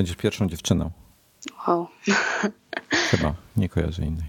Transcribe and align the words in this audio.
Będziesz 0.00 0.16
pierwszą 0.16 0.48
dziewczyną. 0.48 0.90
Wow. 1.68 1.86
Chyba, 3.10 3.34
nie 3.56 3.68
kojarzę 3.68 4.02
innej. 4.02 4.28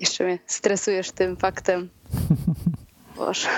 Jeszcze 0.00 0.24
mnie 0.24 0.38
stresujesz 0.46 1.10
tym 1.10 1.36
faktem. 1.36 1.88
Boże. 3.16 3.48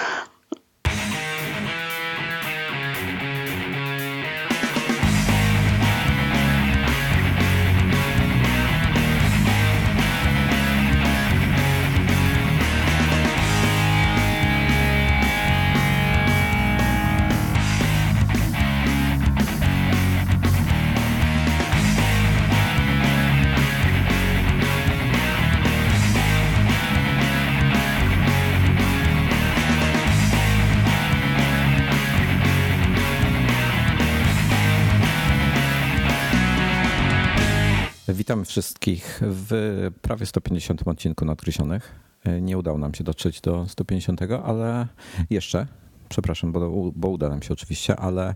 Witamy 38.33 38.45
wszystkich 38.45 39.21
w 39.23 39.91
prawie 40.03 40.27
150 40.27 40.89
odcinku 40.89 41.25
Nadgryzionych. 41.25 42.01
Nie 42.41 42.59
udało 42.59 42.79
nam 42.79 42.95
się 42.95 43.05
dotrzeć 43.05 43.41
do 43.41 43.69
150, 43.69 44.21
ale 44.45 44.87
jeszcze, 45.31 45.67
przepraszam, 46.09 46.53
bo, 46.53 46.93
bo 46.95 47.09
uda 47.09 47.29
nam 47.29 47.43
się 47.43 47.53
oczywiście, 47.53 47.97
ale 47.97 48.35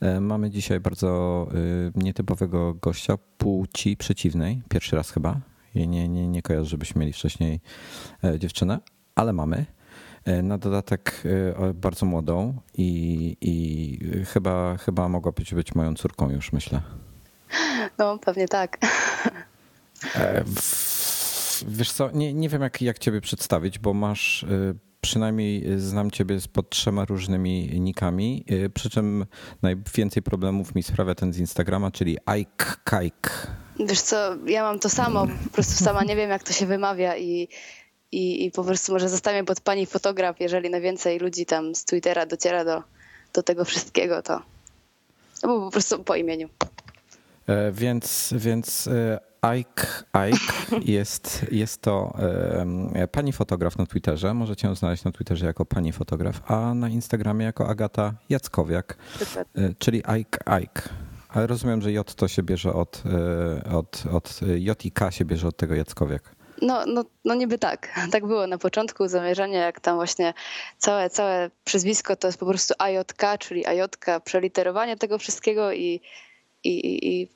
e, 0.00 0.20
mamy 0.20 0.50
dzisiaj 0.50 0.80
bardzo 0.80 1.48
e, 1.96 2.02
nietypowego 2.04 2.74
gościa 2.74 3.14
płci 3.38 3.96
przeciwnej. 3.96 4.62
Pierwszy 4.68 4.96
raz 4.96 5.10
chyba. 5.10 5.40
Nie, 5.74 6.08
nie, 6.08 6.28
nie 6.28 6.42
kojarzę, 6.42 6.70
żebyśmy 6.70 7.00
mieli 7.00 7.12
wcześniej 7.12 7.60
e, 8.24 8.38
dziewczynę, 8.38 8.80
ale 9.14 9.32
mamy. 9.32 9.66
Na 10.42 10.58
dodatek 10.58 11.22
bardzo 11.74 12.06
młodą 12.06 12.54
i, 12.74 13.36
i 13.40 14.24
chyba, 14.24 14.76
chyba 14.76 15.08
mogła 15.08 15.32
być, 15.32 15.54
być 15.54 15.74
moją 15.74 15.94
córką 15.94 16.30
już, 16.30 16.52
myślę. 16.52 16.82
No, 17.98 18.18
pewnie 18.18 18.48
tak. 18.48 18.78
Wiesz 21.68 21.92
co, 21.92 22.10
nie, 22.10 22.34
nie 22.34 22.48
wiem 22.48 22.62
jak, 22.62 22.82
jak 22.82 22.98
ciebie 22.98 23.20
przedstawić, 23.20 23.78
bo 23.78 23.94
masz 23.94 24.46
przynajmniej 25.00 25.64
znam 25.76 26.10
ciebie 26.10 26.38
pod 26.52 26.70
trzema 26.70 27.04
różnymi 27.04 27.80
nikami, 27.80 28.44
przy 28.74 28.90
czym 28.90 29.26
najwięcej 29.62 30.22
problemów 30.22 30.74
mi 30.74 30.82
sprawia 30.82 31.14
ten 31.14 31.32
z 31.32 31.38
Instagrama, 31.38 31.90
czyli 31.90 32.18
Ike 32.26 32.76
Kike. 32.84 33.30
Wiesz 33.80 34.00
co, 34.00 34.16
ja 34.46 34.62
mam 34.62 34.78
to 34.78 34.88
samo, 34.88 35.26
po 35.44 35.50
prostu 35.50 35.84
sama 35.84 36.04
nie 36.04 36.16
wiem 36.16 36.30
jak 36.30 36.42
to 36.42 36.52
się 36.52 36.66
wymawia 36.66 37.16
i, 37.16 37.48
i, 38.12 38.44
i 38.44 38.50
po 38.50 38.64
prostu 38.64 38.92
może 38.92 39.08
zostawię 39.08 39.44
pod 39.44 39.60
pani 39.60 39.86
fotograf, 39.86 40.40
jeżeli 40.40 40.70
najwięcej 40.70 41.18
ludzi 41.18 41.46
tam 41.46 41.74
z 41.74 41.84
Twittera 41.84 42.26
dociera 42.26 42.64
do, 42.64 42.82
do 43.32 43.42
tego 43.42 43.64
wszystkiego, 43.64 44.22
to 44.22 44.42
no, 45.42 45.60
po 45.60 45.70
prostu 45.70 46.04
po 46.04 46.16
imieniu. 46.16 46.48
Więc, 47.72 48.34
więc 48.36 48.88
Ike, 49.58 49.86
Ike 50.30 50.76
jest, 50.92 51.46
jest 51.50 51.82
to 51.82 52.16
pani 53.12 53.32
fotograf 53.32 53.78
na 53.78 53.86
Twitterze. 53.86 54.34
Możecie 54.34 54.68
ją 54.68 54.74
znaleźć 54.74 55.04
na 55.04 55.12
Twitterze 55.12 55.46
jako 55.46 55.64
pani 55.64 55.92
fotograf, 55.92 56.50
a 56.50 56.74
na 56.74 56.88
Instagramie 56.88 57.44
jako 57.44 57.68
Agata 57.68 58.14
Jackowiak, 58.28 58.96
czyli 59.78 59.98
Ike, 59.98 60.38
Ike. 60.62 60.82
Ale 61.28 61.46
rozumiem, 61.46 61.82
że 61.82 61.92
J 61.92 62.14
to 62.14 62.28
się 62.28 62.42
bierze 62.42 62.72
od, 62.72 63.02
od, 63.72 64.02
od 64.12 64.40
J 64.56 64.84
i 64.84 64.92
K 64.92 65.10
się 65.10 65.24
bierze 65.24 65.48
od 65.48 65.56
tego 65.56 65.74
Jackowiak. 65.74 66.34
No, 66.62 66.86
no, 66.86 67.04
no 67.24 67.34
niby 67.34 67.58
tak. 67.58 67.88
Tak 68.12 68.26
było 68.26 68.46
na 68.46 68.58
początku 68.58 69.08
zamierzenie, 69.08 69.58
jak 69.58 69.80
tam 69.80 69.96
właśnie 69.96 70.34
całe, 70.78 71.10
całe 71.10 71.50
przezwisko 71.64 72.16
to 72.16 72.28
jest 72.28 72.38
po 72.38 72.46
prostu 72.46 72.74
AJK, 72.78 73.22
czyli 73.38 73.66
AJK, 73.66 74.06
przeliterowanie 74.24 74.96
tego 74.96 75.18
wszystkiego 75.18 75.72
i 75.72 76.00
i, 76.64 77.08
i 77.08 77.28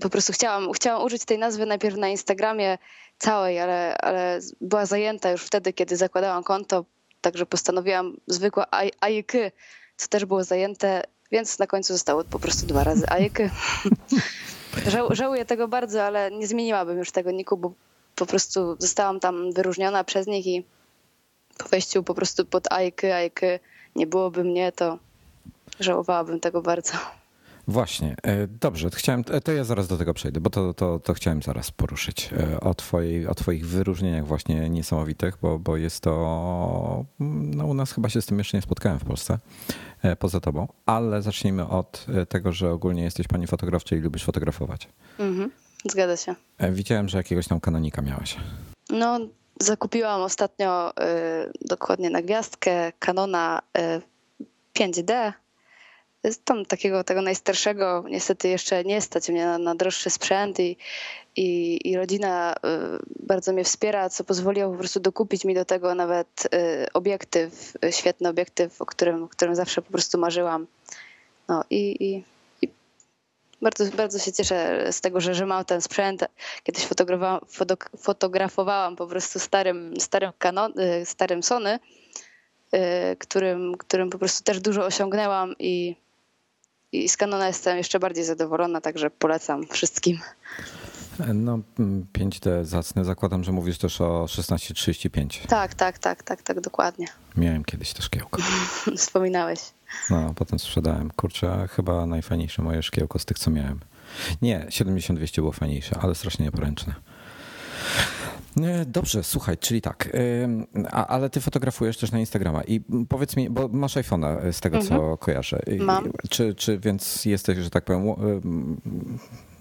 po 0.00 0.10
prostu 0.10 0.32
chciałam, 0.32 0.72
chciałam 0.72 1.04
użyć 1.04 1.24
tej 1.24 1.38
nazwy 1.38 1.66
najpierw 1.66 1.96
na 1.96 2.08
Instagramie 2.08 2.78
całej, 3.18 3.60
ale, 3.60 3.98
ale 3.98 4.40
była 4.60 4.86
zajęta 4.86 5.30
już 5.30 5.42
wtedy, 5.42 5.72
kiedy 5.72 5.96
zakładałam 5.96 6.44
konto, 6.44 6.84
także 7.20 7.46
postanowiłam 7.46 8.16
zwykłe 8.26 8.64
Ajky, 9.00 9.52
co 9.96 10.08
też 10.08 10.24
było 10.24 10.44
zajęte, 10.44 11.02
więc 11.32 11.58
na 11.58 11.66
końcu 11.66 11.92
zostało 11.92 12.24
po 12.24 12.38
prostu 12.38 12.66
dwa 12.66 12.84
razy. 12.84 13.06
Żał, 14.86 15.14
żałuję 15.14 15.44
tego 15.44 15.68
bardzo, 15.68 16.02
ale 16.02 16.30
nie 16.30 16.46
zmieniłabym 16.46 16.98
już 16.98 17.10
tego 17.10 17.30
niku, 17.30 17.56
bo 17.56 17.72
po 18.16 18.26
prostu 18.26 18.76
zostałam 18.78 19.20
tam 19.20 19.52
wyróżniona 19.52 20.04
przez 20.04 20.26
nich 20.26 20.46
i 20.46 20.64
po 21.58 21.68
wejściu 21.68 22.02
po 22.02 22.14
prostu 22.14 22.44
pod 22.44 22.72
Ajky, 22.72 23.14
Ajky 23.14 23.60
nie 23.96 24.06
byłoby 24.06 24.44
mnie, 24.44 24.72
to 24.72 24.98
żałowałabym 25.80 26.40
tego 26.40 26.62
bardzo. 26.62 26.92
Właśnie, 27.68 28.16
e, 28.22 28.46
dobrze, 28.46 28.90
chciałem, 28.94 29.24
e, 29.30 29.40
to 29.40 29.52
ja 29.52 29.64
zaraz 29.64 29.88
do 29.88 29.98
tego 29.98 30.14
przejdę, 30.14 30.40
bo 30.40 30.50
to, 30.50 30.74
to, 30.74 30.98
to 30.98 31.14
chciałem 31.14 31.42
zaraz 31.42 31.70
poruszyć 31.70 32.30
e, 32.32 32.60
o, 32.60 32.74
twojej, 32.74 33.26
o 33.26 33.34
twoich 33.34 33.66
wyróżnieniach 33.66 34.26
właśnie 34.26 34.70
niesamowitych, 34.70 35.38
bo, 35.42 35.58
bo 35.58 35.76
jest 35.76 36.00
to, 36.00 37.04
no 37.20 37.66
u 37.66 37.74
nas 37.74 37.92
chyba 37.92 38.08
się 38.08 38.22
z 38.22 38.26
tym 38.26 38.38
jeszcze 38.38 38.56
nie 38.56 38.62
spotkałem 38.62 38.98
w 38.98 39.04
Polsce, 39.04 39.38
poza 40.18 40.40
tobą, 40.40 40.68
ale 40.86 41.22
zacznijmy 41.22 41.68
od 41.68 42.06
tego, 42.28 42.52
że 42.52 42.70
ogólnie 42.70 43.02
jesteś 43.02 43.28
pani 43.28 43.46
fotograf, 43.46 43.84
czyli 43.84 44.00
lubisz 44.00 44.24
fotografować. 44.24 44.88
Mhm, 45.18 45.50
zgadza 45.90 46.16
się. 46.16 46.34
Widziałem, 46.72 47.08
że 47.08 47.18
jakiegoś 47.18 47.48
tam 47.48 47.60
kanonika 47.60 48.02
miałaś. 48.02 48.36
No, 48.90 49.18
zakupiłam 49.60 50.20
ostatnio 50.20 50.90
y, 50.90 50.94
dokładnie 51.60 52.10
na 52.10 52.22
gwiazdkę 52.22 52.92
Canona 52.98 53.62
y, 53.78 54.46
5D 54.78 55.32
tam 56.44 56.66
takiego 56.66 57.04
tego 57.04 57.22
najstarszego 57.22 58.04
niestety 58.08 58.48
jeszcze 58.48 58.84
nie 58.84 59.00
stać 59.00 59.28
mnie 59.28 59.46
na, 59.46 59.58
na 59.58 59.74
droższy 59.74 60.10
sprzęt 60.10 60.60
i, 60.60 60.76
i, 61.36 61.78
i, 61.90 61.96
rodzina 61.96 62.54
y, 62.54 62.56
bardzo 63.20 63.52
mnie 63.52 63.64
wspiera, 63.64 64.10
co 64.10 64.24
pozwoliło 64.24 64.72
po 64.72 64.78
prostu 64.78 65.00
dokupić 65.00 65.44
mi 65.44 65.54
do 65.54 65.64
tego 65.64 65.94
nawet 65.94 66.48
y, 66.54 66.92
obiektyw, 66.92 67.72
y, 67.84 67.92
świetny 67.92 68.28
obiektyw, 68.28 68.82
o 68.82 68.86
którym, 68.86 69.22
o 69.22 69.28
którym 69.28 69.54
zawsze 69.54 69.82
po 69.82 69.92
prostu 69.92 70.18
marzyłam. 70.18 70.66
No 71.48 71.64
i, 71.70 72.04
i, 72.04 72.24
i 72.62 72.68
bardzo, 73.62 73.84
bardzo 73.84 74.18
się 74.18 74.32
cieszę 74.32 74.88
z 74.92 75.00
tego, 75.00 75.20
że, 75.20 75.34
że 75.34 75.46
mam 75.46 75.64
ten 75.64 75.80
sprzęt. 75.80 76.24
Kiedyś 76.62 76.86
fotografowałam, 77.98 78.96
po 78.96 79.06
prostu 79.06 79.38
starym, 79.38 79.94
starym, 80.00 80.32
Canon, 80.38 80.72
starym 81.04 81.42
Sony, 81.42 81.78
którym, 83.18 83.76
którym 83.76 84.10
po 84.10 84.18
prostu 84.18 84.44
też 84.44 84.60
dużo 84.60 84.84
osiągnęłam 84.84 85.54
i 85.58 85.96
i 87.04 87.08
z 87.08 87.16
Canona 87.16 87.46
jestem 87.46 87.78
jeszcze 87.78 87.98
bardziej 87.98 88.24
zadowolona, 88.24 88.80
także 88.80 89.10
polecam 89.10 89.66
wszystkim. 89.66 90.18
No 91.34 91.58
5D 92.18 92.64
zacny. 92.64 93.04
Zakładam, 93.04 93.44
że 93.44 93.52
mówisz 93.52 93.78
też 93.78 94.00
o 94.00 94.26
1635. 94.28 95.42
Tak, 95.48 95.74
tak, 95.74 95.98
tak, 95.98 96.22
tak, 96.22 96.42
tak, 96.42 96.60
dokładnie. 96.60 97.06
Miałem 97.36 97.64
kiedyś 97.64 97.92
to 97.92 98.02
szkiełko. 98.02 98.42
Wspominałeś. 98.96 99.60
No, 100.10 100.34
potem 100.36 100.58
sprzedałem. 100.58 101.10
Kurczę, 101.10 101.68
chyba 101.70 102.06
najfajniejsze 102.06 102.62
moje 102.62 102.82
szkiełko 102.82 103.18
z 103.18 103.24
tych, 103.24 103.38
co 103.38 103.50
miałem. 103.50 103.80
Nie, 104.42 104.66
7200 104.68 105.42
było 105.42 105.52
fajniejsze, 105.52 105.98
ale 106.00 106.14
strasznie 106.14 106.44
nieporęczne. 106.44 106.94
Dobrze, 108.86 109.22
słuchaj, 109.22 109.58
czyli 109.58 109.80
tak, 109.80 110.16
a, 110.90 111.06
ale 111.06 111.30
ty 111.30 111.40
fotografujesz 111.40 111.98
też 111.98 112.12
na 112.12 112.18
Instagrama 112.18 112.62
i 112.62 112.80
powiedz 113.08 113.36
mi, 113.36 113.50
bo 113.50 113.68
masz 113.68 113.96
iPhone'a 113.96 114.44
e, 114.44 114.52
z 114.52 114.60
tego, 114.60 114.76
mhm. 114.76 115.00
co 115.00 115.16
kojarzę. 115.16 115.60
Mam. 115.78 116.12
Czy, 116.30 116.54
czy 116.54 116.78
więc 116.78 117.24
jesteś, 117.24 117.58
że 117.58 117.70
tak 117.70 117.84
powiem, 117.84 118.14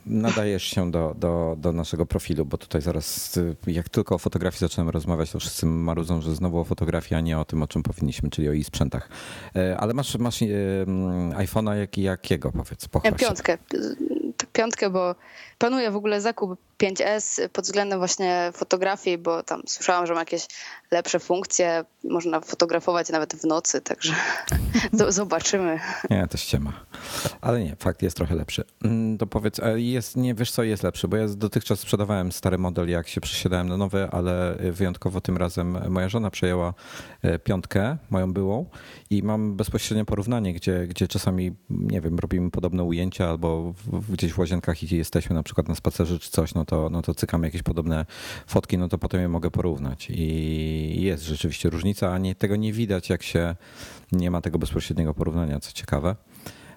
nadajesz 0.05 0.63
się 0.63 0.91
do, 0.91 1.15
do, 1.19 1.55
do 1.59 1.71
naszego 1.71 2.05
profilu, 2.05 2.45
bo 2.45 2.57
tutaj 2.57 2.81
zaraz, 2.81 3.39
jak 3.67 3.89
tylko 3.89 4.15
o 4.15 4.17
fotografii 4.17 4.59
zaczynamy 4.59 4.91
rozmawiać, 4.91 5.31
to 5.31 5.39
wszyscy 5.39 5.65
marudzą, 5.65 6.21
że 6.21 6.35
znowu 6.35 6.59
o 6.59 6.63
fotografii, 6.63 7.17
a 7.17 7.21
nie 7.21 7.39
o 7.39 7.45
tym, 7.45 7.63
o 7.63 7.67
czym 7.67 7.83
powinniśmy, 7.83 8.29
czyli 8.29 8.49
o 8.49 8.53
jej 8.53 8.63
sprzętach. 8.63 9.09
E, 9.55 9.77
ale 9.77 9.93
masz, 9.93 10.17
masz 10.17 10.41
iPhone'a 11.31 11.73
jak, 11.73 11.97
jakiego, 11.97 12.51
powiedz, 12.51 12.87
pochwal 12.87 13.13
Piątkę. 13.13 13.57
Piątkę, 14.55 14.89
bo 14.89 15.15
planuję 15.57 15.91
w 15.91 15.95
ogóle 15.95 16.21
zakup 16.21 16.59
5S 16.83 17.49
pod 17.49 17.65
względem 17.65 17.99
właśnie 17.99 18.51
fotografii, 18.53 19.17
bo 19.17 19.43
tam 19.43 19.61
słyszałam, 19.67 20.07
że 20.07 20.13
ma 20.13 20.19
jakieś 20.19 20.47
lepsze 20.95 21.19
funkcje, 21.19 21.85
można 22.03 22.39
fotografować 22.39 23.09
nawet 23.09 23.35
w 23.35 23.45
nocy, 23.45 23.81
także 23.81 24.13
zobaczymy. 25.09 25.79
Nie, 26.09 26.27
to 26.27 26.37
ściema. 26.37 26.73
Ale 27.41 27.63
nie, 27.63 27.75
fakt 27.75 28.01
jest 28.01 28.17
trochę 28.17 28.35
lepszy. 28.35 28.63
Mm, 28.83 29.17
to 29.17 29.27
powiedz, 29.27 29.61
jest, 29.75 30.15
nie 30.15 30.35
wiesz 30.35 30.51
co 30.51 30.63
jest 30.63 30.83
lepszy, 30.83 31.07
bo 31.07 31.17
ja 31.17 31.27
dotychczas 31.27 31.79
sprzedawałem 31.79 32.31
stary 32.31 32.57
model, 32.57 32.89
jak 32.89 33.07
się 33.07 33.21
przesiadałem 33.21 33.69
na 33.69 33.77
nowy, 33.77 34.07
ale 34.11 34.55
wyjątkowo 34.71 35.21
tym 35.21 35.37
razem 35.37 35.77
moja 35.89 36.09
żona 36.09 36.29
przejęła 36.29 36.73
e, 37.21 37.39
piątkę, 37.39 37.97
moją 38.09 38.33
byłą 38.33 38.65
i 39.09 39.23
mam 39.23 39.55
bezpośrednie 39.55 40.05
porównanie, 40.05 40.53
gdzie, 40.53 40.87
gdzie 40.87 41.07
czasami, 41.07 41.51
nie 41.69 42.01
wiem, 42.01 42.19
robimy 42.19 42.51
podobne 42.51 42.83
ujęcia 42.83 43.29
albo 43.29 43.73
gdzieś 44.09 44.33
w 44.33 44.39
łazienkach 44.39 44.83
i 44.83 44.97
jesteśmy 44.97 45.35
na 45.35 45.43
przykład 45.43 45.67
na 45.67 45.75
spacerze 45.75 46.19
czy 46.19 46.29
coś, 46.29 46.53
no 46.53 46.65
to, 46.65 46.89
no 46.89 47.01
to 47.01 47.15
cykamy 47.15 47.47
jakieś 47.47 47.63
podobne 47.63 48.05
fotki, 48.47 48.77
no 48.77 48.87
to 48.87 48.97
potem 48.97 49.21
je 49.21 49.27
mogę 49.27 49.51
porównać 49.51 50.07
i 50.09 50.84
jest 50.85 51.23
rzeczywiście 51.23 51.69
różnica, 51.69 52.13
a 52.13 52.17
nie, 52.17 52.35
tego 52.35 52.55
nie 52.55 52.73
widać, 52.73 53.09
jak 53.09 53.23
się 53.23 53.55
nie 54.11 54.31
ma 54.31 54.41
tego 54.41 54.59
bezpośredniego 54.59 55.13
porównania, 55.13 55.59
co 55.59 55.71
ciekawe 55.71 56.15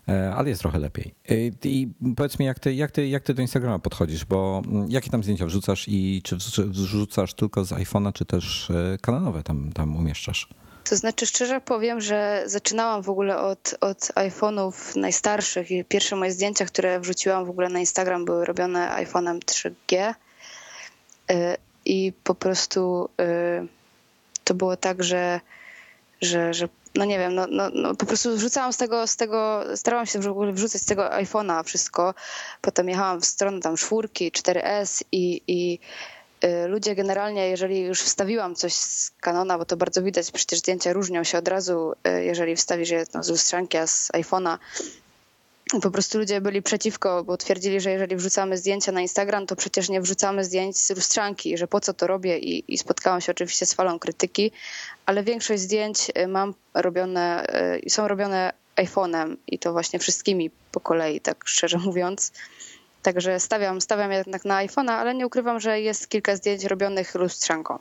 e, 0.08 0.34
ale 0.34 0.49
jest 0.49 0.60
trochę 0.60 0.78
lepiej. 0.78 1.14
E, 1.28 1.34
I 1.64 1.88
powiedz 2.16 2.38
mi, 2.38 2.46
jak 2.46 2.58
ty, 2.58 2.75
jak, 2.75 2.90
ty, 2.90 3.08
jak 3.08 3.22
ty 3.22 3.34
do 3.34 3.43
Instagrama 3.43 3.78
podchodzisz, 3.78 4.25
bo 4.25 4.62
mm, 4.66 4.90
jakie 4.90 5.10
tam 5.10 5.22
zdjęcia 5.22 5.46
wrzucasz 5.46 5.88
i 5.88 6.22
czy 6.25 6.37
wrzucasz 6.66 7.34
tylko 7.34 7.64
z 7.64 7.70
iPhone'a, 7.70 8.12
czy 8.12 8.25
też 8.25 8.70
e, 8.70 8.99
kanalowe 9.00 9.43
tam, 9.43 9.72
tam 9.72 9.96
umieszczasz? 9.96 10.49
To 10.84 10.96
znaczy, 10.96 11.26
szczerze 11.26 11.61
powiem, 11.61 12.00
że 12.00 12.43
zaczynałam 12.46 13.02
w 13.02 13.11
ogóle 13.11 13.38
od, 13.38 13.75
od 13.81 13.99
iPhone'ów 13.99 14.96
najstarszych 14.96 15.70
i 15.70 15.84
pierwsze 15.84 16.16
moje 16.16 16.32
zdjęcia, 16.32 16.64
które 16.64 17.00
wrzuciłam 17.00 17.46
w 17.46 17.50
ogóle 17.50 17.69
na 17.69 17.78
Instagram, 17.78 18.25
były 18.25 18.44
robione 18.44 18.88
iPhone'em 19.04 19.38
3G. 19.38 20.14
I 21.84 22.12
po 22.25 22.34
prostu 22.34 23.08
to 24.49 24.55
było 24.55 24.77
tak, 24.77 25.05
że, 25.05 25.41
że, 26.21 26.55
że 26.55 26.69
no 26.95 27.05
nie 27.05 27.19
wiem, 27.19 27.35
no, 27.35 27.47
no, 27.50 27.71
no 27.75 27.95
po 27.95 28.06
prostu 28.06 28.37
wrzucałam 28.37 28.73
z 28.73 28.77
tego, 28.77 29.06
z 29.06 29.17
tego, 29.17 29.65
starałam 29.77 30.06
się 30.06 30.19
w 30.19 30.29
ogóle 30.29 30.53
wrzucać 30.53 30.83
z 30.83 30.85
tego 30.85 31.09
iPhone'a 31.09 31.65
wszystko. 31.65 32.15
Potem 32.61 32.89
jechałam 32.89 33.21
w 33.21 33.25
stronę 33.25 33.61
tam 33.61 33.77
czwórki, 33.77 34.33
4S 34.33 35.03
i, 35.12 35.43
i 35.47 35.79
y, 36.45 36.69
ludzie 36.69 36.95
generalnie, 36.95 37.49
jeżeli 37.49 37.81
już 37.81 38.03
wstawiłam 38.03 38.55
coś 38.55 38.75
z 38.75 39.11
Canona, 39.21 39.59
bo 39.59 39.65
to 39.65 39.77
bardzo 39.77 40.03
widać, 40.03 40.31
przecież 40.31 40.59
zdjęcia 40.59 40.93
różnią 40.93 41.25
się 41.25 41.39
od 41.39 41.49
razu, 41.49 41.93
y, 42.09 42.25
jeżeli 42.25 42.56
wstawisz 42.56 42.91
je 42.91 43.05
no, 43.15 43.23
z 43.23 43.29
lustrzanki, 43.29 43.77
a 43.77 43.87
z 43.87 44.09
iPhone'a, 44.09 44.59
po 45.82 45.91
prostu 45.91 46.19
ludzie 46.19 46.41
byli 46.41 46.62
przeciwko, 46.62 47.25
bo 47.25 47.37
twierdzili, 47.37 47.81
że 47.81 47.91
jeżeli 47.91 48.17
wrzucamy 48.17 48.56
zdjęcia 48.56 48.93
na 48.93 49.00
Instagram, 49.00 49.47
to 49.47 49.56
przecież 49.56 49.88
nie 49.88 50.00
wrzucamy 50.00 50.44
zdjęć 50.44 50.79
z 50.79 50.91
lustrzanki, 50.91 51.59
że 51.59 51.67
po 51.67 51.81
co 51.81 51.94
to 51.94 52.06
robię 52.06 52.38
i, 52.38 52.75
i 52.75 52.79
spotkałam 52.79 53.20
się 53.20 53.32
oczywiście 53.32 53.67
z 53.67 53.75
falą 53.75 53.99
krytyki, 53.99 54.50
ale 55.06 55.23
większość 55.23 55.62
zdjęć 55.62 56.12
y, 56.19 56.29
mam 56.29 56.55
robione, 56.75 57.47
y, 57.87 57.91
są 57.91 58.09
robione 58.09 58.53
iPhone'em 58.76 59.37
i 59.47 59.59
to 59.59 59.73
właśnie 59.73 59.99
wszystkimi 59.99 60.50
po 60.73 60.81
kolei, 60.81 61.20
tak 61.20 61.44
szczerze 61.49 61.79
mówiąc. 61.79 62.32
Także 63.03 63.41
stawiam, 63.41 63.81
stawiam 63.81 64.12
jednak 64.12 64.44
na 64.44 64.67
iPhone'a, 64.67 64.91
ale 64.91 65.14
nie 65.14 65.26
ukrywam, 65.26 65.61
że 65.61 65.81
jest 65.81 66.09
kilka 66.09 66.37
zdjęć 66.37 66.64
robionych 66.64 67.14
lustrzanką. 67.14 67.79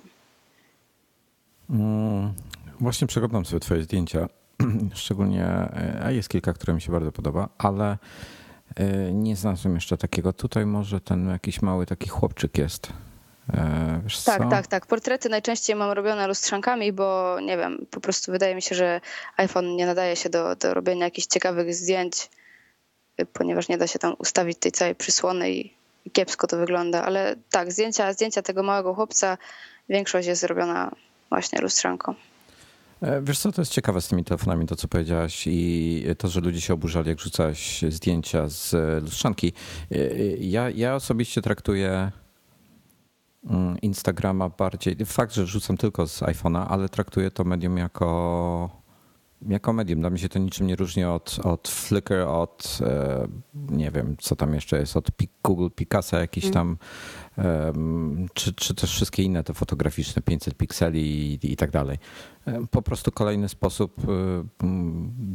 Mm, 1.70 2.34
właśnie 2.80 3.08
przeglądam 3.08 3.46
sobie 3.46 3.60
twoje 3.60 3.84
zdjęcia 3.84 4.28
Szczególnie, 4.94 5.44
e, 5.44 6.02
a 6.06 6.12
jest 6.12 6.30
kilka, 6.30 6.54
które 6.54 6.74
mi 6.74 6.82
się 6.82 6.92
bardzo 6.92 7.12
podoba, 7.12 7.50
ale 7.58 7.98
e, 8.76 9.14
nie 9.14 9.36
znalazłem 9.36 9.76
jeszcze 9.76 9.98
takiego. 9.98 10.34
Tutaj 10.34 10.66
może 10.66 11.02
ten 11.02 11.30
jakiś 11.30 11.62
mały 11.62 11.86
taki 11.86 12.10
chłopczyk 12.10 12.58
jest. 12.58 12.88
E, 13.54 14.02
wiesz 14.04 14.24
tak, 14.24 14.44
co? 14.44 14.50
tak, 14.50 14.68
tak. 14.68 14.86
Portrety 14.86 15.30
najczęściej 15.30 15.76
mam 15.76 15.92
robione 15.92 16.28
lustrzankami, 16.28 16.94
bo 16.94 17.38
nie 17.40 17.58
wiem, 17.58 17.86
po 17.92 18.02
prostu 18.02 18.32
wydaje 18.32 18.56
mi 18.56 18.62
się, 18.62 18.76
że 18.76 19.02
iPhone 19.38 19.76
nie 19.76 19.86
nadaje 19.86 20.16
się 20.16 20.30
do, 20.30 20.56
do 20.56 20.74
robienia 20.74 21.06
jakichś 21.06 21.28
ciekawych 21.28 21.76
zdjęć, 21.76 22.30
ponieważ 23.34 23.70
nie 23.70 23.78
da 23.78 23.88
się 23.88 24.00
tam 24.00 24.16
ustawić 24.20 24.58
tej 24.60 24.72
całej 24.72 24.96
przysłony 24.96 25.52
i, 25.52 25.78
kiepsko 26.14 26.48
to 26.48 26.58
wygląda. 26.58 27.06
Ale 27.06 27.36
tak, 27.50 27.72
zdjęcia, 27.72 28.14
zdjęcia 28.14 28.42
tego 28.42 28.64
małego 28.64 28.94
chłopca, 28.94 29.38
większość 29.90 30.28
jest 30.28 30.42
zrobiona 30.42 30.92
właśnie 31.30 31.62
lustrzanką. 31.62 32.16
E, 33.02 33.22
wiesz 33.22 33.40
co, 33.40 33.52
to 33.52 33.62
jest 33.62 33.72
ciekawe 33.72 34.02
z 34.02 34.08
tymi 34.08 34.24
telefonami, 34.24 34.66
to 34.66 34.76
co 34.76 34.88
powiedziałaś 34.88 35.44
i 35.48 36.06
to, 36.18 36.28
że 36.28 36.42
ludzie 36.42 36.62
się 36.62 36.74
oburzali, 36.74 37.10
jak 37.10 37.20
rzucałeś 37.20 37.86
zdjęcia 37.90 38.48
z 38.48 38.74
lustrzanki. 39.04 39.54
E, 39.92 39.98
ja, 40.38 40.70
ja 40.70 40.96
osobiście 40.96 41.42
traktuję 41.42 42.12
mm, 43.50 43.78
Instagrama 43.82 44.50
bardziej, 44.50 44.96
fakt, 45.06 45.34
że 45.34 45.46
rzucam 45.46 45.78
tylko 45.78 46.08
z 46.08 46.22
iPhone'a, 46.22 46.66
ale 46.70 46.90
traktuję 46.90 47.32
to 47.32 47.44
medium 47.44 47.78
jako, 47.78 48.70
jako 49.48 49.74
medium. 49.74 50.00
Dla 50.00 50.10
mnie 50.10 50.20
się 50.20 50.30
to 50.30 50.40
niczym 50.40 50.68
nie 50.68 50.76
różni 50.76 51.04
od, 51.04 51.40
od 51.44 51.68
Flickr, 51.68 52.14
od 52.14 52.80
e, 52.82 53.28
nie 53.70 53.92
wiem, 53.92 54.16
co 54.20 54.36
tam 54.36 54.54
jeszcze 54.54 54.80
jest, 54.80 54.98
od 54.98 55.08
Google 55.44 55.70
Picasa 55.76 56.20
jakiś 56.20 56.44
mm. 56.44 56.54
tam 56.54 56.78
czy, 58.34 58.54
czy 58.54 58.76
też 58.76 58.92
wszystkie 58.92 59.24
inne 59.24 59.44
te 59.44 59.54
fotograficzne, 59.54 60.22
500 60.22 60.56
pikseli 60.56 61.34
i, 61.34 61.52
i 61.52 61.56
tak 61.56 61.72
dalej. 61.72 61.98
Po 62.72 62.82
prostu 62.82 63.12
kolejny 63.12 63.50
sposób, 63.50 64.00
y, 64.00 64.66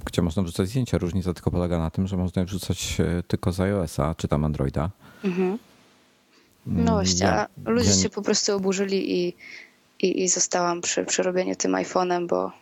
gdzie 0.07 0.23
można 0.23 0.43
wrzucać 0.43 0.69
zdjęcia. 0.69 0.99
Różnica 0.99 1.35
tylko 1.35 1.51
polega 1.51 1.79
na 1.79 1.91
tym, 1.91 2.07
że 2.07 2.17
można 2.17 2.41
je 2.41 2.47
wrzucać 2.47 3.01
e, 3.01 3.23
tylko 3.23 3.53
z 3.53 3.61
iOS-a 3.61 4.15
czy 4.15 4.29
tam 4.29 4.45
Androida. 4.45 4.91
Mhm. 5.25 5.59
No 6.67 6.93
właśnie, 6.93 7.27
ja, 7.27 7.47
ludzie 7.67 7.91
ja... 7.91 7.97
się 7.97 8.11
po 8.11 8.23
prostu 8.23 8.57
oburzyli 8.57 9.27
i 9.27 9.35
i, 10.03 10.23
i 10.23 10.29
zostałam 10.29 10.81
przy, 10.81 11.05
przy 11.05 11.23
robieniu 11.23 11.57
tym 11.57 11.73
iPhone'em, 11.73 12.27
bo 12.27 12.53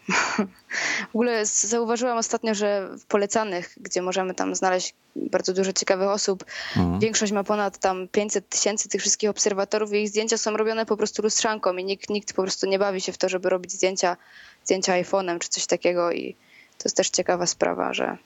w 1.12 1.14
ogóle 1.14 1.46
zauważyłam 1.46 2.18
ostatnio, 2.18 2.54
że 2.54 2.88
w 2.98 3.04
polecanych, 3.04 3.74
gdzie 3.80 4.02
możemy 4.02 4.34
tam 4.34 4.54
znaleźć 4.54 4.94
bardzo 5.16 5.52
dużo 5.52 5.72
ciekawych 5.72 6.08
osób, 6.08 6.44
mhm. 6.76 7.00
większość 7.00 7.32
ma 7.32 7.44
ponad 7.44 7.78
tam 7.78 8.08
500 8.08 8.48
tysięcy 8.48 8.88
tych 8.88 9.00
wszystkich 9.00 9.30
obserwatorów 9.30 9.92
i 9.92 9.96
ich 9.96 10.08
zdjęcia 10.08 10.38
są 10.38 10.56
robione 10.56 10.86
po 10.86 10.96
prostu 10.96 11.22
lustrzanką 11.22 11.76
i 11.76 11.84
nikt, 11.84 12.10
nikt 12.10 12.32
po 12.32 12.42
prostu 12.42 12.66
nie 12.66 12.78
bawi 12.78 13.00
się 13.00 13.12
w 13.12 13.18
to, 13.18 13.28
żeby 13.28 13.50
robić 13.50 13.72
zdjęcia, 13.72 14.16
zdjęcia 14.64 14.92
iPhone'em 14.92 15.38
czy 15.38 15.48
coś 15.48 15.66
takiego 15.66 16.12
i 16.12 16.36
to 16.78 16.82
jest 16.84 16.96
też 16.96 17.10
ciekawa 17.10 17.46
sprawa, 17.46 17.94
że, 17.94 18.16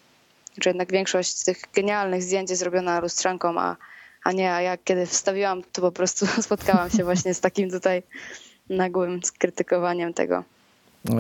że 0.63 0.71
jednak 0.71 0.93
większość 0.93 1.45
tych 1.45 1.63
genialnych 1.75 2.23
zdjęć 2.23 2.51
jest 2.51 2.63
robiona 2.63 3.01
lustrzanką, 3.01 3.61
a, 3.61 3.77
a 4.25 4.33
nie, 4.33 4.53
a 4.53 4.61
jak 4.61 4.85
kiedy 4.85 5.07
wstawiłam, 5.07 5.63
to 5.73 5.83
po 5.83 5.93
prostu 5.93 6.27
spotkałam 6.43 6.91
się 6.91 7.05
właśnie 7.05 7.35
z 7.35 7.41
takim 7.41 7.71
tutaj 7.71 8.03
nagłym 8.71 9.21
skrytykowaniem 9.23 10.15
tego. 10.15 10.45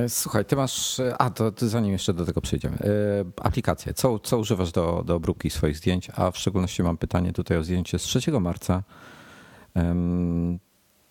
Słuchaj, 0.08 0.44
ty 0.44 0.56
masz. 0.56 1.00
A, 1.18 1.30
to, 1.30 1.52
to 1.52 1.68
zanim 1.68 1.92
jeszcze 1.92 2.14
do 2.14 2.26
tego 2.26 2.40
przejdziemy. 2.40 2.76
E, 2.76 3.44
aplikacje. 3.44 3.94
Co, 3.94 4.18
co 4.18 4.38
używasz 4.38 4.72
do, 4.72 5.02
do 5.06 5.14
obróbki 5.14 5.50
swoich 5.50 5.76
zdjęć? 5.76 6.10
A 6.14 6.30
w 6.30 6.38
szczególności 6.38 6.82
mam 6.82 6.96
pytanie 6.96 7.32
tutaj 7.32 7.56
o 7.58 7.64
zdjęcie 7.64 7.98
z 7.98 8.02
3 8.02 8.40
marca 8.40 8.82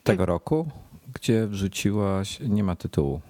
tego 0.03 0.25
roku, 0.25 0.68
gdzie 1.13 1.47
wrzuciłaś. 1.47 2.39
Nie 2.39 2.63
ma 2.63 2.75
tytułu. 2.75 3.21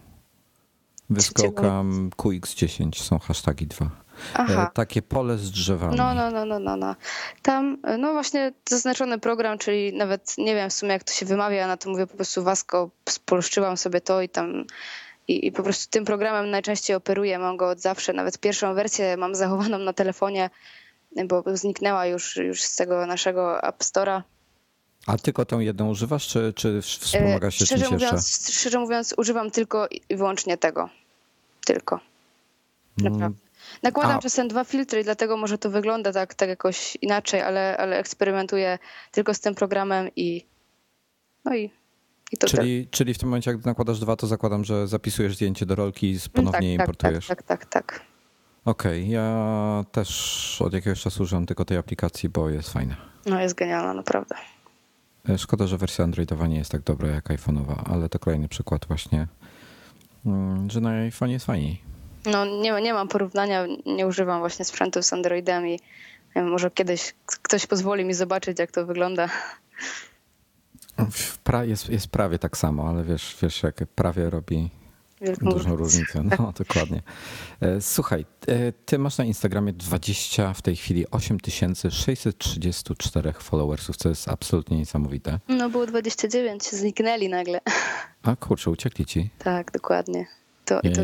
Wyskokam 1.10 2.10
QX10, 2.18 3.02
są 3.04 3.20
hasztagi 3.20 3.68
dwa. 3.68 3.90
Aha. 4.34 4.70
E, 4.72 4.74
takie 4.74 5.02
pole 5.02 5.38
z 5.38 5.52
drzewami. 5.52 5.98
No, 5.98 6.14
no, 6.14 6.32
no, 6.32 6.46
no, 6.46 6.60
no, 6.60 6.78
no. 6.78 6.96
Tam, 7.42 7.78
no 7.98 8.14
właśnie 8.14 8.52
zaznaczony 8.70 9.20
program, 9.20 9.58
czyli 9.58 9.94
nawet 9.94 10.38
nie 10.38 10.56
wiem 10.56 10.70
w 10.70 10.74
sumie 10.74 10.92
jak 10.92 11.04
to 11.04 11.14
się 11.14 11.26
wymawia, 11.26 11.68
na 11.68 11.78
to 11.78 11.90
mówię 11.90 12.08
po 12.08 12.16
prostu 12.16 12.44
Wasko, 12.44 12.90
spolszczyłam 13.10 13.78
sobie 13.78 14.02
to 14.02 14.22
i 14.22 14.30
tam 14.30 14.66
i, 15.28 15.48
i, 15.48 15.52
po 15.52 15.64
prostu 15.64 15.92
tym 15.92 16.06
programem 16.06 16.50
najczęściej 16.50 16.96
operuję, 16.96 17.40
mam 17.40 17.58
go 17.58 17.70
od 17.70 17.80
zawsze, 17.80 18.14
nawet 18.14 18.40
pierwszą 18.40 18.74
wersję 18.74 19.18
mam 19.18 19.36
zachowaną 19.36 19.78
na 19.78 19.94
telefonie, 19.94 20.50
bo 21.26 21.44
zniknęła 21.54 22.06
już, 22.06 22.36
już 22.36 22.62
z 22.62 22.76
tego 22.76 23.06
naszego 23.06 23.64
App 23.64 23.80
Store'a. 23.80 24.22
A 25.08 25.18
tylko 25.18 25.46
tą 25.46 25.60
jedną 25.60 25.90
używasz, 25.90 26.28
czy, 26.28 26.54
czy 26.56 26.82
wspomaga 26.82 27.52
się 27.52 27.66
szczerze 27.66 27.86
czymś 27.86 27.92
mówiąc, 27.92 28.28
jeszcze? 28.28 28.52
Szczerze 28.52 28.80
mówiąc, 28.80 29.14
używam 29.18 29.52
tylko 29.52 29.88
i 30.10 30.16
wyłącznie 30.16 30.58
tego. 30.58 30.90
Tylko. 31.66 32.00
Mm. 33.02 33.14
Naprawdę. 33.14 33.38
Nakładam 33.84 34.18
A. 34.18 34.20
czasem 34.20 34.48
dwa 34.48 34.64
filtry 34.64 35.02
i 35.02 35.04
dlatego 35.04 35.38
może 35.38 35.58
to 35.58 35.70
wygląda 35.70 36.12
tak, 36.12 36.34
tak 36.34 36.50
jakoś 36.50 36.98
inaczej, 37.02 37.42
ale, 37.42 37.78
ale 37.78 37.98
eksperymentuję 37.98 38.80
tylko 39.12 39.34
z 39.34 39.40
tym 39.40 39.56
programem 39.56 40.10
i 40.16 40.46
no 41.46 41.56
i, 41.56 41.72
i 42.32 42.38
to 42.38 42.48
czyli, 42.48 42.88
czyli 42.92 43.14
w 43.14 43.18
tym 43.18 43.30
momencie, 43.30 43.52
jak 43.52 43.66
nakładasz 43.66 44.00
dwa, 44.00 44.16
to 44.16 44.28
zakładam, 44.28 44.64
że 44.64 44.88
zapisujesz 44.88 45.36
zdjęcie 45.36 45.66
do 45.66 45.76
rolki 45.76 46.12
i 46.12 46.20
ponownie 46.34 46.78
tak, 46.78 46.88
tak, 46.88 46.88
importujesz. 46.88 47.28
Tak, 47.28 47.44
tak, 47.44 47.66
tak, 47.66 47.86
tak. 47.86 48.02
Okej, 48.66 49.02
okay, 49.02 49.12
ja 49.12 49.86
też 49.92 50.62
od 50.62 50.74
jakiegoś 50.74 51.02
czasu 51.02 51.24
używam 51.24 51.46
tylko 51.46 51.66
tej 51.66 51.78
aplikacji, 51.78 52.30
bo 52.30 52.50
jest 52.50 52.74
fajna. 52.74 52.96
No 53.26 53.42
jest 53.42 53.56
genialna, 53.56 53.94
naprawdę. 53.94 54.36
E, 55.30 55.38
szkoda, 55.38 55.68
że 55.68 55.78
wersja 55.78 56.04
Androidowa 56.04 56.48
nie 56.48 56.58
jest 56.58 56.72
tak 56.72 56.82
dobra 56.82 57.10
jak 57.10 57.30
iPhone'owa, 57.30 57.94
ale 57.94 58.10
to 58.10 58.20
kolejny 58.20 58.48
przykład 58.48 58.86
właśnie, 58.86 59.28
mm, 60.26 60.70
że 60.70 60.82
na 60.82 60.90
iPhone 60.90 61.30
jest 61.30 61.46
fajniej. 61.46 61.93
No 62.26 62.46
nie, 62.46 62.82
nie 62.82 62.94
mam 62.94 63.08
porównania, 63.08 63.66
nie 63.86 64.08
używam 64.08 64.40
właśnie 64.40 64.66
sprzętu 64.66 65.04
z 65.04 65.14
Androidami. 65.14 65.80
Może 66.36 66.72
kiedyś 66.72 67.14
ktoś 67.26 67.68
pozwoli 67.68 68.06
mi 68.06 68.14
zobaczyć, 68.14 68.60
jak 68.60 68.72
to 68.72 68.86
wygląda. 68.86 69.30
Pra, 71.44 71.66
jest, 71.66 71.90
jest 71.90 72.08
prawie 72.08 72.40
tak 72.40 72.58
samo, 72.58 72.90
ale 72.90 73.04
wiesz, 73.04 73.38
wiesz 73.42 73.64
jak 73.64 73.76
prawie 73.96 74.30
robi 74.30 74.70
Wielką 75.24 75.50
dużą 75.50 75.76
różnicę. 75.76 76.24
No, 76.40 76.54
dokładnie. 76.68 77.02
E, 77.62 77.82
słuchaj, 77.82 78.26
e, 78.48 78.72
ty 78.72 79.00
masz 79.00 79.18
na 79.18 79.26
Instagramie 79.26 79.74
20 79.74 80.54
w 80.54 80.62
tej 80.62 80.76
chwili 80.76 81.12
8634 81.12 83.34
followersów, 83.34 83.98
co 83.98 84.10
jest 84.10 84.28
absolutnie 84.28 84.78
niesamowite. 84.78 85.40
No 85.48 85.70
było 85.70 85.86
29, 85.86 86.64
zniknęli 86.64 87.30
nagle. 87.30 87.62
A 88.24 88.36
kurczę, 88.36 88.72
uciekli 88.72 89.06
ci. 89.06 89.30
Tak, 89.40 89.72
dokładnie. 89.72 90.26
To, 90.66 90.82
to 90.82 91.02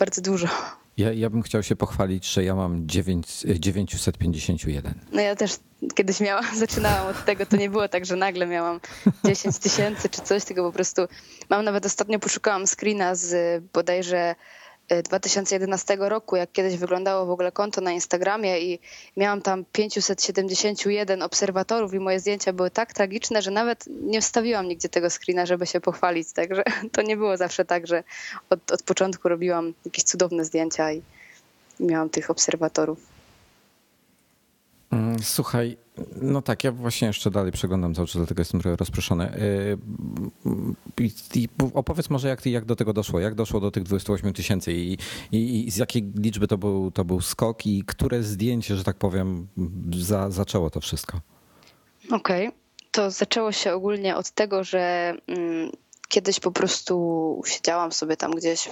bardzo 0.00 0.22
dużo. 0.22 0.48
Ja, 0.96 1.12
ja 1.12 1.30
bym 1.30 1.42
chciał 1.42 1.62
się 1.62 1.76
pochwalić, 1.76 2.32
że 2.32 2.44
ja 2.44 2.54
mam 2.54 2.88
9, 2.88 3.26
951. 3.58 4.94
No 5.12 5.20
ja 5.20 5.36
też 5.36 5.52
kiedyś 5.94 6.20
miałam, 6.20 6.44
zaczynałam 6.56 7.06
od 7.06 7.24
tego, 7.24 7.46
to 7.46 7.56
nie 7.56 7.70
było 7.70 7.88
tak, 7.88 8.06
że 8.06 8.16
nagle 8.16 8.46
miałam 8.46 8.80
10 9.24 9.58
tysięcy 9.58 10.08
czy 10.08 10.20
coś, 10.20 10.44
tylko 10.44 10.62
po 10.62 10.72
prostu 10.72 11.02
mam 11.50 11.64
nawet 11.64 11.86
ostatnio 11.86 12.18
poszukałam 12.18 12.66
screena 12.66 13.14
z 13.14 13.62
bodajże 13.72 14.34
2011 15.04 15.96
roku, 16.00 16.36
jak 16.36 16.52
kiedyś 16.52 16.76
wyglądało 16.76 17.26
w 17.26 17.30
ogóle 17.30 17.52
konto 17.52 17.80
na 17.80 17.92
Instagramie 17.92 18.60
i 18.60 18.78
miałam 19.16 19.42
tam 19.42 19.64
571 19.72 21.22
obserwatorów 21.22 21.94
i 21.94 21.98
moje 21.98 22.20
zdjęcia 22.20 22.52
były 22.52 22.70
tak 22.70 22.92
tragiczne, 22.92 23.42
że 23.42 23.50
nawet 23.50 23.84
nie 23.86 24.20
wstawiłam 24.20 24.68
nigdzie 24.68 24.88
tego 24.88 25.10
screena, 25.10 25.46
żeby 25.46 25.66
się 25.66 25.80
pochwalić. 25.80 26.32
Także 26.32 26.62
to 26.92 27.02
nie 27.02 27.16
było 27.16 27.36
zawsze 27.36 27.64
tak, 27.64 27.86
że 27.86 28.04
od, 28.50 28.72
od 28.72 28.82
początku 28.82 29.28
robiłam 29.28 29.74
jakieś 29.84 30.04
cudowne 30.04 30.44
zdjęcia 30.44 30.92
i 30.92 31.02
miałam 31.80 32.10
tych 32.10 32.30
obserwatorów. 32.30 33.19
Słuchaj, 35.22 35.76
no 36.22 36.42
tak, 36.42 36.64
ja 36.64 36.72
właśnie 36.72 37.08
jeszcze 37.08 37.30
dalej 37.30 37.52
przeglądam 37.52 37.94
cały 37.94 38.08
czas, 38.08 38.16
dlatego 38.16 38.40
jestem 38.40 38.60
trochę 38.60 38.76
rozproszony. 38.76 39.34
Y, 39.38 39.78
i 41.34 41.48
opowiedz 41.74 42.10
może, 42.10 42.28
jak, 42.28 42.46
jak 42.46 42.64
do 42.64 42.76
tego 42.76 42.92
doszło, 42.92 43.20
jak 43.20 43.34
doszło 43.34 43.60
do 43.60 43.70
tych 43.70 43.82
28 43.82 44.32
tysięcy 44.32 44.72
i, 44.72 44.98
i, 45.32 45.66
i, 45.66 45.70
z 45.70 45.76
jakiej 45.76 46.12
liczby 46.16 46.46
to 46.46 46.58
był, 46.58 46.90
to 46.90 47.04
był 47.04 47.20
skok 47.20 47.66
i 47.66 47.84
które 47.86 48.22
zdjęcie, 48.22 48.76
że 48.76 48.84
tak 48.84 48.96
powiem, 48.96 49.48
za, 49.96 50.30
zaczęło 50.30 50.70
to 50.70 50.80
wszystko? 50.80 51.20
Okej, 52.10 52.48
okay. 52.48 52.60
to 52.90 53.10
zaczęło 53.10 53.52
się 53.52 53.72
ogólnie 53.72 54.16
od 54.16 54.30
tego, 54.30 54.64
że 54.64 55.14
mm, 55.26 55.70
kiedyś 56.10 56.40
po 56.40 56.50
prostu 56.50 57.42
siedziałam 57.46 57.92
sobie 57.92 58.16
tam 58.16 58.30
gdzieś 58.30 58.68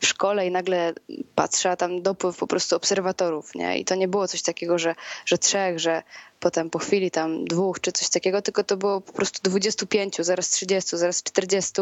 w 0.00 0.06
szkole 0.06 0.46
i 0.46 0.50
nagle 0.50 0.92
patrzę, 1.34 1.70
a 1.70 1.76
tam 1.76 2.02
dopływ 2.02 2.36
po 2.36 2.46
prostu 2.46 2.76
obserwatorów, 2.76 3.54
nie? 3.54 3.78
I 3.78 3.84
to 3.84 3.94
nie 3.94 4.08
było 4.08 4.28
coś 4.28 4.42
takiego, 4.42 4.78
że, 4.78 4.94
że 5.26 5.38
trzech, 5.38 5.78
że 5.78 6.02
potem 6.40 6.70
po 6.70 6.78
chwili 6.78 7.10
tam 7.10 7.44
dwóch 7.44 7.80
czy 7.80 7.92
coś 7.92 8.08
takiego, 8.08 8.42
tylko 8.42 8.64
to 8.64 8.76
było 8.76 9.00
po 9.00 9.12
prostu 9.12 9.40
25, 9.42 10.16
zaraz 10.16 10.50
30, 10.50 10.96
zaraz 10.96 11.22
40 11.22 11.72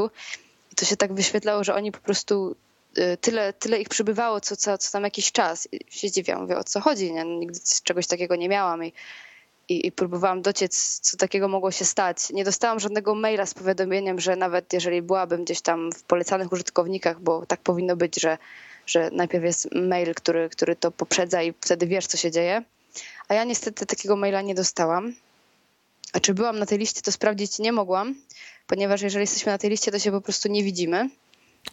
i 0.73 0.75
to 0.75 0.85
się 0.85 0.97
tak 0.97 1.15
wyświetlało, 1.15 1.65
że 1.65 1.75
oni 1.75 1.93
po 1.93 2.01
prostu 2.01 2.57
y, 2.99 3.17
tyle, 3.21 3.53
tyle 3.53 3.81
ich 3.81 3.89
przybywało 3.89 4.41
co, 4.41 4.57
co, 4.57 4.79
co 4.79 4.93
tam 4.93 5.05
jakiś 5.05 5.33
czas. 5.33 5.69
I 5.73 5.81
się 5.91 6.11
dziwiam, 6.11 6.41
mówię, 6.41 6.59
o 6.59 6.65
co 6.65 6.81
chodzi, 6.81 7.13
nie? 7.13 7.25
Nigdy 7.25 7.61
czegoś 7.85 8.07
takiego 8.07 8.37
nie 8.37 8.49
miałam 8.49 8.85
i 8.85 8.93
i, 9.69 9.87
i 9.87 9.93
próbowałam 9.93 10.43
dociec, 10.43 11.01
co 11.01 11.17
takiego 11.17 11.49
mogło 11.49 11.71
się 11.71 11.85
stać. 11.85 12.31
Nie 12.31 12.45
dostałam 12.45 12.81
żadnego 12.81 13.15
maila 13.15 13.47
z 13.47 13.55
powiadomieniem, 13.55 14.21
że 14.21 14.37
nawet 14.37 14.73
jeżeli 14.73 15.03
byłabym 15.03 15.45
gdzieś 15.45 15.61
tam 15.61 15.93
w 15.93 16.03
polecanych 16.03 16.53
użytkownikach, 16.53 17.21
bo 17.21 17.47
tak 17.47 17.61
powinno 17.61 17.97
być, 17.97 18.21
że, 18.21 18.39
że 18.87 19.11
najpierw 19.13 19.45
jest 19.45 19.69
mail, 19.75 20.15
który, 20.15 20.49
który 20.49 20.77
to 20.77 20.91
poprzedza 20.91 21.43
i 21.43 21.55
wtedy 21.61 21.87
wiesz, 21.87 22.07
co 22.07 22.17
się 22.17 22.31
dzieje. 22.31 22.63
A 23.29 23.35
ja 23.35 23.45
niestety 23.45 23.87
takiego 23.87 24.17
maila 24.17 24.43
nie 24.43 24.55
dostałam. 24.55 25.15
A 26.13 26.21
czy 26.21 26.35
byłam 26.35 26.59
na 26.59 26.67
tej 26.67 26.79
liście, 26.79 27.03
to 27.03 27.13
sprawdzić 27.13 27.59
nie 27.59 27.73
mogłam, 27.73 28.15
ponieważ 28.67 29.03
jeżeli 29.03 29.23
jesteśmy 29.23 29.53
na 29.53 29.59
tej 29.59 29.71
liście, 29.71 29.93
to 29.93 29.99
się 29.99 30.11
po 30.11 30.21
prostu 30.21 30.49
nie 30.49 30.65
widzimy. 30.65 31.11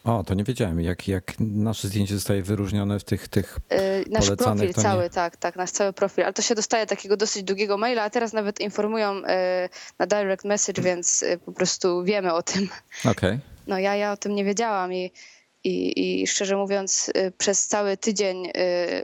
O, 0.04 0.24
to 0.24 0.34
nie 0.34 0.44
wiedziałem. 0.44 0.82
Jak, 0.82 1.08
jak 1.08 1.34
nasze 1.40 1.88
zdjęcie 1.88 2.14
zostaje 2.14 2.44
wyróżnione 2.44 3.00
w 3.00 3.04
tych, 3.04 3.28
tych 3.28 3.60
yy, 3.72 3.78
Nasz 4.10 4.32
profil 4.38 4.74
cały, 4.74 5.10
tak, 5.10 5.38
tak, 5.38 5.56
nasz 5.56 5.72
cały 5.72 5.94
profil. 5.94 6.24
Ale 6.24 6.34
to 6.34 6.42
się 6.42 6.56
dostaje 6.56 6.86
takiego 6.86 7.18
dosyć 7.18 7.44
długiego 7.44 7.78
maila, 7.78 8.04
a 8.04 8.10
teraz 8.10 8.34
nawet 8.34 8.60
informują 8.60 9.16
yy, 9.16 9.24
na 10.00 10.08
direct 10.08 10.46
message, 10.46 10.82
więc 10.82 11.22
yy, 11.22 11.38
po 11.38 11.52
prostu 11.52 12.04
wiemy 12.04 12.34
o 12.34 12.44
tym. 12.44 12.70
Okej. 13.00 13.12
Okay. 13.12 13.40
No 13.68 13.80
ja, 13.80 13.96
ja 13.96 14.12
o 14.12 14.18
tym 14.18 14.36
nie 14.36 14.46
wiedziałam 14.46 14.94
i, 14.94 15.12
i, 15.64 16.22
i 16.22 16.28
szczerze 16.28 16.58
mówiąc 16.58 17.10
y, 17.18 17.32
przez 17.38 17.68
cały 17.68 17.98
tydzień 17.98 18.46
y, 18.46 18.52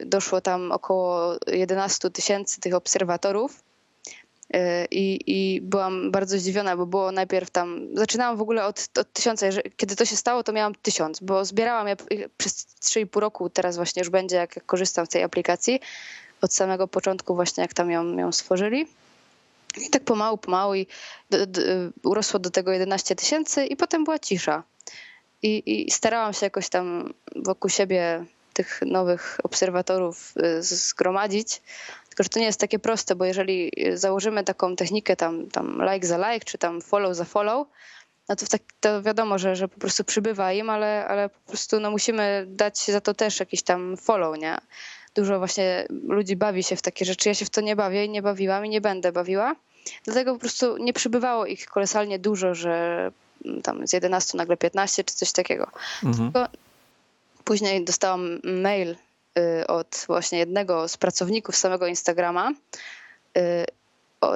doszło 0.06 0.42
tam 0.42 0.72
około 0.72 1.38
11 1.48 2.10
tysięcy 2.10 2.62
tych 2.62 2.74
obserwatorów 2.74 3.64
I, 4.92 5.20
I 5.28 5.62
byłam 5.62 6.12
bardzo 6.12 6.40
zdziwiona, 6.40 6.78
bo 6.78 6.86
było 6.86 7.12
najpierw 7.12 7.50
tam. 7.50 7.88
Zaczynałam 7.94 8.38
w 8.38 8.42
ogóle 8.42 8.66
od, 8.66 8.90
od 9.00 9.14
tysiąca. 9.14 9.46
Kiedy 9.78 9.96
to 9.96 10.06
się 10.06 10.16
stało, 10.16 10.44
to 10.44 10.54
miałam 10.54 10.76
tysiąc, 10.76 11.20
bo 11.20 11.46
zbierałam 11.46 11.88
je 11.88 11.96
przez 12.38 12.68
3,5 12.82 13.20
roku. 13.20 13.50
Teraz 13.50 13.76
właśnie 13.76 14.00
już 14.00 14.10
będzie, 14.10 14.36
jak, 14.36 14.56
jak 14.56 14.66
korzystam 14.66 15.06
z 15.06 15.10
tej 15.10 15.24
aplikacji. 15.24 15.80
Od 16.42 16.54
samego 16.54 16.88
początku, 16.88 17.36
właśnie 17.36 17.62
jak 17.62 17.74
tam 17.74 17.92
ją, 17.92 18.18
ją 18.18 18.32
stworzyli. 18.32 18.88
I 19.78 19.90
tak 19.90 20.04
pomału, 20.04 20.38
pomału 20.38 20.76
i 20.76 20.88
do, 21.30 21.46
do, 21.46 21.62
urosło 22.04 22.40
do 22.40 22.50
tego 22.50 22.72
11 22.72 23.16
tysięcy, 23.16 23.66
i 23.66 23.76
potem 23.76 24.04
była 24.04 24.20
cisza. 24.20 24.64
I, 25.42 25.86
I 25.88 25.92
starałam 25.92 26.34
się 26.34 26.46
jakoś 26.46 26.70
tam 26.70 27.14
wokół 27.36 27.70
siebie 27.70 28.26
tych 28.54 28.82
nowych 28.86 29.38
obserwatorów 29.44 30.34
y, 30.38 30.64
zgromadzić. 30.64 31.62
Tylko, 32.10 32.24
że 32.24 32.30
to 32.30 32.40
nie 32.40 32.46
jest 32.46 32.60
takie 32.60 32.80
proste, 32.80 33.16
bo 33.16 33.26
jeżeli 33.26 33.72
założymy 33.94 34.44
taką 34.44 34.76
technikę 34.76 35.16
tam, 35.16 35.48
tam 35.48 35.82
like 35.94 36.08
za 36.08 36.32
like, 36.32 36.46
czy 36.46 36.58
tam 36.58 36.82
follow 36.82 37.16
za 37.16 37.26
follow, 37.26 37.68
no 38.30 38.36
to, 38.36 38.48
tak, 38.48 38.62
to 38.80 39.02
wiadomo, 39.02 39.38
że, 39.38 39.56
że 39.56 39.68
po 39.68 39.80
prostu 39.80 40.04
przybywa 40.04 40.54
im, 40.54 40.70
ale, 40.70 41.08
ale 41.08 41.30
po 41.30 41.40
prostu 41.48 41.80
no 41.80 41.92
musimy 41.92 42.46
dać 42.48 42.86
za 42.86 43.02
to 43.02 43.14
też 43.14 43.40
jakiś 43.40 43.62
tam 43.62 43.98
follow, 43.98 44.38
nie? 44.38 44.58
Dużo 45.16 45.40
właśnie 45.40 45.88
ludzi 45.90 46.36
bawi 46.36 46.64
się 46.64 46.76
w 46.76 46.82
takie 46.82 47.06
rzeczy. 47.06 47.30
Ja 47.30 47.36
się 47.36 47.46
w 47.46 47.50
to 47.50 47.62
nie 47.62 47.76
bawię 47.76 48.06
i 48.06 48.10
nie 48.10 48.22
bawiłam 48.22 48.66
i 48.66 48.70
nie 48.70 48.82
będę 48.82 49.12
bawiła. 49.12 49.56
Dlatego 50.04 50.34
po 50.34 50.40
prostu 50.40 50.78
nie 50.78 50.94
przybywało 50.94 51.46
ich 51.46 51.66
kolosalnie 51.66 52.20
dużo, 52.20 52.56
że 52.56 53.12
tam 53.64 53.88
z 53.88 53.94
11 53.94 54.38
nagle 54.38 54.58
15 54.58 55.04
czy 55.04 55.16
coś 55.16 55.32
takiego. 55.32 55.72
Mhm. 56.04 56.32
Później 57.44 57.86
dostałam 57.86 58.40
mail 58.44 58.92
y, 58.92 58.98
od 59.68 60.06
właśnie 60.08 60.40
jednego 60.40 60.88
z 60.88 60.98
pracowników 60.98 61.56
samego 61.56 61.88
Instagrama 61.88 62.52
y, 63.38 63.66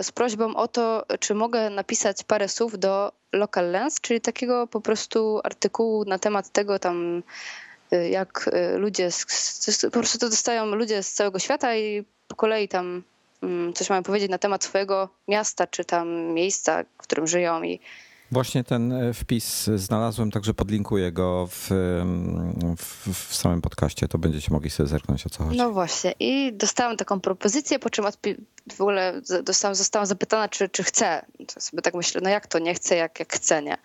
z 0.03 0.11
prośbą 0.11 0.55
o 0.55 0.67
to, 0.67 1.05
czy 1.19 1.35
mogę 1.35 1.69
napisać 1.69 2.23
parę 2.23 2.49
słów 2.49 2.79
do 2.79 3.11
Local 3.31 3.71
Lens, 3.71 4.01
czyli 4.01 4.21
takiego 4.21 4.67
po 4.67 4.81
prostu 4.81 5.41
artykułu 5.43 6.05
na 6.05 6.19
temat 6.19 6.49
tego 6.49 6.79
tam, 6.79 7.23
y, 7.93 8.09
jak 8.09 8.49
ludzie, 8.77 9.09
po 9.83 9.99
prostu 9.99 10.17
to 10.17 10.29
dostają 10.29 10.65
ludzie 10.65 11.03
z 11.03 11.13
całego 11.13 11.39
świata 11.39 11.75
i 11.75 12.03
po 12.27 12.35
kolei 12.35 12.67
tam 12.67 13.03
mm, 13.43 13.73
coś 13.73 13.89
mają 13.89 14.03
powiedzieć 14.03 14.31
na 14.31 14.37
temat 14.37 14.63
swojego 14.63 15.09
miasta, 15.27 15.67
czy 15.67 15.85
tam 15.85 16.09
miejsca, 16.09 16.83
w 16.83 17.03
którym 17.03 17.27
żyją 17.27 17.63
i 17.63 17.79
Właśnie 18.33 18.63
ten 18.63 18.93
e, 18.93 19.13
wpis 19.13 19.69
znalazłem, 19.75 20.31
także 20.31 20.53
podlinkuję 20.53 21.11
go 21.11 21.47
w, 21.51 21.69
w, 22.77 23.27
w, 23.29 23.35
samym 23.35 23.61
podcaście, 23.61 24.07
to 24.07 24.17
będziecie 24.17 24.51
mogli 24.51 24.69
sobie 24.69 24.89
zerknąć 24.89 25.25
o 25.25 25.29
co 25.29 25.43
chodzi. 25.43 25.57
No 25.57 25.71
właśnie 25.71 26.13
i 26.19 26.53
dostałam 26.53 26.97
taką 26.97 27.19
propozycję, 27.19 27.79
po 27.79 27.89
czym 27.89 28.05
w 28.71 28.81
ogóle 28.81 29.21
dostałam, 29.43 29.75
zostałam 29.75 30.05
zapytana, 30.05 30.49
czy, 30.49 30.69
czy 30.69 30.83
chcę. 30.83 31.25
To 31.53 31.61
sobie 31.61 31.81
tak 31.81 31.93
myślę, 31.93 32.21
no 32.23 32.29
jak 32.29 32.47
to 32.47 32.59
nie 32.59 32.73
chcę, 32.73 32.95
jak, 32.95 33.19
jak 33.19 33.33
chcę, 33.33 33.63
nie? 33.63 33.77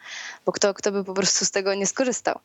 Bo 0.46 0.52
kto, 0.52 0.74
kto 0.74 0.92
by 0.92 1.04
po 1.04 1.14
prostu 1.14 1.44
z 1.44 1.50
tego 1.50 1.74
nie 1.74 1.86
skorzystał. 1.86 2.38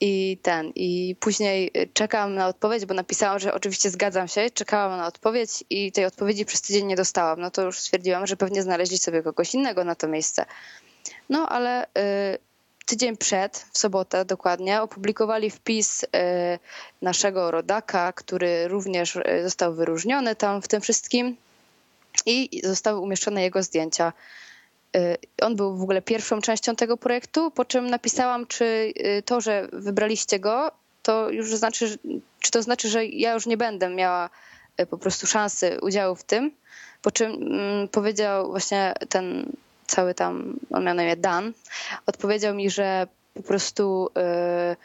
I 0.00 0.38
ten, 0.42 0.72
i 0.74 1.16
później 1.20 1.70
czekałam 1.92 2.34
na 2.34 2.48
odpowiedź, 2.48 2.86
bo 2.86 2.94
napisałam, 2.94 3.38
że 3.38 3.54
oczywiście 3.54 3.90
zgadzam 3.90 4.28
się, 4.28 4.50
czekałam 4.50 4.98
na 4.98 5.06
odpowiedź 5.06 5.64
i 5.70 5.92
tej 5.92 6.04
odpowiedzi 6.04 6.44
przez 6.44 6.60
tydzień 6.62 6.86
nie 6.86 6.96
dostałam. 6.96 7.40
No 7.40 7.50
to 7.50 7.62
już 7.62 7.78
stwierdziłam, 7.78 8.26
że 8.26 8.36
pewnie 8.36 8.62
znaleźli 8.62 8.98
sobie 8.98 9.22
kogoś 9.22 9.54
innego 9.54 9.84
na 9.84 9.94
to 9.94 10.08
miejsce. 10.08 10.46
No 11.28 11.48
ale 11.48 11.84
y, 11.84 11.88
tydzień 12.86 13.16
przed, 13.16 13.66
w 13.72 13.78
sobotę 13.78 14.24
dokładnie, 14.24 14.82
opublikowali 14.82 15.50
wpis 15.50 16.02
y, 16.02 16.08
naszego 17.02 17.50
rodaka, 17.50 18.12
który 18.12 18.68
również 18.68 19.16
y, 19.16 19.22
został 19.42 19.74
wyróżniony 19.74 20.36
tam 20.36 20.62
w 20.62 20.68
tym 20.68 20.80
wszystkim 20.80 21.36
i 22.26 22.60
zostały 22.64 23.00
umieszczone 23.00 23.42
jego 23.42 23.62
zdjęcia. 23.62 24.12
On 25.42 25.56
był 25.56 25.76
w 25.76 25.82
ogóle 25.82 26.02
pierwszą 26.02 26.40
częścią 26.40 26.76
tego 26.76 26.96
projektu, 26.96 27.50
po 27.50 27.64
czym 27.64 27.86
napisałam, 27.90 28.46
czy 28.46 28.92
to, 29.24 29.40
że 29.40 29.68
wybraliście 29.72 30.38
go, 30.38 30.70
to 31.02 31.30
już 31.30 31.54
znaczy, 31.54 31.98
czy 32.40 32.50
to 32.50 32.62
znaczy, 32.62 32.88
że 32.88 33.06
ja 33.06 33.32
już 33.32 33.46
nie 33.46 33.56
będę 33.56 33.88
miała 33.88 34.30
po 34.90 34.98
prostu 34.98 35.26
szansy 35.26 35.78
udziału 35.82 36.14
w 36.16 36.24
tym. 36.24 36.50
Po 37.02 37.10
czym 37.10 37.32
mm, 37.32 37.88
powiedział 37.88 38.50
właśnie 38.50 38.94
ten 39.08 39.52
cały 39.86 40.14
tam, 40.14 40.56
on 40.70 40.84
miał 40.84 40.94
na 40.94 41.02
imię 41.02 41.16
Dan, 41.16 41.52
odpowiedział 42.06 42.54
mi, 42.54 42.70
że 42.70 43.06
po 43.34 43.42
prostu 43.42 44.10
yy, 44.16 44.76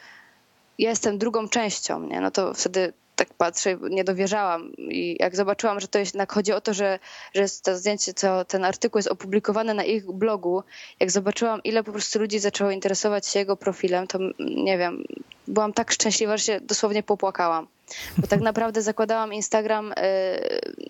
ja 0.78 0.90
jestem 0.90 1.18
drugą 1.18 1.48
częścią, 1.48 2.00
nie? 2.00 2.20
no 2.20 2.30
to 2.30 2.54
wtedy 2.54 2.92
tak 3.20 3.34
patrzę, 3.34 3.76
nie 3.90 4.04
dowierzałam. 4.04 4.72
I 4.78 5.16
jak 5.20 5.36
zobaczyłam, 5.36 5.80
że 5.80 5.88
to 5.88 5.98
jednak 5.98 6.32
chodzi 6.32 6.52
o 6.52 6.60
to, 6.60 6.74
że, 6.74 6.98
że 7.34 7.44
to 7.62 7.78
zdjęcie, 7.78 8.14
to, 8.14 8.44
ten 8.44 8.64
artykuł 8.64 8.98
jest 8.98 9.08
opublikowany 9.08 9.74
na 9.74 9.84
ich 9.84 10.12
blogu, 10.12 10.62
jak 11.00 11.10
zobaczyłam, 11.10 11.62
ile 11.62 11.84
po 11.84 11.92
prostu 11.92 12.18
ludzi 12.18 12.38
zaczęło 12.38 12.70
interesować 12.70 13.26
się 13.26 13.38
jego 13.38 13.56
profilem, 13.56 14.06
to 14.06 14.18
nie 14.38 14.78
wiem, 14.78 15.04
byłam 15.48 15.72
tak 15.72 15.92
szczęśliwa, 15.92 16.36
że 16.36 16.44
się 16.44 16.60
dosłownie 16.60 17.02
popłakałam. 17.02 17.66
Bo 18.18 18.26
tak 18.26 18.40
naprawdę 18.40 18.82
zakładałam 18.82 19.32
Instagram 19.32 19.92
e, 19.96 20.38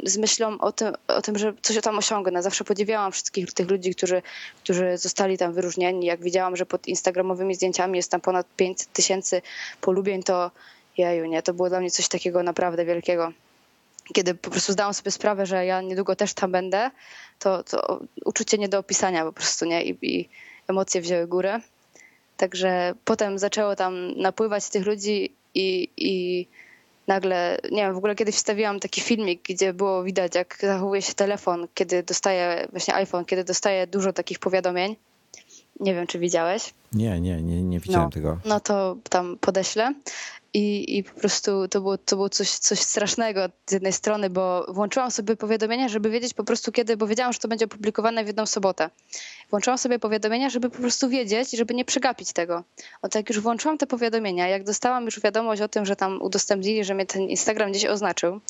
z 0.04 0.18
myślą 0.18 0.58
o 0.58 0.72
tym, 0.72 0.92
o 1.08 1.22
tym, 1.22 1.38
że 1.38 1.52
coś 1.62 1.80
tam 1.80 1.98
osiągnę. 1.98 2.42
Zawsze 2.42 2.64
podziwiałam 2.64 3.12
wszystkich 3.12 3.52
tych 3.52 3.70
ludzi, 3.70 3.94
którzy, 3.94 4.22
którzy 4.62 4.98
zostali 4.98 5.38
tam 5.38 5.52
wyróżnieni. 5.52 6.06
Jak 6.06 6.20
widziałam, 6.22 6.56
że 6.56 6.66
pod 6.66 6.86
instagramowymi 6.86 7.54
zdjęciami 7.54 7.96
jest 7.96 8.10
tam 8.10 8.20
ponad 8.20 8.46
500 8.56 8.92
tysięcy 8.92 9.42
polubień, 9.80 10.22
to 10.22 10.50
jeju, 10.98 11.26
nie, 11.26 11.42
to 11.42 11.54
było 11.54 11.68
dla 11.68 11.80
mnie 11.80 11.90
coś 11.90 12.08
takiego 12.08 12.42
naprawdę 12.42 12.84
wielkiego. 12.84 13.32
Kiedy 14.14 14.34
po 14.34 14.50
prostu 14.50 14.72
zdałam 14.72 14.94
sobie 14.94 15.10
sprawę, 15.10 15.46
że 15.46 15.66
ja 15.66 15.80
niedługo 15.80 16.16
też 16.16 16.34
tam 16.34 16.52
będę, 16.52 16.90
to, 17.38 17.62
to 17.62 18.00
uczucie 18.24 18.58
nie 18.58 18.68
do 18.68 18.78
opisania 18.78 19.24
po 19.24 19.32
prostu, 19.32 19.64
nie? 19.64 19.84
I, 19.84 19.98
i 20.02 20.28
emocje 20.68 21.00
wzięły 21.00 21.26
górę. 21.26 21.60
Także 22.36 22.94
potem 23.04 23.38
zaczęło 23.38 23.76
tam 23.76 24.16
napływać 24.16 24.68
tych 24.68 24.86
ludzi 24.86 25.34
i, 25.54 25.88
i 25.96 26.46
nagle, 27.10 27.58
nie 27.70 27.82
wiem, 27.82 27.94
w 27.94 27.96
ogóle 27.96 28.14
kiedyś 28.14 28.34
wstawiłam 28.34 28.80
taki 28.80 29.00
filmik, 29.00 29.42
gdzie 29.48 29.72
było 29.72 30.02
widać, 30.02 30.34
jak 30.34 30.58
zachowuje 30.60 31.02
się 31.02 31.14
telefon, 31.14 31.68
kiedy 31.74 32.02
dostaje, 32.02 32.68
właśnie 32.70 32.94
iPhone, 32.94 33.24
kiedy 33.24 33.44
dostaje 33.44 33.86
dużo 33.86 34.12
takich 34.12 34.38
powiadomień. 34.38 34.96
Nie 35.80 35.94
wiem, 35.94 36.06
czy 36.06 36.18
widziałeś. 36.18 36.74
Nie, 36.92 37.20
nie, 37.20 37.42
nie, 37.42 37.62
nie 37.62 37.80
widziałem 37.80 38.06
no, 38.06 38.10
tego. 38.10 38.38
No 38.44 38.60
to 38.60 38.96
tam 39.10 39.38
podeślę. 39.40 39.94
I, 40.54 40.98
I 40.98 41.04
po 41.04 41.20
prostu 41.20 41.68
to 41.68 41.80
było, 41.80 41.98
to 41.98 42.16
było 42.16 42.28
coś, 42.28 42.50
coś 42.50 42.80
strasznego 42.80 43.40
z 43.66 43.72
jednej 43.72 43.92
strony, 43.92 44.30
bo 44.30 44.66
włączyłam 44.68 45.10
sobie 45.10 45.36
powiadomienia, 45.36 45.88
żeby 45.88 46.10
wiedzieć 46.10 46.34
po 46.34 46.44
prostu 46.44 46.72
kiedy, 46.72 46.96
bo 46.96 47.06
wiedziałam, 47.06 47.32
że 47.32 47.38
to 47.38 47.48
będzie 47.48 47.64
opublikowane 47.64 48.24
w 48.24 48.26
jedną 48.26 48.46
sobotę. 48.46 48.90
Włączyłam 49.50 49.78
sobie 49.78 49.98
powiadomienia, 49.98 50.50
żeby 50.50 50.70
po 50.70 50.78
prostu 50.78 51.08
wiedzieć 51.08 51.54
i 51.54 51.56
żeby 51.56 51.74
nie 51.74 51.84
przegapić 51.84 52.32
tego. 52.32 52.64
O 53.02 53.08
tak 53.08 53.28
już 53.28 53.40
włączyłam 53.40 53.78
te 53.78 53.86
powiadomienia, 53.86 54.48
jak 54.48 54.64
dostałam 54.64 55.04
już 55.04 55.20
wiadomość 55.20 55.62
o 55.62 55.68
tym, 55.68 55.86
że 55.86 55.96
tam 55.96 56.22
udostępnili, 56.22 56.84
że 56.84 56.94
mnie 56.94 57.06
ten 57.06 57.22
Instagram 57.22 57.70
gdzieś 57.70 57.84
oznaczył, 57.84 58.40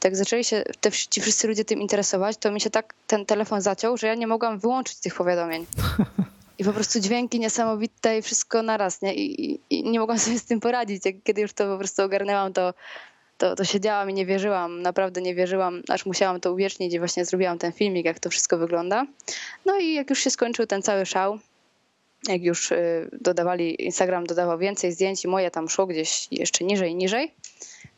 tak 0.00 0.16
zaczęli 0.16 0.44
się 0.44 0.64
te, 0.80 0.92
ci 0.92 1.20
wszyscy 1.20 1.48
ludzie 1.48 1.64
tym 1.64 1.80
interesować, 1.80 2.36
to 2.36 2.52
mi 2.52 2.60
się 2.60 2.70
tak 2.70 2.94
ten 3.06 3.26
telefon 3.26 3.60
zaciął, 3.60 3.96
że 3.96 4.06
ja 4.06 4.14
nie 4.14 4.26
mogłam 4.26 4.58
wyłączyć 4.58 4.96
tych 4.96 5.14
powiadomień. 5.14 5.66
I 6.58 6.64
po 6.64 6.72
prostu 6.72 7.00
dźwięki 7.00 7.40
niesamowite 7.40 8.18
i 8.18 8.22
wszystko 8.22 8.62
naraz, 8.62 9.02
nie? 9.02 9.14
I, 9.14 9.52
i, 9.52 9.60
I, 9.70 9.90
nie 9.90 10.00
mogłam 10.00 10.18
sobie 10.18 10.38
z 10.38 10.44
tym 10.44 10.60
poradzić. 10.60 11.06
Jak, 11.06 11.14
kiedy 11.24 11.40
już 11.40 11.52
to 11.52 11.66
po 11.66 11.78
prostu 11.78 12.02
ogarnęłam, 12.02 12.52
to, 12.52 12.74
to, 13.38 13.56
to 13.56 13.64
siedziałam 13.64 14.10
i 14.10 14.14
nie 14.14 14.26
wierzyłam, 14.26 14.82
naprawdę 14.82 15.22
nie 15.22 15.34
wierzyłam, 15.34 15.82
aż 15.88 16.06
musiałam 16.06 16.40
to 16.40 16.52
uwiecznić 16.52 16.94
i 16.94 16.98
właśnie 16.98 17.24
zrobiłam 17.24 17.58
ten 17.58 17.72
filmik, 17.72 18.06
jak 18.06 18.20
to 18.20 18.30
wszystko 18.30 18.58
wygląda. 18.58 19.06
No 19.64 19.78
i 19.78 19.94
jak 19.94 20.10
już 20.10 20.18
się 20.18 20.30
skończył 20.30 20.66
ten 20.66 20.82
cały 20.82 21.06
szał, 21.06 21.38
jak 22.28 22.42
już 22.42 22.72
y, 22.72 23.10
dodawali, 23.20 23.84
Instagram 23.84 24.26
dodawał 24.26 24.58
więcej 24.58 24.92
zdjęć 24.92 25.24
i 25.24 25.28
moje 25.28 25.50
tam 25.50 25.68
szło 25.68 25.86
gdzieś 25.86 26.28
jeszcze 26.30 26.64
niżej, 26.64 26.94
niżej, 26.94 27.34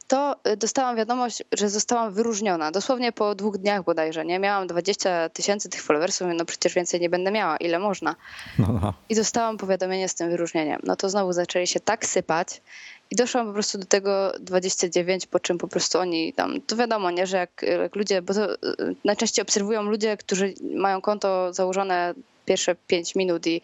to 0.08 0.36
y, 0.48 0.56
dostałam 0.56 0.96
wiadomość, 0.96 1.42
że 1.52 1.68
zostałam 1.68 2.12
wyróżniona. 2.12 2.70
Dosłownie 2.70 3.12
po 3.12 3.34
dwóch 3.34 3.58
dniach 3.58 3.84
bodajże, 3.84 4.24
nie? 4.24 4.38
Miałam 4.38 4.66
20 4.66 5.28
tysięcy 5.28 5.68
tych 5.68 5.82
followersów, 5.82 6.28
no 6.34 6.44
przecież 6.44 6.74
więcej 6.74 7.00
nie 7.00 7.10
będę 7.10 7.30
miała, 7.30 7.56
ile 7.56 7.78
można. 7.78 8.14
No, 8.58 8.78
no. 8.82 8.94
I 9.08 9.14
dostałam 9.14 9.56
powiadomienie 9.56 10.08
z 10.08 10.14
tym 10.14 10.30
wyróżnieniem. 10.30 10.80
No 10.84 10.96
to 10.96 11.10
znowu 11.10 11.32
zaczęli 11.32 11.66
się 11.66 11.80
tak 11.80 12.06
sypać 12.06 12.62
i 13.10 13.16
doszłam 13.16 13.46
po 13.46 13.52
prostu 13.52 13.78
do 13.78 13.86
tego 13.86 14.32
29, 14.40 15.26
po 15.26 15.40
czym 15.40 15.58
po 15.58 15.68
prostu 15.68 15.98
oni 15.98 16.32
tam, 16.32 16.60
to 16.60 16.76
wiadomo, 16.76 17.10
nie, 17.10 17.26
że 17.26 17.36
jak, 17.36 17.62
jak 17.80 17.96
ludzie, 17.96 18.22
bo 18.22 18.34
to 18.34 18.54
y, 18.54 18.58
najczęściej 19.04 19.42
obserwują 19.42 19.82
ludzie, 19.82 20.16
którzy 20.16 20.54
mają 20.74 21.00
konto 21.00 21.52
założone 21.52 22.14
pierwsze 22.44 22.76
5 22.86 23.14
minut 23.14 23.46
i 23.46 23.60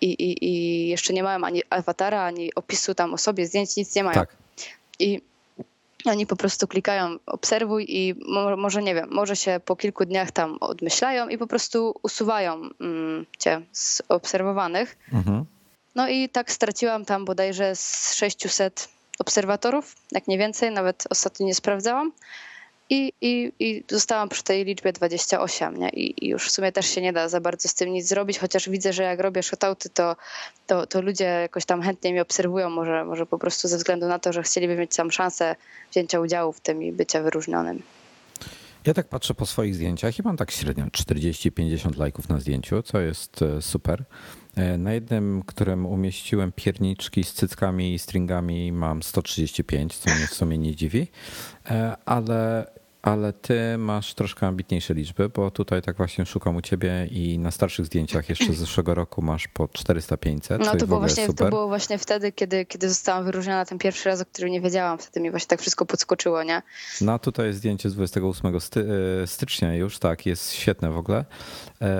i, 0.00 0.06
i, 0.06 0.44
i 0.44 0.88
jeszcze 0.88 1.12
nie 1.12 1.22
mają 1.22 1.44
ani 1.44 1.62
awatara, 1.70 2.22
ani 2.22 2.54
opisu 2.54 2.94
tam 2.94 3.14
o 3.14 3.18
sobie, 3.18 3.46
zdjęć, 3.46 3.76
nic 3.76 3.94
nie 3.94 4.04
mają. 4.04 4.14
Tak. 4.14 4.36
I 4.98 5.20
oni 6.04 6.26
po 6.26 6.36
prostu 6.36 6.68
klikają 6.68 7.18
obserwuj 7.26 7.86
i 7.88 8.14
może 8.56 8.82
nie 8.82 8.94
wiem, 8.94 9.08
może 9.10 9.36
się 9.36 9.60
po 9.64 9.76
kilku 9.76 10.04
dniach 10.04 10.30
tam 10.30 10.58
odmyślają 10.60 11.28
i 11.28 11.38
po 11.38 11.46
prostu 11.46 11.94
usuwają 12.02 12.60
mm, 12.80 13.26
cię 13.38 13.60
z 13.72 14.02
obserwowanych. 14.08 14.98
Mhm. 15.12 15.44
No 15.94 16.08
i 16.08 16.28
tak 16.28 16.52
straciłam 16.52 17.04
tam 17.04 17.24
bodajże 17.24 17.76
z 17.76 18.14
600 18.14 18.88
obserwatorów, 19.18 19.94
jak 20.12 20.28
nie 20.28 20.38
więcej, 20.38 20.70
nawet 20.70 21.04
ostatnio 21.10 21.46
nie 21.46 21.54
sprawdzałam 21.54 22.12
i, 22.90 23.12
i, 23.20 23.52
i 23.58 23.84
zostałam 23.88 24.28
przy 24.28 24.44
tej 24.44 24.64
liczbie 24.64 24.92
28, 24.92 25.76
nie? 25.76 25.88
I, 25.88 26.24
I, 26.24 26.28
już 26.28 26.48
w 26.48 26.50
sumie 26.50 26.72
też 26.72 26.86
się 26.86 27.00
nie 27.00 27.12
da 27.12 27.28
za 27.28 27.40
bardzo 27.40 27.68
z 27.68 27.74
tym 27.74 27.92
nic 27.92 28.08
zrobić, 28.08 28.38
chociaż 28.38 28.68
widzę, 28.68 28.92
że 28.92 29.02
jak 29.02 29.20
robię 29.20 29.42
shotouty, 29.42 29.90
to, 29.90 30.16
to, 30.66 30.86
to 30.86 31.02
ludzie 31.02 31.24
jakoś 31.24 31.64
tam 31.64 31.82
chętnie 31.82 32.12
mi 32.12 32.20
obserwują, 32.20 32.70
może, 32.70 33.04
może 33.04 33.26
po 33.26 33.38
prostu 33.38 33.68
ze 33.68 33.76
względu 33.76 34.06
na 34.06 34.18
to, 34.18 34.32
że 34.32 34.42
chcieliby 34.42 34.76
mieć 34.76 34.96
tam 34.96 35.10
szansę 35.10 35.56
wzięcia 35.90 36.20
udziału 36.20 36.52
w 36.52 36.60
tym 36.60 36.82
i 36.82 36.92
bycia 36.92 37.22
wyróżnionym. 37.22 37.82
Ja 38.86 38.94
tak 38.94 39.08
patrzę 39.08 39.34
po 39.34 39.46
swoich 39.46 39.74
zdjęciach 39.74 40.18
i 40.18 40.22
mam 40.22 40.36
tak 40.36 40.50
średnio 40.50 40.84
40-50 40.84 41.98
lajków 41.98 42.28
na 42.28 42.40
zdjęciu, 42.40 42.82
co 42.82 43.00
jest 43.00 43.42
e, 43.42 43.62
super. 43.62 44.04
E, 44.56 44.78
na 44.78 44.92
jednym, 44.92 45.42
którym 45.46 45.86
umieściłem 45.86 46.52
pierniczki 46.52 47.24
z 47.24 47.32
cyckami 47.32 47.94
i 47.94 47.98
stringami 47.98 48.72
mam 48.72 49.02
135, 49.02 49.96
co 49.96 50.14
mnie 50.14 50.26
w 50.26 50.34
sumie 50.34 50.58
nie 50.58 50.76
dziwi, 50.76 51.08
e, 51.70 51.96
ale 52.04 52.66
ale 53.08 53.32
ty 53.32 53.78
masz 53.78 54.14
troszkę 54.14 54.46
ambitniejsze 54.46 54.94
liczby, 54.94 55.28
bo 55.28 55.50
tutaj 55.50 55.82
tak 55.82 55.96
właśnie 55.96 56.26
szukam 56.26 56.56
u 56.56 56.62
ciebie 56.62 57.08
i 57.10 57.38
na 57.38 57.50
starszych 57.50 57.86
zdjęciach 57.86 58.28
jeszcze 58.28 58.52
z 58.52 58.56
zeszłego 58.56 58.94
roku 58.94 59.22
masz 59.22 59.48
po 59.48 59.64
400-500. 59.64 60.58
No 60.58 60.76
to 60.76 60.86
było, 60.86 61.00
właśnie, 61.00 61.26
super. 61.26 61.46
to 61.46 61.50
było 61.50 61.68
właśnie 61.68 61.98
wtedy, 61.98 62.32
kiedy, 62.32 62.66
kiedy 62.66 62.88
zostałam 62.88 63.24
wyróżniona 63.24 63.64
ten 63.64 63.78
pierwszy 63.78 64.08
raz, 64.08 64.20
o 64.20 64.24
którym 64.24 64.52
nie 64.52 64.60
wiedziałam. 64.60 64.98
Wtedy 64.98 65.20
mi 65.20 65.30
właśnie 65.30 65.48
tak 65.48 65.60
wszystko 65.60 65.86
podskoczyło, 65.86 66.42
nie? 66.42 66.62
No 67.00 67.18
tutaj 67.18 67.46
jest 67.46 67.58
zdjęcie 67.58 67.90
z 67.90 67.94
28 67.94 68.60
sty 68.60 68.86
e, 69.22 69.26
stycznia 69.26 69.74
już, 69.74 69.98
tak, 69.98 70.26
jest 70.26 70.52
świetne 70.52 70.90
w 70.90 70.96
ogóle. 70.96 71.24
E, 71.80 71.94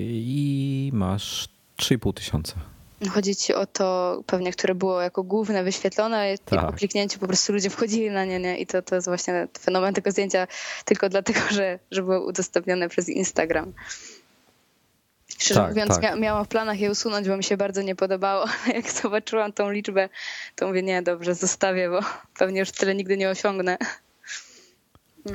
I 0.00 0.90
masz 0.94 1.48
3,5 1.78 2.14
tysiąca. 2.14 2.73
Chodzi 3.08 3.36
ci 3.36 3.54
o 3.54 3.66
to 3.66 4.20
pewnie, 4.26 4.52
które 4.52 4.74
było 4.74 5.00
jako 5.00 5.22
główne 5.22 5.64
wyświetlone 5.64 6.34
tak. 6.44 6.62
i 6.62 6.66
po 6.66 6.72
kliknięciu 6.72 7.18
po 7.18 7.26
prostu 7.26 7.52
ludzie 7.52 7.70
wchodzili 7.70 8.10
na 8.10 8.24
nie, 8.24 8.40
nie? 8.40 8.58
I 8.58 8.66
to, 8.66 8.82
to 8.82 8.94
jest 8.94 9.06
właśnie 9.06 9.48
fenomen 9.58 9.94
tego 9.94 10.10
zdjęcia 10.10 10.46
tylko 10.84 11.08
dlatego, 11.08 11.40
że, 11.50 11.78
że 11.90 12.02
było 12.02 12.26
udostępnione 12.26 12.88
przez 12.88 13.08
Instagram. 13.08 13.72
Szczerze 15.38 15.60
tak, 15.60 15.68
mówiąc, 15.68 16.00
tak. 16.00 16.20
miałam 16.20 16.44
w 16.44 16.48
planach 16.48 16.80
je 16.80 16.90
usunąć, 16.90 17.28
bo 17.28 17.36
mi 17.36 17.44
się 17.44 17.56
bardzo 17.56 17.82
nie 17.82 17.96
podobało, 17.96 18.44
ale 18.64 18.74
jak 18.76 18.90
zobaczyłam 18.90 19.52
tą 19.52 19.70
liczbę, 19.70 20.08
to 20.56 20.66
mówię, 20.66 20.82
nie, 20.82 21.02
dobrze, 21.02 21.34
zostawię, 21.34 21.90
bo 21.90 22.00
pewnie 22.38 22.60
już 22.60 22.70
tyle 22.70 22.94
nigdy 22.94 23.16
nie 23.16 23.30
osiągnę. 23.30 23.78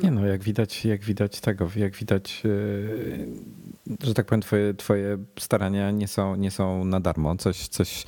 Nie 0.04 0.12
no, 0.12 0.25
jak 0.25 0.43
widać, 0.43 0.86
jak 0.86 1.04
widać 1.04 1.39
tego, 1.39 1.69
jak 1.75 1.95
widać, 1.95 2.43
e, 2.45 4.06
że 4.08 4.13
tak 4.13 4.25
powiem, 4.25 4.41
twoje, 4.41 4.73
twoje 4.73 5.17
starania 5.39 5.91
nie 5.91 6.08
są, 6.08 6.36
nie 6.36 6.52
są 6.52 6.86
na 6.86 6.99
darmo. 6.99 7.36
Coś, 7.36 7.67
coś 7.67 8.06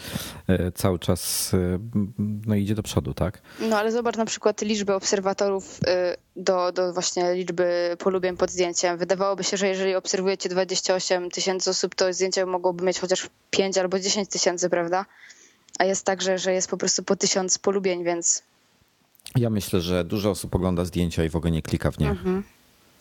e, 0.48 0.72
cały 0.72 1.00
czas 1.00 1.52
e, 1.54 1.80
no, 2.48 2.56
idzie 2.56 2.76
do 2.76 2.84
przodu, 2.84 3.14
tak? 3.14 3.42
No 3.60 3.78
ale 3.78 3.92
zobacz 3.92 4.18
na 4.18 4.26
przykład 4.26 4.62
liczbę 4.62 4.96
obserwatorów 4.96 5.80
do, 6.36 6.72
do 6.72 6.94
właśnie 6.94 7.34
liczby 7.34 7.96
polubień 8.00 8.38
pod 8.38 8.52
zdjęciem. 8.52 8.98
Wydawałoby 8.98 9.44
się, 9.44 9.58
że 9.58 9.68
jeżeli 9.68 9.96
obserwujecie 9.96 10.50
28 10.50 11.32
tysięcy 11.32 11.70
osób, 11.70 11.96
to 11.96 12.14
zdjęcie 12.14 12.46
mogłoby 12.46 12.86
mieć 12.86 13.00
chociaż 13.00 13.30
5 13.50 13.78
albo 13.78 14.00
10 14.00 14.30
tysięcy, 14.30 14.70
prawda? 14.70 15.06
A 15.80 15.86
jest 15.86 16.06
tak, 16.06 16.22
że, 16.22 16.38
że 16.38 16.54
jest 16.54 16.70
po 16.70 16.78
prostu 16.78 17.04
po 17.04 17.16
tysiąc 17.16 17.58
polubień, 17.58 18.04
więc 18.04 18.44
ja 19.36 19.50
myślę, 19.50 19.82
że 19.82 20.04
dużo 20.04 20.30
osób 20.30 20.56
ogląda 20.56 20.86
zdjęcia 20.86 21.24
i 21.24 21.30
w 21.30 21.36
ogóle 21.36 21.52
nie 21.52 21.62
klika 21.62 21.92
w 21.92 22.00
nie. 22.00 22.10
Mhm. 22.10 22.44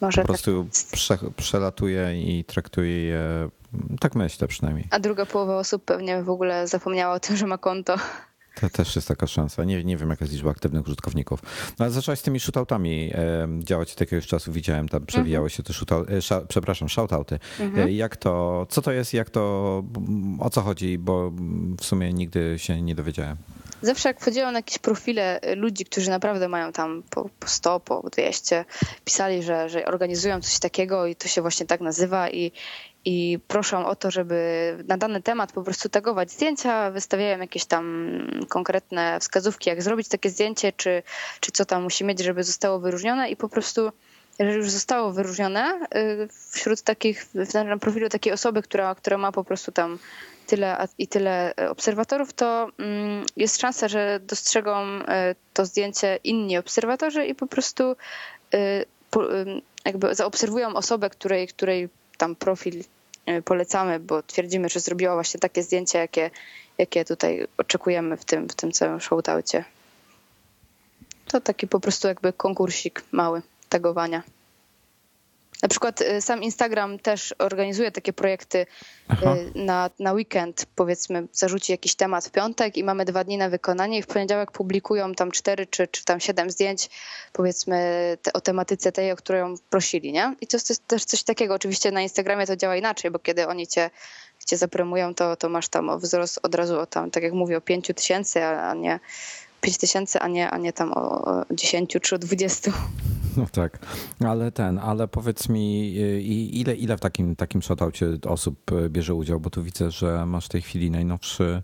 Może 0.00 0.22
po 0.22 0.28
prostu 0.28 0.64
tak. 0.64 0.92
prze, 0.92 1.18
przelatuje 1.36 2.22
i 2.22 2.44
traktuje 2.44 3.02
je, 3.04 3.50
tak 4.00 4.14
myślę 4.14 4.48
przynajmniej. 4.48 4.86
A 4.90 4.98
druga 4.98 5.26
połowa 5.26 5.58
osób 5.58 5.84
pewnie 5.84 6.22
w 6.22 6.30
ogóle 6.30 6.68
zapomniała 6.68 7.14
o 7.14 7.20
tym, 7.20 7.36
że 7.36 7.46
ma 7.46 7.58
konto. 7.58 7.96
To 8.60 8.70
też 8.70 8.96
jest 8.96 9.08
taka 9.08 9.26
szansa. 9.26 9.64
Nie, 9.64 9.84
nie 9.84 9.96
wiem, 9.96 10.10
jaka 10.10 10.24
jest 10.24 10.34
liczba 10.34 10.50
aktywnych 10.50 10.86
użytkowników. 10.86 11.42
No 11.78 11.84
ale 11.84 11.90
zaczęłaś 11.90 12.18
z 12.18 12.22
tymi 12.22 12.40
shootoutami 12.40 13.10
e, 13.14 13.48
działać 13.58 13.92
od 13.92 14.00
jakiegoś 14.00 14.26
czasu. 14.26 14.52
Widziałem, 14.52 14.88
tam 14.88 15.06
przewijały 15.06 15.46
mhm. 15.46 15.56
się 15.56 15.62
te 15.62 15.72
shootout, 15.72 16.10
e, 16.10 16.16
sz, 16.16 16.44
przepraszam, 16.48 16.88
shoutouty. 16.88 17.38
Mhm. 17.60 17.88
E, 17.88 17.92
jak 17.92 18.16
to, 18.16 18.66
co 18.68 18.82
to 18.82 18.92
jest, 18.92 19.14
jak 19.14 19.30
to, 19.30 19.42
o 20.38 20.50
co 20.50 20.60
chodzi, 20.60 20.98
bo 20.98 21.32
w 21.80 21.84
sumie 21.84 22.12
nigdy 22.12 22.54
się 22.58 22.82
nie 22.82 22.94
dowiedziałem. 22.94 23.36
Zawsze 23.82 24.08
jak 24.08 24.20
wchodziłam 24.20 24.52
na 24.52 24.58
jakieś 24.58 24.78
profile 24.78 25.40
ludzi, 25.56 25.84
którzy 25.84 26.10
naprawdę 26.10 26.48
mają 26.48 26.72
tam 26.72 27.02
po, 27.10 27.30
po 27.40 27.48
100, 27.48 27.80
po 27.80 28.10
200, 28.10 28.64
pisali, 29.04 29.42
że, 29.42 29.68
że 29.68 29.84
organizują 29.84 30.40
coś 30.40 30.58
takiego 30.58 31.06
i 31.06 31.16
to 31.16 31.28
się 31.28 31.40
właśnie 31.42 31.66
tak 31.66 31.80
nazywa 31.80 32.30
i, 32.30 32.52
i 33.04 33.38
proszą 33.48 33.86
o 33.86 33.96
to, 33.96 34.10
żeby 34.10 34.78
na 34.88 34.96
dany 34.96 35.22
temat 35.22 35.52
po 35.52 35.62
prostu 35.62 35.88
tagować 35.88 36.32
zdjęcia, 36.32 36.90
wystawiają 36.90 37.38
jakieś 37.38 37.64
tam 37.64 38.10
konkretne 38.48 39.20
wskazówki, 39.20 39.70
jak 39.70 39.82
zrobić 39.82 40.08
takie 40.08 40.30
zdjęcie, 40.30 40.72
czy, 40.72 41.02
czy 41.40 41.52
co 41.52 41.64
tam 41.64 41.82
musi 41.82 42.04
mieć, 42.04 42.20
żeby 42.20 42.44
zostało 42.44 42.78
wyróżnione 42.78 43.30
i 43.30 43.36
po 43.36 43.48
prostu 43.48 43.90
jeżeli 44.38 44.58
już 44.58 44.70
zostało 44.70 45.12
wyróżnione 45.12 45.80
y, 45.96 46.28
wśród 46.50 46.82
takich, 46.82 47.26
na 47.66 47.78
profilu 47.78 48.08
takiej 48.08 48.32
osoby, 48.32 48.62
która, 48.62 48.94
która 48.94 49.18
ma 49.18 49.32
po 49.32 49.44
prostu 49.44 49.72
tam 49.72 49.98
tyle 50.50 50.88
i 50.98 51.08
tyle 51.08 51.54
obserwatorów, 51.70 52.32
to 52.32 52.68
mm, 52.78 53.26
jest 53.36 53.60
szansa, 53.60 53.88
że 53.88 54.20
dostrzegą 54.22 55.00
y, 55.00 55.04
to 55.54 55.66
zdjęcie 55.66 56.18
inni 56.24 56.58
obserwatorzy 56.58 57.26
i 57.26 57.34
po 57.34 57.46
prostu 57.46 57.96
y, 58.54 58.84
jakby 59.84 60.14
zaobserwują 60.14 60.74
osobę, 60.74 61.10
której, 61.10 61.48
której 61.48 61.88
tam 62.16 62.36
profil 62.36 62.84
polecamy, 63.44 64.00
bo 64.00 64.22
twierdzimy, 64.22 64.68
że 64.68 64.80
zrobiła 64.80 65.14
właśnie 65.14 65.40
takie 65.40 65.62
zdjęcie, 65.62 65.98
jakie, 65.98 66.30
jakie 66.78 67.04
tutaj 67.04 67.46
oczekujemy 67.58 68.16
w 68.16 68.24
tym, 68.24 68.48
w 68.48 68.54
tym 68.54 68.72
całym 68.72 69.00
showtaucie. 69.00 69.64
To 71.26 71.40
taki 71.40 71.66
po 71.68 71.80
prostu 71.80 72.08
jakby 72.08 72.32
konkursik 72.32 73.02
mały 73.12 73.42
tagowania. 73.68 74.22
Na 75.62 75.68
przykład 75.68 76.00
y, 76.00 76.20
sam 76.20 76.42
Instagram 76.42 76.98
też 76.98 77.34
organizuje 77.38 77.92
takie 77.92 78.12
projekty 78.12 78.58
y, 78.58 79.16
na, 79.54 79.90
na 79.98 80.12
weekend, 80.12 80.66
powiedzmy, 80.74 81.26
zarzuci 81.32 81.72
jakiś 81.72 81.94
temat 81.94 82.26
w 82.26 82.30
piątek 82.30 82.76
i 82.76 82.84
mamy 82.84 83.04
dwa 83.04 83.24
dni 83.24 83.38
na 83.38 83.48
wykonanie 83.48 83.98
i 83.98 84.02
w 84.02 84.06
poniedziałek 84.06 84.50
publikują 84.50 85.14
tam 85.14 85.30
cztery 85.30 85.66
czy, 85.66 85.88
czy 85.88 86.04
tam 86.04 86.20
siedem 86.20 86.50
zdjęć, 86.50 86.90
powiedzmy, 87.32 87.78
te, 88.22 88.32
o 88.32 88.40
tematyce 88.40 88.92
tej, 88.92 89.12
o 89.12 89.16
którą 89.16 89.54
prosili, 89.70 90.12
nie? 90.12 90.34
I 90.40 90.46
to 90.46 90.56
jest 90.56 90.86
też 90.86 91.04
coś 91.04 91.22
takiego. 91.22 91.54
Oczywiście 91.54 91.90
na 91.90 92.02
Instagramie 92.02 92.46
to 92.46 92.56
działa 92.56 92.76
inaczej, 92.76 93.10
bo 93.10 93.18
kiedy 93.18 93.46
oni 93.46 93.66
cię, 93.66 93.90
cię 94.46 94.56
zapromują, 94.56 95.14
to, 95.14 95.36
to 95.36 95.48
masz 95.48 95.68
tam 95.68 95.98
wzrost 95.98 96.40
od 96.42 96.54
razu 96.54 96.80
o 96.80 96.86
tam, 96.86 97.10
tak 97.10 97.22
jak 97.22 97.32
mówię, 97.32 97.56
o 97.56 97.60
pięciu 97.60 97.94
tysięcy, 97.94 98.44
a 98.44 98.74
nie 98.74 99.00
5 99.60 99.78
tysięcy, 99.78 100.18
a 100.18 100.28
nie, 100.28 100.50
a 100.50 100.58
nie 100.58 100.72
tam 100.72 100.92
o, 100.92 101.24
o 101.24 101.44
10 101.50 101.96
czy 102.02 102.14
o 102.14 102.18
20. 102.18 102.72
No 103.36 103.46
tak, 103.52 103.78
ale 104.24 104.52
ten, 104.52 104.78
ale 104.78 105.08
powiedz 105.08 105.48
mi, 105.48 105.94
y, 105.98 106.22
ile, 106.52 106.74
ile 106.74 106.96
w 106.96 107.00
takim, 107.00 107.36
takim 107.36 107.62
shoutoucie 107.62 108.06
osób 108.28 108.72
y, 108.72 108.90
bierze 108.90 109.14
udział, 109.14 109.40
bo 109.40 109.50
tu 109.50 109.62
widzę, 109.62 109.90
że 109.90 110.26
masz 110.26 110.46
w 110.46 110.48
tej 110.48 110.62
chwili 110.62 110.90
najnowszy 110.90 111.62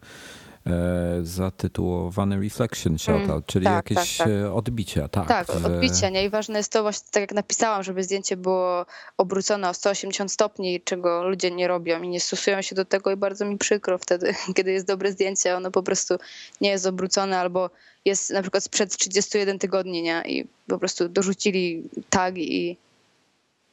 zatytułowany 1.22 2.40
Reflection 2.40 2.98
Shoutout, 2.98 3.30
mm, 3.30 3.42
czyli 3.46 3.64
tak, 3.64 3.90
jakieś 3.90 4.16
tak, 4.16 4.26
tak. 4.26 4.36
E, 4.36 4.52
odbicia. 4.52 5.08
Tak, 5.08 5.28
tak 5.28 5.50
odbicie. 5.50 6.10
Nie? 6.10 6.24
I 6.24 6.30
ważne 6.30 6.58
jest 6.58 6.72
to 6.72 6.82
właśnie, 6.82 7.08
tak 7.10 7.20
jak 7.20 7.32
napisałam, 7.32 7.82
żeby 7.82 8.04
zdjęcie 8.04 8.36
było 8.36 8.86
obrócone 9.16 9.68
o 9.68 9.74
180 9.74 10.32
stopni, 10.32 10.80
czego 10.80 11.28
ludzie 11.28 11.50
nie 11.50 11.68
robią 11.68 12.02
i 12.02 12.08
nie 12.08 12.20
stosują 12.20 12.62
się 12.62 12.74
do 12.74 12.84
tego 12.84 13.10
i 13.10 13.16
bardzo 13.16 13.44
mi 13.44 13.58
przykro 13.58 13.98
wtedy, 13.98 14.34
kiedy 14.56 14.72
jest 14.72 14.86
dobre 14.86 15.12
zdjęcie, 15.12 15.56
ono 15.56 15.70
po 15.70 15.82
prostu 15.82 16.14
nie 16.60 16.70
jest 16.70 16.86
obrócone 16.86 17.38
albo 17.38 17.70
jest 18.04 18.30
na 18.30 18.42
przykład 18.42 18.64
sprzed 18.64 18.96
31 18.96 19.58
tygodni, 19.58 20.02
nie? 20.02 20.22
I 20.26 20.46
po 20.66 20.78
prostu 20.78 21.08
dorzucili 21.08 21.82
tag 22.10 22.38
i 22.38 22.76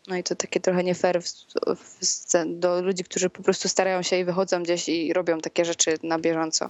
no 0.08 0.16
i 0.18 0.24
to 0.24 0.36
takie 0.36 0.60
trochę 0.60 0.84
nie 0.84 0.96
fair 0.96 1.22
w, 1.22 1.28
w, 1.76 2.00
do 2.46 2.82
ludzi, 2.82 3.04
którzy 3.04 3.30
po 3.30 3.44
prostu 3.44 3.70
starają 3.70 4.02
się 4.02 4.20
i 4.20 4.26
wychodzą 4.26 4.64
gdzieś 4.64 4.90
i 4.90 5.14
robią 5.14 5.40
takie 5.40 5.66
rzeczy 5.66 5.98
na 6.04 6.20
bieżąco. 6.20 6.70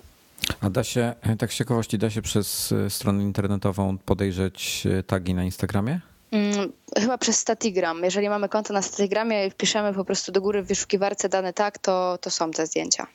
A 0.62 0.69
da 0.69 0.84
się, 0.84 1.13
tak 1.39 1.54
z 1.54 1.56
ciekawości, 1.56 1.98
da 1.98 2.10
się 2.10 2.22
przez 2.22 2.72
e, 2.72 2.89
stronę 2.89 3.24
internetową 3.24 3.98
podejrzeć 3.98 4.88
e, 5.00 5.04
tagi 5.04 5.34
na 5.34 5.43
Instagramie? 5.43 6.00
Hmm, 6.32 6.72
chyba 6.98 7.17
przez 7.17 7.39
Statigram. 7.39 8.04
Jeżeli 8.04 8.30
mamy 8.30 8.50
konto 8.50 8.74
na 8.74 8.82
Statigramie 8.82 9.48
i 9.48 9.50
wpiszemy 9.50 9.93
po 9.93 10.06
prostu 10.06 10.32
do 10.32 10.41
góry 10.41 10.63
w 10.63 10.67
wyszukiwarce 10.67 11.30
dany 11.30 11.54
tag, 11.54 11.78
to, 11.78 12.17
to 12.22 12.30
są 12.30 12.52
te 12.52 12.67
zdjęcia. 12.67 13.08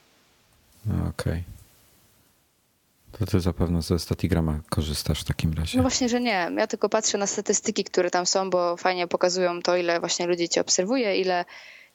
Okej. 0.86 1.08
Okay. 1.08 1.57
To 3.18 3.26
ty 3.26 3.40
zapewne 3.40 3.82
ze 3.82 3.98
Statigrama 3.98 4.60
korzystasz 4.70 5.20
w 5.20 5.24
takim 5.24 5.52
razie. 5.52 5.78
No 5.78 5.82
właśnie, 5.82 6.08
że 6.08 6.20
nie. 6.20 6.50
Ja 6.56 6.66
tylko 6.66 6.88
patrzę 6.88 7.18
na 7.18 7.26
statystyki, 7.26 7.84
które 7.84 8.10
tam 8.10 8.26
są, 8.26 8.50
bo 8.50 8.76
fajnie 8.76 9.06
pokazują 9.06 9.62
to, 9.62 9.76
ile 9.76 10.00
właśnie 10.00 10.26
ludzi 10.26 10.48
cię 10.48 10.60
obserwuje, 10.60 11.20
ile, 11.20 11.44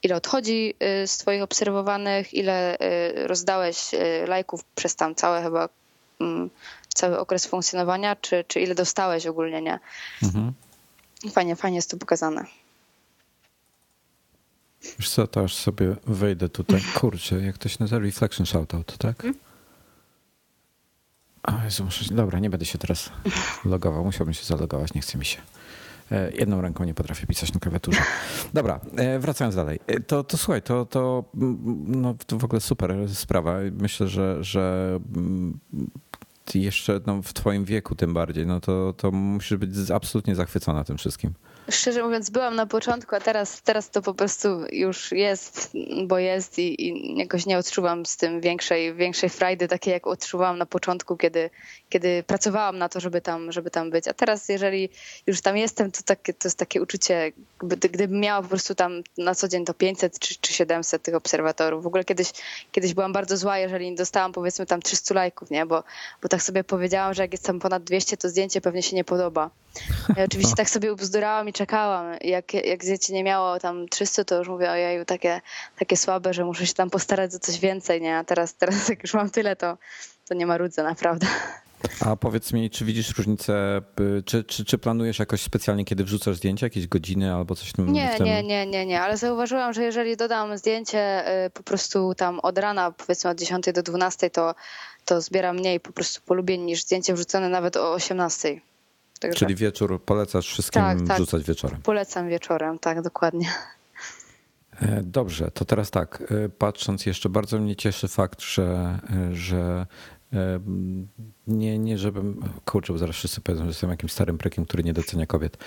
ile 0.04 0.16
odchodzi 0.16 0.74
y, 1.04 1.08
z 1.08 1.18
twoich 1.18 1.42
obserwowanych, 1.44 2.34
ile 2.34 2.76
y, 2.76 3.28
rozdałeś 3.28 3.94
y, 3.94 4.28
lajków 4.28 4.64
przez 4.76 4.96
tam 4.96 5.16
całe 5.16 5.44
chyba 5.44 5.70
mm, 6.22 6.50
cały 6.94 7.20
okres 7.20 7.46
funkcjonowania, 7.46 8.16
czy, 8.16 8.44
czy 8.48 8.60
ile 8.60 8.76
dostałeś 8.76 9.26
ogólnie, 9.26 9.62
nie? 9.62 9.80
Mhm. 10.24 10.54
Fajnie, 11.32 11.56
fajnie 11.56 11.76
jest 11.76 11.92
to 11.92 11.98
pokazane. 11.98 12.46
Wiesz 15.00 15.10
co, 15.10 15.28
to 15.28 15.44
aż 15.44 15.56
sobie 15.56 15.96
wejdę 16.08 16.50
tutaj. 16.50 16.82
Kurczę, 17.00 17.36
jak 17.36 17.58
to 17.58 17.70
się 17.70 17.78
nazywa? 17.80 18.02
Reflection 18.02 18.46
Shoutout, 18.46 18.98
tak? 18.98 19.22
Hmm? 19.22 19.53
Jezu, 21.64 21.84
muszę... 21.84 22.16
Dobra, 22.16 22.40
nie 22.40 22.50
będę 22.50 22.66
się 22.66 22.78
teraz 22.78 23.10
logował. 23.66 24.04
Musiałbym 24.04 24.34
się 24.34 24.44
zalogować, 24.46 24.94
nie 24.94 25.02
chce 25.02 25.18
mi 25.18 25.26
się. 25.26 25.42
E, 26.12 26.32
jedną 26.32 26.62
ręką 26.62 26.84
nie 26.84 26.94
potrafię 26.94 27.28
pisać 27.28 27.54
na 27.54 27.60
klawiaturze. 27.60 28.02
Dobra, 28.54 28.80
e, 28.96 29.20
wracając 29.20 29.56
dalej. 29.56 29.80
E, 29.88 30.00
to, 30.00 30.24
to 30.24 30.38
słuchaj, 30.38 30.62
to, 30.62 30.86
to, 30.86 31.24
no, 31.86 32.16
to 32.28 32.38
w 32.38 32.44
ogóle 32.44 32.62
super 32.62 32.96
sprawa. 33.14 33.56
Myślę, 33.72 34.08
że, 34.08 34.44
że 34.44 35.00
jeszcze 36.54 37.00
no, 37.06 37.22
w 37.22 37.34
twoim 37.34 37.66
wieku 37.66 37.96
tym 37.96 38.14
bardziej, 38.14 38.46
no 38.48 38.60
to, 38.60 38.94
to 38.98 39.12
musisz 39.12 39.58
być 39.58 39.92
absolutnie 39.92 40.36
zachwycona 40.36 40.84
tym 40.84 40.98
wszystkim. 40.98 41.34
Szczerze 41.70 42.04
mówiąc, 42.04 42.30
byłam 42.30 42.56
na 42.56 42.66
początku, 42.66 43.16
a 43.16 43.20
teraz, 43.20 43.62
teraz 43.62 43.90
to 43.90 44.02
po 44.02 44.14
prostu 44.14 44.48
już 44.72 45.12
jest, 45.12 45.72
bo 46.08 46.18
jest 46.18 46.60
i, 46.60 46.88
i 46.88 47.18
jakoś 47.18 47.46
nie 47.46 47.58
odczuwam 47.58 48.06
z 48.06 48.18
tym 48.18 48.42
większej, 48.42 48.94
większej 48.94 49.30
frajdy, 49.30 49.68
takiej 49.68 49.92
jak 49.92 50.08
odczuwałam 50.08 50.58
na 50.58 50.66
początku, 50.66 51.18
kiedy, 51.18 51.50
kiedy 51.90 52.24
pracowałam 52.24 52.78
na 52.78 52.90
to, 52.90 53.00
żeby 53.00 53.22
tam, 53.22 53.52
żeby 53.52 53.72
tam 53.72 53.90
być. 53.92 54.08
A 54.08 54.14
teraz, 54.14 54.50
jeżeli 54.50 54.90
już 55.28 55.42
tam 55.42 55.58
jestem, 55.58 55.92
to, 55.92 56.02
takie, 56.06 56.34
to 56.34 56.48
jest 56.48 56.58
takie 56.58 56.82
uczucie, 56.82 57.32
gdy, 57.60 57.90
gdybym 57.90 58.20
miała 58.20 58.42
po 58.42 58.48
prostu 58.48 58.76
tam 58.76 59.04
na 59.18 59.36
co 59.36 59.48
dzień 59.48 59.66
to 59.66 59.74
500 59.74 60.20
czy, 60.20 60.36
czy 60.42 60.54
700 60.54 61.04
tych 61.04 61.16
obserwatorów. 61.16 61.84
W 61.84 61.88
ogóle 61.88 62.04
kiedyś, 62.04 62.32
kiedyś 62.72 62.94
byłam 62.94 63.14
bardzo 63.14 63.38
zła, 63.38 63.58
jeżeli 63.58 63.92
nie 63.92 63.98
dostałam 63.98 64.32
powiedzmy 64.32 64.66
tam 64.66 64.82
300 64.82 65.14
lajków, 65.14 65.52
nie? 65.52 65.66
Bo, 65.66 65.84
bo 66.22 66.30
tak 66.30 66.42
sobie 66.42 66.64
powiedziałam, 66.64 67.14
że 67.14 67.22
jak 67.22 67.32
jest 67.32 67.46
tam 67.46 67.60
ponad 67.60 67.84
200, 67.84 68.18
to 68.18 68.30
zdjęcie 68.30 68.62
pewnie 68.62 68.84
się 68.84 68.96
nie 68.96 69.04
podoba. 69.04 69.50
Ja 70.18 70.24
oczywiście 70.24 70.56
tak 70.56 70.70
sobie 70.70 70.94
ubzdurałam 70.94 71.50
i 71.50 71.54
czekałam. 71.54 72.18
Jak, 72.22 72.54
jak 72.54 72.84
zdjęcie 72.84 73.14
nie 73.14 73.24
miało 73.24 73.60
tam 73.60 73.90
300, 73.90 74.24
to 74.24 74.38
już 74.38 74.48
mówię, 74.48 74.72
ojeju, 74.72 75.06
takie, 75.06 75.42
takie 75.80 75.98
słabe, 75.98 76.34
że 76.34 76.46
muszę 76.46 76.68
się 76.68 76.74
tam 76.74 76.90
postarać 76.90 77.36
o 77.36 77.40
coś 77.40 77.60
więcej, 77.60 78.02
nie? 78.02 78.18
A 78.18 78.24
teraz, 78.24 78.56
teraz 78.56 78.88
jak 78.90 79.04
już 79.04 79.14
mam 79.14 79.30
tyle, 79.30 79.56
to, 79.56 79.78
to 80.28 80.34
nie 80.34 80.46
ma 80.46 80.58
rudze, 80.58 80.84
naprawdę. 80.84 81.28
A 82.00 82.16
powiedz 82.16 82.54
mi, 82.54 82.70
czy 82.70 82.86
widzisz 82.86 83.18
różnicę, 83.18 83.82
y, 84.00 84.24
czy, 84.26 84.44
czy, 84.44 84.66
czy 84.66 84.78
planujesz 84.78 85.20
jakoś 85.20 85.42
specjalnie, 85.42 85.86
kiedy 85.86 86.04
wrzucasz 86.04 86.38
zdjęcia, 86.38 86.66
jakieś 86.66 86.88
godziny 86.88 87.34
albo 87.34 87.56
coś 87.56 87.70
w 87.70 87.74
tym? 87.74 87.94
Nie, 87.94 88.16
w 88.18 88.20
nie, 88.20 88.44
nie, 88.44 88.66
nie, 88.66 88.86
nie, 88.86 89.02
ale 89.02 89.18
zauważyłam, 89.18 89.74
że 89.74 89.84
jeżeli 89.84 90.18
dodam 90.18 90.58
zdjęcie 90.58 91.28
y, 91.46 91.50
po 91.50 91.64
prostu 91.64 92.16
tam 92.16 92.40
od 92.40 92.58
rana, 92.58 92.92
powiedzmy 92.92 93.30
od 93.30 93.40
10 93.40 93.66
do 93.74 93.84
12, 93.84 94.30
to, 94.30 94.56
to 95.06 95.22
zbiera 95.22 95.54
mniej 95.54 95.80
po 95.80 95.92
prostu 95.92 96.22
polubień 96.26 96.62
niż 96.62 96.82
zdjęcie 96.82 97.14
wrzucone 97.14 97.50
nawet 97.50 97.78
o 97.78 97.94
18. 97.94 98.62
Także... 99.24 99.40
Czyli 99.40 99.56
wieczór 99.56 100.04
polecasz 100.04 100.48
wszystkim 100.48 100.82
tak, 100.82 101.02
tak. 101.08 101.18
wrzucać 101.18 101.44
wieczorem. 101.44 101.82
Polecam 101.82 102.30
wieczorem, 102.30 102.80
tak, 102.80 103.02
dokładnie. 103.02 103.48
E, 104.82 105.02
dobrze, 105.04 105.52
to 105.52 105.66
teraz 105.66 105.92
tak, 105.92 106.24
e, 106.46 106.50
patrząc 106.50 107.06
jeszcze, 107.06 107.30
bardzo 107.30 107.60
mnie 107.60 107.76
cieszy 107.76 108.08
fakt, 108.08 108.42
że, 108.42 109.00
e, 109.10 109.36
że 109.36 109.86
nie, 111.48 111.80
nie 111.80 111.98
żebym, 111.98 112.42
kurczę, 112.66 112.94
bo 112.94 113.00
zaraz 113.00 113.16
wszyscy 113.16 113.42
powiedzą, 113.42 113.64
że 113.64 113.68
jestem 113.68 113.90
jakimś 113.90 114.12
starym 114.12 114.38
prekiem, 114.38 114.66
który 114.66 114.84
nie 114.84 114.94
docenia 114.94 115.26
kobiet. 115.26 115.58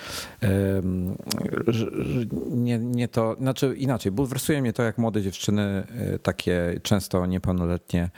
Nie, 2.51 2.79
nie 2.79 3.07
to, 3.07 3.35
znaczy 3.39 3.75
inaczej, 3.77 4.11
bulwersuje 4.11 4.61
mnie 4.61 4.73
to, 4.73 4.83
jak 4.83 4.97
młode 4.97 5.21
dziewczyny, 5.21 5.87
takie 6.23 6.79
często 6.83 7.25
niepełnoletnie, 7.25 8.09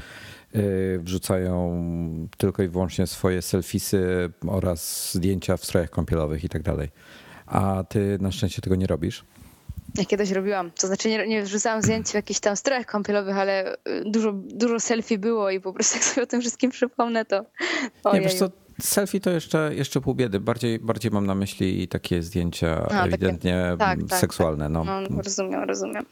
wrzucają 0.99 1.83
tylko 2.37 2.63
i 2.63 2.67
wyłącznie 2.67 3.07
swoje 3.07 3.41
selfisy 3.41 4.29
oraz 4.47 5.13
zdjęcia 5.13 5.57
w 5.57 5.65
strojach 5.65 5.89
kąpielowych 5.89 6.43
i 6.43 6.49
tak 6.49 6.61
dalej. 6.61 6.89
A 7.45 7.83
ty 7.89 8.17
na 8.21 8.31
szczęście 8.31 8.61
tego 8.61 8.75
nie 8.75 8.87
robisz? 8.87 9.25
Ja 9.97 10.05
kiedyś 10.05 10.31
robiłam. 10.31 10.71
To 10.71 10.87
znaczy 10.87 11.09
nie, 11.09 11.27
nie 11.27 11.43
wrzucałam 11.43 11.81
zdjęć 11.81 12.07
w 12.07 12.13
jakichś 12.13 12.39
tam 12.39 12.55
strojach 12.55 12.85
kąpielowych, 12.85 13.37
ale 13.37 13.73
y, 13.73 13.77
dużo, 14.05 14.31
dużo 14.33 14.79
selfie 14.79 15.17
było 15.17 15.51
i 15.51 15.59
po 15.59 15.73
prostu 15.73 15.97
jak 15.97 16.03
sobie 16.03 16.23
o 16.23 16.27
tym 16.27 16.41
wszystkim 16.41 16.71
przypomnę, 16.71 17.25
to 17.25 17.45
Nie, 18.13 18.21
wiesz 18.21 18.33
co, 18.33 18.49
selfie 18.81 19.19
to 19.19 19.29
jeszcze, 19.29 19.71
jeszcze 19.75 20.01
pół 20.01 20.15
biedy. 20.15 20.39
Bardziej, 20.39 20.79
bardziej 20.79 21.11
mam 21.11 21.25
na 21.25 21.35
myśli 21.35 21.87
takie 21.87 22.23
zdjęcia 22.23 22.87
A, 22.91 23.05
ewidentnie 23.05 23.75
takie, 23.79 24.01
tak, 24.01 24.09
tak, 24.09 24.19
seksualne. 24.19 24.65
Tak. 24.65 24.73
No. 24.73 24.83
no. 24.83 25.21
rozumiem, 25.21 25.63
rozumiem. 25.63 26.05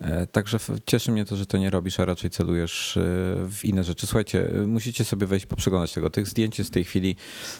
E, 0.00 0.26
także 0.26 0.58
cieszy 0.86 1.12
mnie 1.12 1.24
to, 1.24 1.36
że 1.36 1.46
to 1.46 1.58
nie 1.58 1.70
robisz, 1.70 2.00
a 2.00 2.04
raczej 2.04 2.30
celujesz 2.30 2.96
e, 2.96 3.00
w 3.48 3.60
inne 3.64 3.84
rzeczy. 3.84 4.06
Słuchajcie, 4.06 4.50
e, 4.50 4.66
musicie 4.66 5.04
sobie 5.04 5.26
wejść, 5.26 5.46
poprzeglądać 5.46 5.92
tego. 5.92 6.10
Tych 6.10 6.26
zdjęć 6.26 6.58
jest 6.58 6.70
w 6.70 6.74
tej 6.74 6.84
chwili 6.84 7.16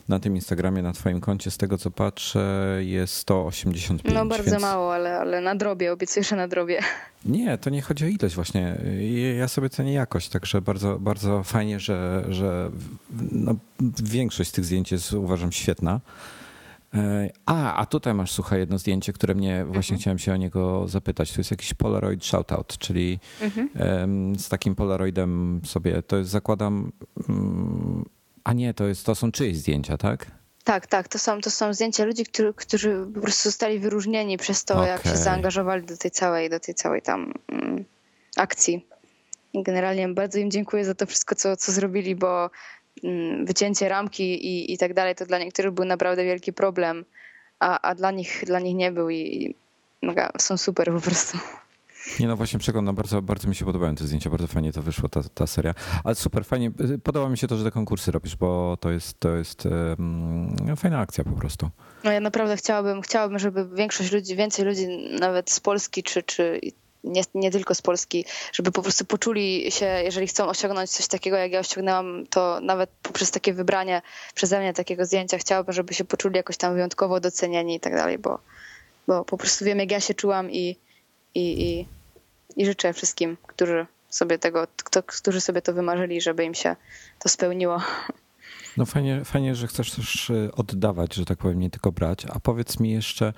na 0.08 0.20
tym 0.20 0.34
Instagramie, 0.34 0.82
na 0.82 0.92
twoim 0.92 1.20
koncie, 1.20 1.50
z 1.50 1.56
tego 1.56 1.78
co 1.78 1.90
patrzę, 1.90 2.78
jest 2.80 3.14
185. 3.14 4.14
No 4.14 4.26
bardzo 4.26 4.50
więc... 4.50 4.62
mało, 4.62 4.94
ale, 4.94 5.18
ale 5.18 5.40
na 5.40 5.54
drobie, 5.54 5.92
obiecuję, 5.92 6.24
że 6.24 6.36
na 6.36 6.48
drobie. 6.48 6.80
Nie, 7.24 7.58
to 7.58 7.70
nie 7.70 7.82
chodzi 7.82 8.04
o 8.04 8.08
ilość 8.08 8.34
właśnie. 8.34 8.78
Ja 9.38 9.48
sobie 9.48 9.70
cenię 9.70 9.92
jakość, 9.92 10.28
także 10.28 10.60
bardzo, 10.60 10.98
bardzo 10.98 11.42
fajnie, 11.42 11.80
że, 11.80 12.24
że 12.28 12.70
no, 13.32 13.54
większość 14.02 14.50
z 14.50 14.52
tych 14.52 14.64
zdjęć 14.64 14.92
jest 14.92 15.12
uważam 15.12 15.52
świetna. 15.52 16.00
E, 16.94 17.30
a, 17.46 17.76
a 17.76 17.86
tutaj 17.86 18.14
masz, 18.14 18.32
słuchaj, 18.32 18.58
jedno 18.58 18.78
zdjęcie, 18.78 19.12
które 19.12 19.34
mnie 19.34 19.64
właśnie 19.64 19.94
mhm. 19.94 20.00
chciałem 20.00 20.18
się 20.18 20.32
o 20.32 20.36
niego 20.36 20.88
zapytać. 20.88 21.32
To 21.32 21.40
jest 21.40 21.50
jakiś 21.50 21.74
Polaroid 21.74 22.24
Shoutout, 22.24 22.78
czyli 22.78 23.18
mhm. 23.40 24.38
z 24.38 24.48
takim 24.48 24.74
Polaroidem 24.74 25.60
sobie, 25.64 26.02
to 26.02 26.16
jest 26.16 26.30
zakładam, 26.30 26.92
mm, 27.28 28.04
a 28.44 28.52
nie, 28.52 28.74
to, 28.74 28.86
jest, 28.86 29.06
to 29.06 29.14
są 29.14 29.32
czyjeś 29.32 29.56
zdjęcia, 29.56 29.96
tak? 29.96 30.26
Tak, 30.64 30.86
tak, 30.86 31.08
to 31.08 31.18
są, 31.18 31.40
to 31.40 31.50
są 31.50 31.74
zdjęcia 31.74 32.04
ludzi, 32.04 32.24
którzy, 32.24 32.54
którzy 32.54 33.06
po 33.14 33.20
prostu 33.20 33.48
zostali 33.48 33.78
wyróżnieni 33.78 34.38
przez 34.38 34.64
to, 34.64 34.74
okay. 34.74 34.88
jak 34.88 35.02
się 35.02 35.16
zaangażowali 35.16 35.86
do 35.86 35.96
tej 35.96 36.10
całej, 36.10 36.50
do 36.50 36.60
tej 36.60 36.74
całej 36.74 37.02
tam 37.02 37.34
mm, 37.48 37.84
akcji. 38.36 38.86
Generalnie 39.54 40.08
bardzo 40.08 40.38
im 40.38 40.50
dziękuję 40.50 40.84
za 40.84 40.94
to 40.94 41.06
wszystko, 41.06 41.34
co, 41.34 41.56
co 41.56 41.72
zrobili, 41.72 42.16
bo 42.16 42.50
wycięcie 43.44 43.88
ramki 43.88 44.46
i, 44.46 44.72
i 44.72 44.78
tak 44.78 44.94
dalej, 44.94 45.14
to 45.14 45.26
dla 45.26 45.38
niektórych 45.38 45.72
był 45.72 45.84
naprawdę 45.84 46.24
wielki 46.24 46.52
problem, 46.52 47.04
a, 47.58 47.80
a 47.80 47.94
dla, 47.94 48.10
nich, 48.10 48.42
dla 48.46 48.60
nich 48.60 48.76
nie 48.76 48.92
był 48.92 49.10
i, 49.10 49.16
i 49.16 49.54
są 50.38 50.56
super 50.56 50.92
po 50.92 51.00
prostu. 51.00 51.38
Nie 52.20 52.28
no 52.28 52.36
właśnie 52.36 52.58
przeglądam, 52.58 52.94
bardzo, 52.94 53.22
bardzo 53.22 53.48
mi 53.48 53.54
się 53.54 53.64
podobają 53.64 53.94
te 53.94 54.04
zdjęcia, 54.04 54.30
bardzo 54.30 54.46
fajnie 54.46 54.72
to 54.72 54.82
wyszło 54.82 55.08
ta, 55.08 55.22
ta 55.34 55.46
seria. 55.46 55.74
Ale 56.04 56.14
super, 56.14 56.44
fajnie, 56.44 56.70
podoba 57.02 57.28
mi 57.28 57.38
się 57.38 57.48
to, 57.48 57.56
że 57.56 57.64
te 57.64 57.70
konkursy 57.70 58.12
robisz, 58.12 58.36
bo 58.36 58.76
to 58.80 58.90
jest, 58.90 59.20
to 59.20 59.36
jest 59.36 59.66
um, 59.66 60.76
fajna 60.76 60.98
akcja 60.98 61.24
po 61.24 61.30
prostu. 61.30 61.70
No 62.04 62.12
ja 62.12 62.20
naprawdę 62.20 62.56
chciałabym, 62.56 63.02
chciałabym, 63.02 63.38
żeby 63.38 63.68
większość 63.74 64.12
ludzi, 64.12 64.36
więcej 64.36 64.64
ludzi 64.64 64.86
nawet 65.20 65.50
z 65.50 65.60
Polski 65.60 66.02
czy, 66.02 66.22
czy 66.22 66.60
nie, 67.04 67.22
nie 67.34 67.50
tylko 67.50 67.74
z 67.74 67.82
Polski, 67.82 68.24
żeby 68.52 68.72
po 68.72 68.82
prostu 68.82 69.04
poczuli 69.04 69.70
się, 69.70 69.86
jeżeli 69.86 70.26
chcą 70.26 70.48
osiągnąć 70.48 70.90
coś 70.90 71.06
takiego, 71.08 71.36
jak 71.36 71.52
ja 71.52 71.60
osiągnęłam, 71.60 72.26
to 72.30 72.60
nawet 72.60 72.90
poprzez 73.02 73.30
takie 73.30 73.54
wybranie 73.54 74.02
przeze 74.34 74.60
mnie 74.60 74.74
takiego 74.74 75.04
zdjęcia 75.04 75.38
chciałabym, 75.38 75.72
żeby 75.72 75.94
się 75.94 76.04
poczuli 76.04 76.36
jakoś 76.36 76.56
tam 76.56 76.74
wyjątkowo 76.74 77.20
docenieni 77.20 77.74
i 77.74 77.80
tak 77.80 77.94
dalej, 77.94 78.18
bo, 78.18 78.38
bo 79.06 79.24
po 79.24 79.38
prostu 79.38 79.64
wiem, 79.64 79.78
jak 79.78 79.90
ja 79.90 80.00
się 80.00 80.14
czułam 80.14 80.50
i, 80.50 80.76
i, 81.34 81.62
i, 81.62 81.86
i 82.56 82.66
życzę 82.66 82.92
wszystkim, 82.92 83.36
którzy 83.46 83.86
sobie 84.10 84.38
tego, 84.38 84.66
kto, 84.76 85.02
którzy 85.02 85.40
sobie 85.40 85.62
to 85.62 85.72
wymarzyli, 85.72 86.20
żeby 86.20 86.44
im 86.44 86.54
się 86.54 86.76
to 87.18 87.28
spełniło. 87.28 87.82
No 88.76 88.86
fajnie, 88.86 89.24
fajnie, 89.24 89.54
że 89.54 89.66
chcesz 89.66 89.90
też 89.90 90.30
e, 90.30 90.52
oddawać, 90.52 91.14
że 91.14 91.24
tak 91.24 91.38
powiem, 91.38 91.58
nie 91.58 91.70
tylko 91.70 91.92
brać. 91.92 92.26
A 92.30 92.40
powiedz 92.40 92.80
mi 92.80 92.90
jeszcze, 92.90 93.32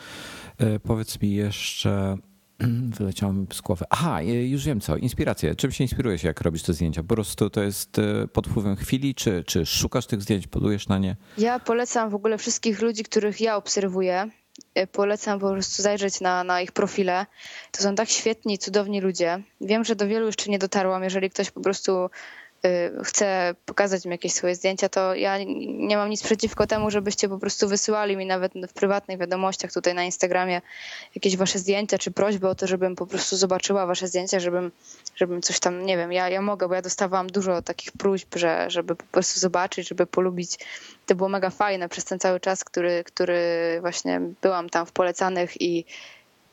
e, 0.59 0.81
powiedz 0.81 1.21
mi 1.21 1.35
jeszcze, 1.35 2.17
Wyleciało 2.99 3.33
mi 3.33 3.47
z 3.53 3.61
głowy. 3.61 3.85
Aha, 3.91 4.23
już 4.23 4.65
wiem 4.65 4.81
co. 4.81 4.97
Inspiracje. 4.97 5.55
Czym 5.55 5.73
się 5.73 5.85
inspirujesz, 5.85 6.23
jak 6.23 6.41
robisz 6.41 6.63
te 6.63 6.73
zdjęcia? 6.73 7.03
Po 7.03 7.15
prostu 7.15 7.51
to 7.51 7.63
jest 7.63 7.99
e, 7.99 8.29
pod 8.29 8.49
wpływem 8.49 8.77
chwili, 8.77 9.15
czy, 9.15 9.45
czy 9.47 9.67
szukasz 9.67 10.07
tych 10.07 10.23
zdjęć, 10.23 10.47
polujesz 10.47 10.89
na 10.89 10.99
nie? 10.99 11.17
Ja 11.39 11.59
polecam 11.59 12.11
w 12.11 12.15
ogóle 12.15 12.39
wszystkich 12.39 12.83
ludzi, 12.83 13.03
których 13.03 13.41
ja 13.41 13.57
obserwuję. 13.57 14.31
E, 14.75 14.87
polecam 14.87 15.41
po 15.41 15.51
prostu 15.51 15.83
zajrzeć 15.83 16.21
na, 16.21 16.45
na 16.45 16.61
ich 16.61 16.73
profile. 16.73 17.27
To 17.71 17.83
są 17.83 17.95
tak 17.95 18.09
świetni, 18.09 18.59
cudowni 18.59 19.01
ludzie. 19.01 19.43
Wiem, 19.61 19.85
że 19.85 19.97
do 19.97 20.07
wielu 20.07 20.27
jeszcze 20.27 20.51
nie 20.51 20.59
dotarłam. 20.59 21.05
Jeżeli 21.05 21.31
ktoś 21.31 21.51
po 21.51 21.61
prostu 21.61 22.11
chce 23.05 23.55
pokazać 23.67 24.05
mi 24.05 24.11
jakieś 24.11 24.33
swoje 24.33 24.55
zdjęcia, 24.55 24.89
to 24.89 25.15
ja 25.15 25.39
nie 25.67 25.97
mam 25.97 26.11
nic 26.11 26.23
przeciwko 26.23 26.67
temu, 26.67 26.91
żebyście 26.91 27.29
po 27.29 27.39
prostu 27.39 27.69
wysyłali 27.69 28.17
mi 28.17 28.27
nawet 28.27 28.53
w 28.69 28.73
prywatnych 28.73 29.19
wiadomościach 29.19 29.73
tutaj 29.73 29.95
na 29.95 30.05
Instagramie 30.05 30.61
jakieś 31.15 31.37
wasze 31.37 31.59
zdjęcia, 31.59 31.99
czy 31.99 32.11
prośby 32.11 32.49
o 32.49 32.55
to, 32.55 32.67
żebym 32.67 32.97
po 32.97 33.07
prostu 33.07 33.37
zobaczyła 33.37 33.87
wasze 33.87 34.09
zdjęcia, 34.09 34.41
żebym, 34.41 34.71
żebym 35.17 35.43
coś 35.43 35.61
tam, 35.61 35.87
nie 35.87 35.97
wiem, 35.97 36.13
ja, 36.13 36.29
ja 36.29 36.43
mogę, 36.43 36.69
bo 36.69 36.75
ja 36.75 36.83
dostawałam 36.83 37.27
dużo 37.27 37.63
takich 37.63 37.93
próśb, 37.93 38.37
że, 38.37 38.71
żeby 38.71 38.97
po 38.97 39.05
prostu 39.05 39.41
zobaczyć, 39.41 39.89
żeby 39.89 40.07
polubić. 40.07 40.59
To 41.07 41.15
było 41.15 41.29
mega 41.29 41.51
fajne 41.51 41.89
przez 41.89 42.05
ten 42.05 42.19
cały 42.19 42.41
czas, 42.41 42.65
który, 42.65 43.05
który 43.05 43.41
właśnie 43.81 44.21
byłam 44.43 44.71
tam 44.71 44.87
w 44.87 44.93
polecanych 44.93 45.61
i 45.61 45.85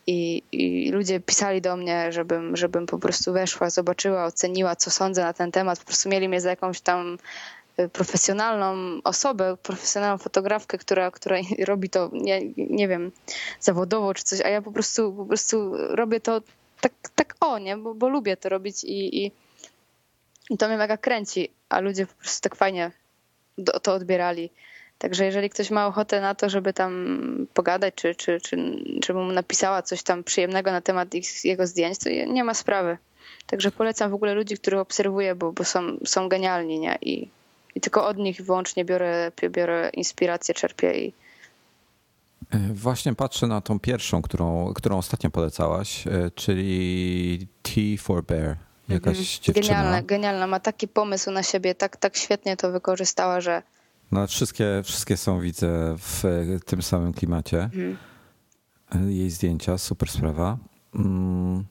i, 0.08 0.44
i, 0.52 0.92
ludzie 0.92 1.20
pisali 1.20 1.62
do 1.62 1.78
mnie, 1.78 2.12
żebym, 2.12 2.58
żebym 2.58 2.86
po 2.86 3.00
prostu 3.00 3.34
weszła, 3.34 3.70
zobaczyła, 3.70 4.26
oceniła, 4.26 4.76
co 4.76 4.92
sądzę 4.92 5.22
na 5.22 5.34
ten 5.34 5.52
temat. 5.52 5.80
Po 5.80 5.86
prostu 5.86 6.10
mieli 6.10 6.30
mnie 6.30 6.42
za 6.42 6.50
jakąś 6.50 6.82
tam 6.82 7.18
y, 7.80 7.90
profesjonalną 7.90 9.02
osobę, 9.04 9.58
profesjonalną 9.64 10.18
fotografkę, 10.18 10.78
która, 10.78 11.12
która 11.12 11.38
robi 11.68 11.90
to, 11.90 12.10
nie, 12.14 12.42
nie 12.58 12.88
wiem, 12.88 13.12
zawodowo 13.60 14.14
czy 14.14 14.24
coś, 14.24 14.42
a 14.42 14.50
ja 14.50 14.62
po 14.62 14.72
prostu, 14.72 15.14
po 15.14 15.26
prostu 15.26 15.74
robię 15.96 16.20
to 16.20 16.42
tak, 16.82 16.94
tak 17.16 17.36
o, 17.40 17.60
nie, 17.60 17.78
bo, 17.78 17.94
bo 17.94 18.10
lubię 18.10 18.38
to 18.38 18.50
robić 18.50 18.84
i, 18.84 19.26
i, 19.26 19.32
i 20.50 20.58
to 20.58 20.68
mnie 20.68 20.78
mega 20.78 20.98
kręci, 20.98 21.50
a 21.70 21.80
ludzie 21.80 22.06
po 22.06 22.14
prostu 22.14 22.50
tak 22.50 22.56
fajnie 22.56 22.92
to 23.84 23.94
odbierali. 23.94 24.50
Także 24.98 25.26
jeżeli 25.26 25.50
ktoś 25.50 25.72
ma 25.72 25.88
ochotę 25.88 26.22
na 26.22 26.36
to, 26.36 26.50
żeby 26.50 26.74
tam 26.74 27.18
pogadać, 27.54 27.94
czy, 27.96 28.16
czy, 28.16 28.42
czy 28.42 28.58
żeby 29.06 29.20
mu 29.20 29.32
napisała 29.32 29.82
coś 29.82 30.04
tam 30.04 30.24
przyjemnego 30.24 30.72
na 30.72 30.82
temat 30.82 31.16
ich, 31.16 31.46
jego 31.46 31.68
zdjęć, 31.68 31.98
to 32.00 32.10
nie 32.10 32.44
ma 32.44 32.54
sprawy. 32.54 32.98
Także 33.48 33.72
polecam 33.72 34.12
w 34.12 34.14
ogóle 34.14 34.34
ludzi, 34.34 34.58
których 34.58 34.80
obserwuję, 34.80 35.36
bo, 35.36 35.52
bo 35.52 35.64
są, 35.64 35.98
są 36.06 36.30
genialni, 36.30 36.80
nie? 36.80 36.98
I, 37.02 37.30
I 37.76 37.82
tylko 37.82 38.08
od 38.08 38.18
nich 38.18 38.42
wyłącznie 38.42 38.86
biorę, 38.86 39.32
biorę 39.50 39.90
inspirację, 39.94 40.54
czerpię 40.54 41.00
i, 41.00 41.14
e, 42.52 42.74
Właśnie 42.74 43.16
patrzę 43.16 43.48
na 43.48 43.62
tą 43.62 43.80
pierwszą, 43.80 44.22
którą, 44.22 44.74
którą 44.74 44.98
ostatnio 44.98 45.30
polecałaś, 45.30 46.08
e, 46.08 46.32
czyli 46.36 47.48
T 47.62 47.72
for 48.00 48.24
Bear. 48.24 48.56
Jakaś 48.90 49.18
mhm. 49.18 49.26
dziewczyna. 49.42 49.68
Genialna, 49.68 50.02
genialna. 50.02 50.48
Ma 50.48 50.60
taki 50.60 50.88
pomysł 50.88 51.32
na 51.32 51.44
siebie, 51.44 51.76
tak, 51.76 51.98
tak 51.98 52.18
świetnie 52.18 52.58
to 52.58 52.72
wykorzystała, 52.72 53.42
że, 53.42 53.62
no, 54.12 54.28
wszystkie, 54.28 54.82
wszystkie 54.84 55.18
są, 55.18 55.40
widzę, 55.40 55.96
w 55.98 56.24
tym 56.66 56.82
samym 56.82 57.14
klimacie. 57.14 57.64
Mhm. 57.64 57.98
Jej 59.10 59.30
zdjęcia, 59.30 59.78
super 59.78 60.10
sprawa. 60.10 60.58
Mm. 60.96 61.64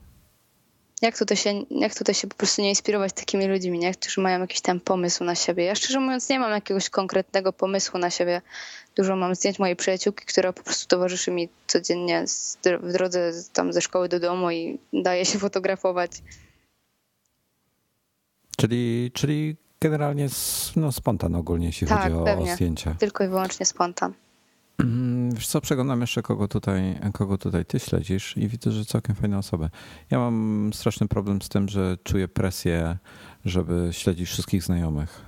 Jak 1.03 1.19
tutaj, 1.19 1.37
się, 1.37 1.51
jak 1.71 1.95
tutaj 1.95 2.15
się 2.15 2.29
po 2.29 2.37
prostu 2.37 2.63
nie 2.63 2.69
inspirować 2.69 3.13
takimi 3.13 3.47
ludźmi, 3.47 3.79
nie? 3.79 3.95
którzy 3.95 4.21
mają 4.21 4.41
jakiś 4.41 4.61
tam 4.61 4.81
pomysł 4.81 5.25
na 5.25 5.35
siebie. 5.35 5.65
Ja 5.65 5.75
szczerze 5.75 6.01
mówiąc 6.01 6.29
nie 6.29 6.39
mam 6.39 6.51
jakiegoś 6.51 6.91
konkretnego 6.91 7.53
pomysłu 7.53 7.99
na 7.99 8.11
siebie. 8.11 8.43
Dużo 8.97 9.17
mam 9.17 9.35
zdjęć 9.35 9.59
mojej 9.59 9.77
przyjaciółki, 9.77 10.27
która 10.27 10.53
po 10.53 10.63
prostu 10.63 10.87
towarzyszy 10.87 11.31
mi 11.31 11.49
codziennie 11.67 12.25
w 12.83 12.93
drodze 12.93 13.33
tam 13.53 13.73
ze 13.73 13.81
szkoły 13.81 14.09
do 14.09 14.21
domu 14.21 14.51
i 14.51 14.79
daje 14.93 15.25
się 15.25 15.39
fotografować. 15.39 16.11
Czyli, 18.57 19.11
czyli 19.15 19.57
generalnie 19.91 20.29
no, 20.77 20.93
spontan 20.93 21.35
ogólnie, 21.35 21.67
jeśli 21.67 21.87
tak, 21.87 22.03
chodzi 22.03 22.15
o, 22.15 22.25
pewnie. 22.25 22.53
o 22.53 22.55
zdjęcia. 22.55 22.95
Tylko 22.99 23.25
i 23.25 23.29
wyłącznie 23.29 23.67
spontan. 23.67 24.13
Mm, 24.79 25.35
wiesz 25.35 25.47
co, 25.47 25.61
przeglądam 25.61 26.01
jeszcze 26.01 26.23
kogo 26.23 26.49
tutaj, 26.49 26.99
kogo 27.13 27.39
tutaj 27.39 27.65
ty 27.65 27.81
śledzisz 27.81 28.37
i 28.37 28.49
widzę, 28.49 28.71
że 28.71 28.85
całkiem 28.85 29.15
fajne 29.17 29.39
osoby. 29.39 29.71
Ja 30.11 30.19
mam 30.19 30.71
straszny 30.75 31.09
problem 31.09 31.43
z 31.43 31.49
tym, 31.49 31.69
że 31.69 31.97
czuję 32.05 32.29
presję, 32.29 32.97
żeby 33.45 33.89
śledzić 33.93 34.29
wszystkich 34.29 34.63
znajomych. 34.63 35.27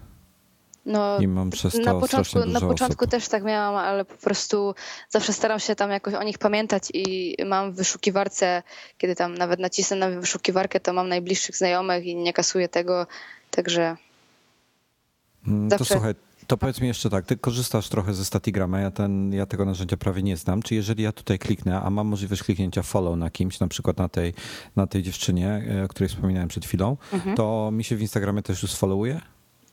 No, 0.87 1.19
I 1.19 1.29
mam 1.29 1.51
przez 1.51 1.73
to 1.73 1.79
na 1.79 1.95
początku, 1.95 2.39
na 2.39 2.61
początku 2.61 3.05
osób. 3.05 3.11
też 3.11 3.29
tak 3.29 3.45
miałam, 3.45 3.77
ale 3.77 4.05
po 4.05 4.15
prostu 4.15 4.75
zawsze 5.09 5.33
staram 5.33 5.61
się 5.61 5.75
tam 5.75 5.91
jakoś 5.91 6.15
o 6.15 6.23
nich 6.23 6.39
pamiętać 6.39 6.89
i 6.95 7.37
mam 7.47 7.73
w 7.73 7.77
wyszukiwarce, 7.77 8.63
kiedy 8.99 9.17
tam 9.17 9.35
nawet 9.35 9.61
nacisnę 9.61 9.97
na 9.97 10.11
wyszukiwarkę, 10.11 10.81
to 10.81 10.93
mam 10.93 11.09
najbliższych 11.09 11.57
znajomych 11.57 12.05
i 12.05 12.17
nie 12.17 12.33
kasuję 12.33 12.69
tego, 12.69 13.07
także 13.51 13.97
Mm, 15.49 15.71
to 15.71 15.85
słuchaj, 15.85 16.15
to 16.47 16.57
powiedz 16.57 16.81
mi 16.81 16.89
jeszcze 16.89 17.11
tak, 17.11 17.27
ty 17.27 17.37
korzystasz 17.37 17.89
trochę 17.89 18.15
ze 18.15 18.25
Statigrama, 18.25 18.81
ja, 18.81 18.91
ten, 18.91 19.33
ja 19.33 19.47
tego 19.47 19.65
narzędzia 19.65 19.97
prawie 19.97 20.23
nie 20.23 20.37
znam. 20.37 20.63
Czy 20.63 20.75
jeżeli 20.75 21.03
ja 21.03 21.13
tutaj 21.13 21.39
kliknę, 21.39 21.81
a 21.81 21.91
mam 21.91 22.07
możliwość 22.07 22.43
kliknięcia 22.43 22.83
follow 22.83 23.17
na 23.17 23.31
kimś, 23.31 23.61
na 23.61 23.69
przykład 23.69 23.99
na 23.99 24.09
tej, 24.09 24.35
na 24.77 24.87
tej 24.87 25.03
dziewczynie, 25.03 25.63
e, 25.81 25.85
o 25.85 25.89
której 25.89 26.09
wspominałem 26.09 26.49
przed 26.49 26.65
chwilą, 26.65 26.97
mhm. 27.13 27.37
to 27.37 27.71
mi 27.73 27.85
się 27.85 27.97
w 27.97 28.01
Instagramie 28.01 28.43
też 28.43 28.63
już 28.63 28.75
followuje? 28.75 29.21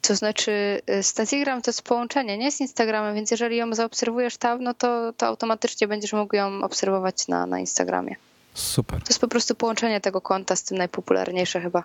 To 0.02 0.16
znaczy, 0.16 0.82
y, 0.90 1.04
Statigram 1.04 1.62
to 1.62 1.70
jest 1.70 1.82
połączenie, 1.82 2.38
nie 2.38 2.52
z 2.52 2.62
Instagramem, 2.62 3.16
więc 3.16 3.32
jeżeli 3.32 3.58
ją 3.58 3.74
zaobserwujesz 3.74 4.38
tam, 4.38 4.64
no 4.64 4.74
to, 4.74 5.14
to 5.18 5.28
automatycznie 5.28 5.88
będziesz 5.88 6.14
mógł 6.14 6.36
ją 6.36 6.64
obserwować 6.64 7.28
na, 7.28 7.46
na 7.46 7.60
Instagramie. 7.60 8.16
Super. 8.54 9.02
To 9.02 9.10
jest 9.10 9.22
po 9.22 9.28
prostu 9.28 9.56
połączenie 9.56 10.02
tego 10.02 10.22
konta 10.22 10.56
z 10.56 10.64
tym 10.64 10.78
najpopularniejsze 10.78 11.62
chyba. 11.62 11.84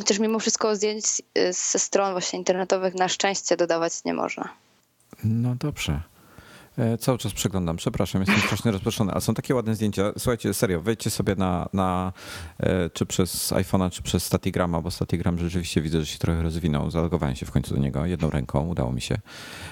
Chociaż 0.00 0.18
mimo 0.18 0.38
wszystko 0.38 0.76
zdjęć 0.76 1.04
ze 1.50 1.78
stron 1.78 2.12
właśnie 2.12 2.38
internetowych 2.38 2.94
na 2.94 3.08
szczęście 3.08 3.56
dodawać 3.56 4.04
nie 4.04 4.14
można. 4.14 4.48
No 5.24 5.54
dobrze. 5.54 6.00
E, 6.78 6.98
cały 6.98 7.18
czas 7.18 7.32
przeglądam, 7.32 7.76
przepraszam, 7.76 8.20
jestem 8.20 8.40
strasznie 8.40 8.70
rozproszony, 8.70 9.12
ale 9.12 9.20
są 9.20 9.34
takie 9.34 9.54
ładne 9.54 9.74
zdjęcia. 9.74 10.12
Słuchajcie, 10.18 10.54
serio, 10.54 10.80
wejdźcie 10.80 11.10
sobie 11.10 11.34
na, 11.34 11.68
na 11.72 12.12
e, 12.58 12.90
czy 12.90 13.06
przez 13.06 13.52
iPhone'a, 13.52 13.90
czy 13.90 14.02
przez 14.02 14.24
Statigrama, 14.24 14.80
bo 14.80 14.90
Statigram 14.90 15.38
rzeczywiście 15.38 15.82
widzę, 15.82 16.00
że 16.00 16.06
się 16.06 16.18
trochę 16.18 16.42
rozwinął. 16.42 16.90
Zalogowałem 16.90 17.36
się 17.36 17.46
w 17.46 17.50
końcu 17.50 17.74
do 17.74 17.80
niego 17.80 18.06
jedną 18.06 18.30
ręką, 18.30 18.68
udało 18.68 18.92
mi 18.92 19.00
się. 19.00 19.18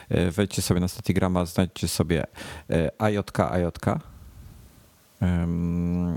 E, 0.09 0.31
wejdźcie 0.31 0.63
sobie 0.63 0.81
na 0.81 0.89
Statigrama, 0.89 1.45
znajdźcie 1.45 1.89
sobie 1.89 2.25
IJK, 3.11 3.39
IJK. 3.39 3.99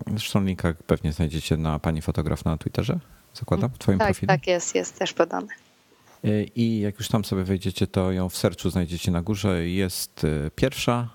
Zresztą 0.08 0.44
linka 0.44 0.74
pewnie 0.88 1.14
znajdziecie 1.14 1.58
na 1.58 1.80
pani 1.80 2.02
fotograf 2.02 2.46
na 2.46 2.58
Twitterze, 2.58 3.00
zakładam, 3.34 3.70
w 3.70 3.78
twoim 3.78 4.00
tak, 4.00 4.08
profilu. 4.08 4.28
Tak, 4.28 4.48
jest, 4.48 4.76
jest 4.76 5.00
też 5.00 5.14
podane. 5.14 5.48
I 6.56 6.80
jak 6.80 6.98
już 6.98 7.08
tam 7.08 7.26
sobie 7.26 7.44
wejdziecie, 7.44 7.88
to 7.88 8.12
ją 8.12 8.30
w 8.30 8.38
sercu 8.38 8.70
znajdziecie 8.70 9.12
na 9.12 9.22
górze. 9.22 9.68
Jest 9.68 10.24
e, 10.24 10.52
pierwsza 10.52 11.10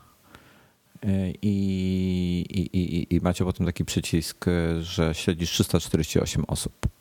e, 1.03 1.31
i, 1.43 2.47
i, 2.51 2.79
i, 2.79 3.15
i 3.15 3.21
macie 3.21 3.45
potem 3.45 3.67
taki 3.67 3.85
przycisk, 3.85 4.45
że 4.81 5.15
śledzisz 5.15 5.51
348 5.51 6.45
osób. 6.49 6.96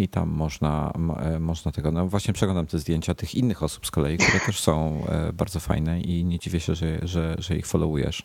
I 0.00 0.08
tam 0.08 0.28
można, 0.28 0.92
można 1.40 1.72
tego. 1.72 1.92
No 1.92 2.06
właśnie 2.06 2.34
przeglądam 2.34 2.66
te 2.66 2.78
zdjęcia 2.78 3.14
tych 3.14 3.34
innych 3.34 3.62
osób 3.62 3.86
z 3.86 3.90
kolei, 3.90 4.18
które 4.18 4.40
też 4.40 4.60
są 4.60 5.04
bardzo 5.32 5.60
fajne 5.60 6.00
i 6.00 6.24
nie 6.24 6.38
dziwię 6.38 6.60
się, 6.60 6.74
że, 6.74 6.98
że, 7.02 7.36
że 7.38 7.56
ich 7.56 7.66
followujesz. 7.66 8.22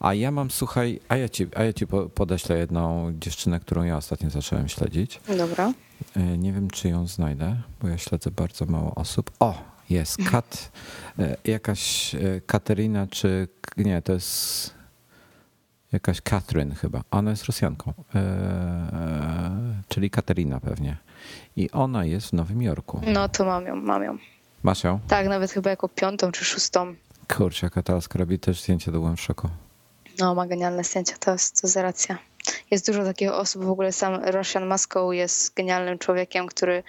A 0.00 0.14
ja 0.14 0.30
mam, 0.30 0.50
słuchaj, 0.50 1.00
a 1.08 1.16
ja 1.16 1.28
ci, 1.28 1.46
a 1.56 1.62
ja 1.62 1.72
ci 1.72 1.86
podeślę 2.14 2.58
jedną 2.58 3.12
dziewczynę, 3.20 3.60
którą 3.60 3.82
ja 3.82 3.96
ostatnio 3.96 4.30
zacząłem 4.30 4.68
śledzić. 4.68 5.20
Dobra. 5.38 5.72
E, 6.16 6.38
nie 6.38 6.52
wiem, 6.52 6.70
czy 6.70 6.88
ją 6.88 7.06
znajdę, 7.06 7.56
bo 7.80 7.88
ja 7.88 7.98
śledzę 7.98 8.30
bardzo 8.30 8.66
mało 8.66 8.94
osób. 8.94 9.30
O, 9.40 9.62
jest 9.90 10.18
Kat, 10.30 10.72
e, 11.18 11.36
jakaś 11.44 12.14
e, 12.14 12.18
Katerina, 12.46 13.06
czy 13.06 13.48
nie, 13.76 14.02
to 14.02 14.12
jest 14.12 14.74
jakaś 15.92 16.20
Catherine 16.20 16.74
chyba. 16.74 17.02
Ona 17.10 17.30
jest 17.30 17.44
Rosjanką, 17.44 17.92
czyli 19.88 20.10
Katerina 20.10 20.60
pewnie. 20.60 20.96
I 21.56 21.70
ona 21.70 22.04
jest 22.04 22.28
w 22.28 22.32
Nowym 22.32 22.62
Jorku. 22.62 23.00
No 23.06 23.28
to 23.28 23.44
mam 23.44 23.66
ją, 23.66 23.76
mam 23.76 24.02
ją. 24.02 24.18
Masz 24.62 24.84
ją? 24.84 25.00
Tak, 25.08 25.28
nawet 25.28 25.52
chyba 25.52 25.70
jako 25.70 25.88
piątą 25.88 26.32
czy 26.32 26.44
szóstą. 26.44 26.94
Kurczę, 27.36 27.66
jaka 27.66 27.82
ta 27.82 27.98
robi 28.14 28.38
też 28.38 28.62
zdjęcie, 28.62 28.92
to 28.92 28.98
byłem 28.98 29.16
w 29.16 29.20
szoku. 29.20 29.48
No, 30.18 30.34
ma 30.34 30.46
genialne 30.46 30.84
zdjęcia, 30.84 31.14
to 31.20 31.32
jest, 31.32 31.60
to 31.60 31.66
jest 31.66 31.76
racja. 31.76 32.18
Jest 32.70 32.86
dużo 32.86 33.04
takich 33.04 33.30
osób, 33.30 33.64
w 33.64 33.70
ogóle 33.70 33.92
sam 33.92 34.24
Russian 34.24 34.66
Moscow 34.66 35.14
jest 35.14 35.54
genialnym 35.54 35.98
człowiekiem, 35.98 36.46
który, 36.46 36.82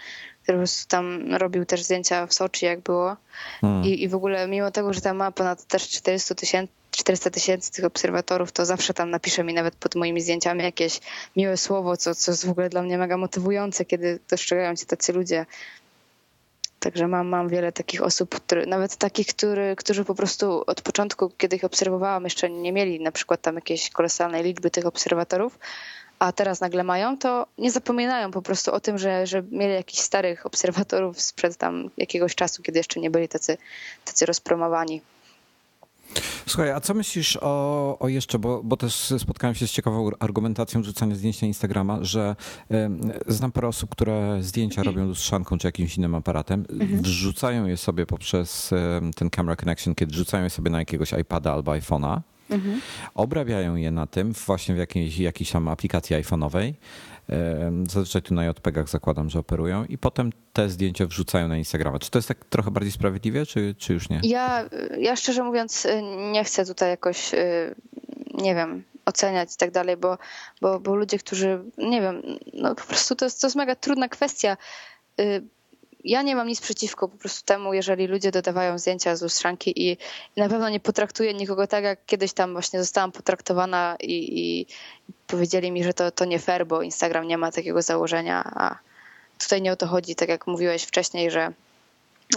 który 0.43 0.57
po 0.57 0.59
prostu 0.59 0.89
tam 0.89 1.35
robił 1.35 1.65
też 1.65 1.83
zdjęcia 1.83 2.27
w 2.27 2.33
Soczi, 2.33 2.65
jak 2.65 2.79
było. 2.79 3.17
Hmm. 3.61 3.83
I, 3.83 4.03
I 4.03 4.07
w 4.07 4.15
ogóle 4.15 4.47
mimo 4.47 4.71
tego, 4.71 4.93
że 4.93 5.01
tam 5.01 5.17
ma 5.17 5.31
ponad 5.31 5.65
też 5.65 5.89
400 5.89 6.35
tysięcy 6.35 6.73
400 6.99 7.29
tysięcy 7.29 7.71
tych 7.71 7.85
obserwatorów, 7.85 8.51
to 8.51 8.65
zawsze 8.65 8.93
tam 8.93 9.09
napisze 9.09 9.43
mi 9.43 9.53
nawet 9.53 9.75
pod 9.75 9.95
moimi 9.95 10.21
zdjęciami 10.21 10.63
jakieś 10.63 10.99
miłe 11.35 11.57
słowo, 11.57 11.97
co, 11.97 12.15
co 12.15 12.31
jest 12.31 12.45
w 12.45 12.49
ogóle 12.49 12.69
dla 12.69 12.81
mnie 12.81 12.97
mega 12.97 13.17
motywujące, 13.17 13.85
kiedy 13.85 14.19
dostrzegają 14.29 14.75
cię 14.75 14.85
tacy 14.85 15.13
ludzie. 15.13 15.45
Także 16.79 17.07
mam, 17.07 17.27
mam 17.27 17.49
wiele 17.49 17.71
takich 17.71 18.03
osób, 18.03 18.35
które, 18.35 18.65
nawet 18.65 18.95
takich, 18.95 19.27
który, 19.27 19.75
którzy 19.75 20.05
po 20.05 20.15
prostu 20.15 20.63
od 20.67 20.81
początku, 20.81 21.29
kiedy 21.37 21.55
ich 21.55 21.63
obserwowałam, 21.63 22.23
jeszcze 22.23 22.49
nie 22.49 22.73
mieli 22.73 22.99
na 22.99 23.11
przykład 23.11 23.41
tam 23.41 23.55
jakiejś 23.55 23.89
kolosalnej 23.89 24.43
liczby 24.43 24.71
tych 24.71 24.85
obserwatorów, 24.85 25.59
a 26.19 26.31
teraz 26.31 26.61
nagle 26.61 26.83
mają, 26.83 27.17
to 27.17 27.47
nie 27.57 27.71
zapominają 27.71 28.31
po 28.31 28.41
prostu 28.41 28.73
o 28.73 28.79
tym, 28.79 28.97
że, 28.97 29.27
że 29.27 29.43
mieli 29.51 29.73
jakichś 29.73 30.01
starych 30.01 30.45
obserwatorów 30.45 31.21
sprzed 31.21 31.57
tam 31.57 31.89
jakiegoś 31.97 32.35
czasu, 32.35 32.63
kiedy 32.63 32.79
jeszcze 32.79 32.99
nie 32.99 33.09
byli 33.09 33.27
tacy, 33.27 33.57
tacy 34.05 34.25
rozpromowani. 34.25 35.01
Słuchaj, 36.45 36.71
a 36.71 36.79
co 36.79 36.93
myślisz 36.93 37.37
o, 37.41 37.99
o 37.99 38.07
jeszcze, 38.07 38.39
bo, 38.39 38.61
bo 38.63 38.77
też 38.77 39.13
spotkałem 39.17 39.55
się 39.55 39.67
z 39.67 39.71
ciekawą 39.71 40.09
argumentacją 40.19 40.83
rzucania 40.83 41.15
zdjęć 41.15 41.41
na 41.41 41.47
Instagrama, 41.47 41.97
że 42.01 42.35
znam 43.27 43.51
parę 43.51 43.67
osób, 43.67 43.89
które 43.89 44.37
zdjęcia 44.41 44.83
robią 44.83 45.05
lustrzanką 45.05 45.57
czy 45.57 45.67
jakimś 45.67 45.97
innym 45.97 46.15
aparatem, 46.15 46.65
mhm. 46.69 47.01
wrzucają 47.01 47.65
je 47.65 47.77
sobie 47.77 48.05
poprzez 48.05 48.71
ten 49.15 49.29
camera 49.29 49.55
connection, 49.55 49.95
kiedy 49.95 50.11
wrzucają 50.11 50.43
je 50.43 50.49
sobie 50.49 50.71
na 50.71 50.79
jakiegoś 50.79 51.13
iPada 51.21 51.53
albo 51.53 51.71
iPhone'a, 51.71 52.21
mhm. 52.49 52.81
obrabiają 53.15 53.75
je 53.75 53.91
na 53.91 54.07
tym 54.07 54.33
właśnie 54.33 54.75
w 54.75 54.77
jakiejś, 54.77 55.17
jakiejś 55.17 55.51
tam 55.51 55.67
aplikacji 55.67 56.15
iPhone'owej, 56.15 56.73
Zazwyczaj 57.89 58.21
tu 58.21 58.33
na 58.33 58.45
JPEGach 58.45 58.89
zakładam, 58.89 59.29
że 59.29 59.39
operują 59.39 59.85
i 59.85 59.97
potem 59.97 60.31
te 60.53 60.69
zdjęcia 60.69 61.05
wrzucają 61.05 61.47
na 61.47 61.57
Instagrama. 61.57 61.99
Czy 61.99 62.11
to 62.11 62.17
jest 62.17 62.27
tak 62.27 62.45
trochę 62.45 62.71
bardziej 62.71 62.91
sprawiedliwie, 62.91 63.45
czy, 63.45 63.75
czy 63.77 63.93
już 63.93 64.09
nie? 64.09 64.19
Ja, 64.23 64.69
ja 64.97 65.15
szczerze 65.15 65.43
mówiąc 65.43 65.87
nie 66.31 66.43
chcę 66.43 66.65
tutaj 66.65 66.89
jakoś, 66.89 67.33
y, 67.33 67.75
nie 68.33 68.55
wiem, 68.55 68.83
oceniać 69.05 69.53
i 69.53 69.57
tak 69.57 69.71
dalej, 69.71 69.97
bo, 69.97 70.17
bo, 70.61 70.79
bo 70.79 70.95
ludzie, 70.95 71.17
którzy, 71.17 71.63
nie 71.77 72.01
wiem, 72.01 72.21
no 72.53 72.75
po 72.75 72.83
prostu 72.83 73.15
to 73.15 73.25
jest, 73.25 73.41
to 73.41 73.47
jest 73.47 73.57
mega 73.57 73.75
trudna 73.75 74.09
kwestia 74.09 74.57
y, 75.19 75.43
ja 76.03 76.21
nie 76.21 76.35
mam 76.35 76.47
nic 76.47 76.61
przeciwko 76.61 77.07
po 77.07 77.17
prostu 77.17 77.45
temu, 77.45 77.73
jeżeli 77.73 78.07
ludzie 78.07 78.31
dodawają 78.31 78.77
zdjęcia 78.77 79.15
z 79.15 79.21
lustrzanki 79.21 79.89
i, 79.89 79.97
na 80.37 80.49
pewno 80.49 80.69
nie 80.69 80.79
potraktuję 80.79 81.33
nikogo 81.33 81.67
tak, 81.67 81.83
jak 81.83 82.05
kiedyś 82.05 82.33
tam 82.33 82.53
właśnie 82.53 82.79
zostałam 82.79 83.11
potraktowana 83.11 83.95
i, 83.99 84.39
i 84.39 84.65
powiedzieli 85.27 85.71
mi, 85.71 85.83
że 85.83 85.93
to, 85.93 86.11
to 86.11 86.25
nie 86.25 86.39
fair, 86.39 86.67
bo 86.67 86.81
Instagram 86.81 87.27
nie 87.27 87.37
ma 87.37 87.51
takiego 87.51 87.81
założenia, 87.81 88.43
a 88.55 88.79
tutaj 89.39 89.61
nie 89.61 89.71
o 89.71 89.75
to 89.75 89.87
chodzi, 89.87 90.15
tak 90.15 90.29
jak 90.29 90.47
mówiłeś 90.47 90.83
wcześniej, 90.83 91.31
że 91.31 91.53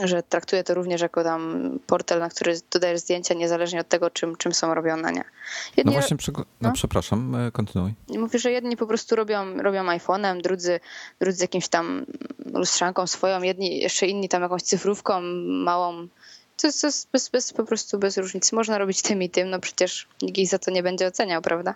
że 0.01 0.23
traktuję 0.23 0.65
to 0.65 0.75
również 0.75 1.01
jako 1.01 1.25
tam 1.25 1.71
portal, 1.87 2.21
na 2.21 2.29
który 2.29 2.61
dodajesz 2.71 3.01
zdjęcia 3.01 3.35
niezależnie 3.35 3.81
od 3.81 3.89
tego, 3.89 4.11
czym, 4.11 4.37
czym 4.37 4.55
są 4.55 4.75
robione, 4.75 5.13
nie? 5.13 5.25
Jedni, 5.77 5.93
no 5.93 6.01
właśnie, 6.01 6.17
no, 6.37 6.45
no, 6.61 6.73
przepraszam, 6.73 7.35
e, 7.35 7.51
kontynuuj. 7.51 7.95
Mówię, 8.09 8.39
że 8.39 8.51
jedni 8.51 8.77
po 8.77 8.87
prostu 8.87 9.17
robią, 9.17 9.57
robią 9.63 9.85
iPhone'em, 9.85 10.41
drudzy, 10.41 10.81
drudzy 11.21 11.45
jakimś 11.45 11.69
tam 11.69 12.07
lustrzanką 12.55 13.07
swoją, 13.07 13.43
jedni, 13.43 13.79
jeszcze 13.79 14.07
inni 14.07 14.29
tam 14.29 14.43
jakąś 14.43 14.63
cyfrówką 14.63 15.21
małą. 15.65 16.09
To 16.57 16.67
jest, 16.67 16.81
to 16.81 16.87
jest 16.87 17.09
bez, 17.13 17.29
bez, 17.29 17.53
po 17.53 17.65
prostu 17.65 17.99
bez 17.99 18.17
różnicy. 18.17 18.55
Można 18.55 18.79
robić 18.79 19.03
tym 19.03 19.23
i 19.23 19.31
tym, 19.31 19.51
no 19.51 19.61
przecież 19.61 20.09
nikt 20.23 20.39
ich 20.39 20.49
za 20.49 20.59
to 20.59 20.71
nie 20.71 20.83
będzie 20.83 21.07
oceniał, 21.07 21.43
prawda? 21.43 21.75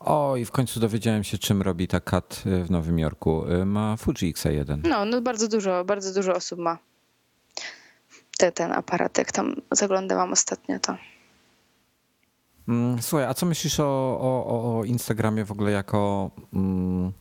O, 0.00 0.36
i 0.36 0.44
w 0.44 0.50
końcu 0.50 0.80
dowiedziałem 0.80 1.24
się, 1.24 1.38
czym 1.38 1.62
robi 1.62 1.88
ta 1.88 2.00
Kat 2.00 2.42
e, 2.46 2.64
w 2.64 2.70
Nowym 2.70 2.98
Jorku. 2.98 3.44
E, 3.46 3.64
ma 3.64 3.96
Fuji 3.96 4.34
X1. 4.34 4.78
No, 4.88 5.04
no 5.04 5.20
bardzo 5.20 5.48
dużo, 5.48 5.84
bardzo 5.84 6.14
dużo 6.14 6.34
osób 6.34 6.58
ma 6.58 6.78
te, 8.38 8.52
ten 8.52 8.72
aparat, 8.72 9.18
jak 9.18 9.32
tam 9.32 9.54
zaglądałam 9.70 10.32
ostatnio, 10.32 10.78
to. 10.80 10.96
Mm, 12.68 13.02
słuchaj, 13.02 13.26
a 13.26 13.34
co 13.34 13.46
myślisz 13.46 13.80
o, 13.80 14.18
o, 14.20 14.78
o 14.78 14.84
Instagramie 14.84 15.44
w 15.44 15.52
ogóle 15.52 15.70
jako. 15.70 16.30
Mm, 16.54 17.12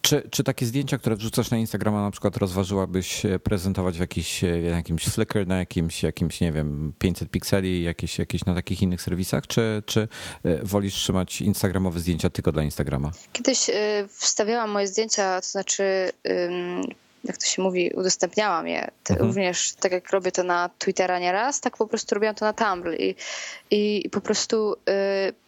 czy, 0.00 0.28
czy 0.30 0.44
takie 0.44 0.66
zdjęcia, 0.66 0.98
które 0.98 1.16
wrzucasz 1.16 1.50
na 1.50 1.56
Instagrama, 1.56 2.02
na 2.02 2.10
przykład 2.10 2.36
rozważyłabyś 2.36 3.22
prezentować 3.42 3.96
w 3.96 4.00
jakiś, 4.00 4.42
jakimś 4.70 5.04
Flickr, 5.04 5.46
na 5.46 5.58
jakimś, 5.58 6.02
jakimś, 6.02 6.40
nie 6.40 6.52
wiem, 6.52 6.92
500 6.98 7.30
pikseli, 7.30 7.82
jakieś, 7.82 8.18
jakieś 8.18 8.44
na 8.44 8.54
takich 8.54 8.82
innych 8.82 9.02
serwisach, 9.02 9.46
czy, 9.46 9.82
czy 9.86 10.08
e, 10.44 10.64
wolisz 10.64 10.94
trzymać 10.94 11.40
instagramowe 11.40 12.00
zdjęcia 12.00 12.30
tylko 12.30 12.52
dla 12.52 12.62
Instagrama? 12.62 13.10
Kiedyś 13.32 13.70
e, 13.70 14.08
wstawiałam 14.08 14.70
moje 14.70 14.86
zdjęcia, 14.86 15.40
to 15.40 15.48
znaczy 15.48 16.10
jak 17.28 17.36
to 17.36 17.46
się 17.46 17.62
mówi, 17.62 17.90
udostępniałam 17.94 18.68
je. 18.68 18.90
Mhm. 19.10 19.28
Również 19.28 19.72
tak 19.80 19.92
jak 19.92 20.10
robię 20.10 20.32
to 20.32 20.42
na 20.42 20.70
Twittera 20.78 21.18
nieraz, 21.18 21.60
tak 21.60 21.76
po 21.76 21.86
prostu 21.86 22.14
robiłam 22.14 22.34
to 22.34 22.44
na 22.44 22.52
Tumblr 22.52 23.00
i, 23.00 23.14
i, 23.70 24.10
po 24.10 24.20
prostu 24.20 24.76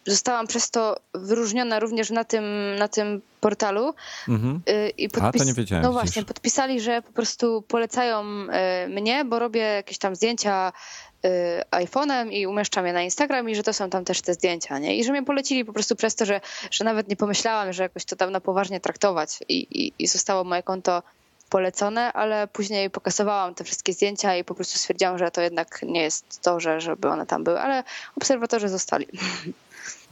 y, 0.05 0.11
zostałam 0.11 0.47
przez 0.47 0.71
to 0.71 0.95
wyróżniona 1.13 1.79
również 1.79 2.09
na 2.09 2.23
tym, 2.23 2.75
na 2.77 2.87
tym 2.87 3.21
portalu. 3.41 3.93
Mhm. 4.27 4.61
Y, 4.69 4.89
i 4.89 5.09
podpis- 5.09 5.35
A, 5.35 5.39
to 5.39 5.43
nie 5.43 5.53
wiedziałem. 5.53 5.83
No 5.83 5.91
właśnie, 5.91 6.23
podpisali, 6.25 6.81
że 6.81 7.01
po 7.01 7.11
prostu 7.11 7.61
polecają 7.67 8.23
y, 8.85 8.89
mnie, 8.89 9.25
bo 9.25 9.39
robię 9.39 9.61
jakieś 9.61 9.97
tam 9.97 10.15
zdjęcia 10.15 10.71
y, 11.25 11.29
iPhone'em 11.71 12.31
i 12.31 12.47
umieszczam 12.47 12.85
je 12.85 12.93
na 12.93 13.01
Instagram 13.01 13.49
i 13.49 13.55
że 13.55 13.63
to 13.63 13.73
są 13.73 13.89
tam 13.89 14.05
też 14.05 14.21
te 14.21 14.33
zdjęcia, 14.33 14.79
nie? 14.79 14.97
I 14.97 15.03
że 15.03 15.11
mnie 15.11 15.23
polecili 15.23 15.65
po 15.65 15.73
prostu 15.73 15.95
przez 15.95 16.15
to, 16.15 16.25
że, 16.25 16.41
że 16.71 16.83
nawet 16.83 17.07
nie 17.07 17.15
pomyślałam, 17.15 17.73
że 17.73 17.83
jakoś 17.83 18.05
to 18.05 18.15
tam 18.15 18.31
na 18.31 18.41
poważnie 18.41 18.79
traktować 18.79 19.39
i, 19.49 19.67
i, 19.71 19.93
i 19.99 20.07
zostało 20.07 20.43
moje 20.43 20.63
konto 20.63 21.03
polecone, 21.49 22.13
ale 22.13 22.47
później 22.47 22.89
pokasowałam 22.89 23.55
te 23.55 23.63
wszystkie 23.63 23.93
zdjęcia 23.93 24.35
i 24.35 24.43
po 24.43 24.55
prostu 24.55 24.79
stwierdziłam, 24.79 25.17
że 25.17 25.31
to 25.31 25.41
jednak 25.41 25.81
nie 25.83 26.01
jest 26.01 26.41
to, 26.41 26.59
że, 26.59 26.81
żeby 26.81 27.09
one 27.09 27.25
tam 27.25 27.43
były, 27.43 27.59
ale 27.59 27.83
obserwatorzy 28.17 28.69
zostali. 28.69 29.07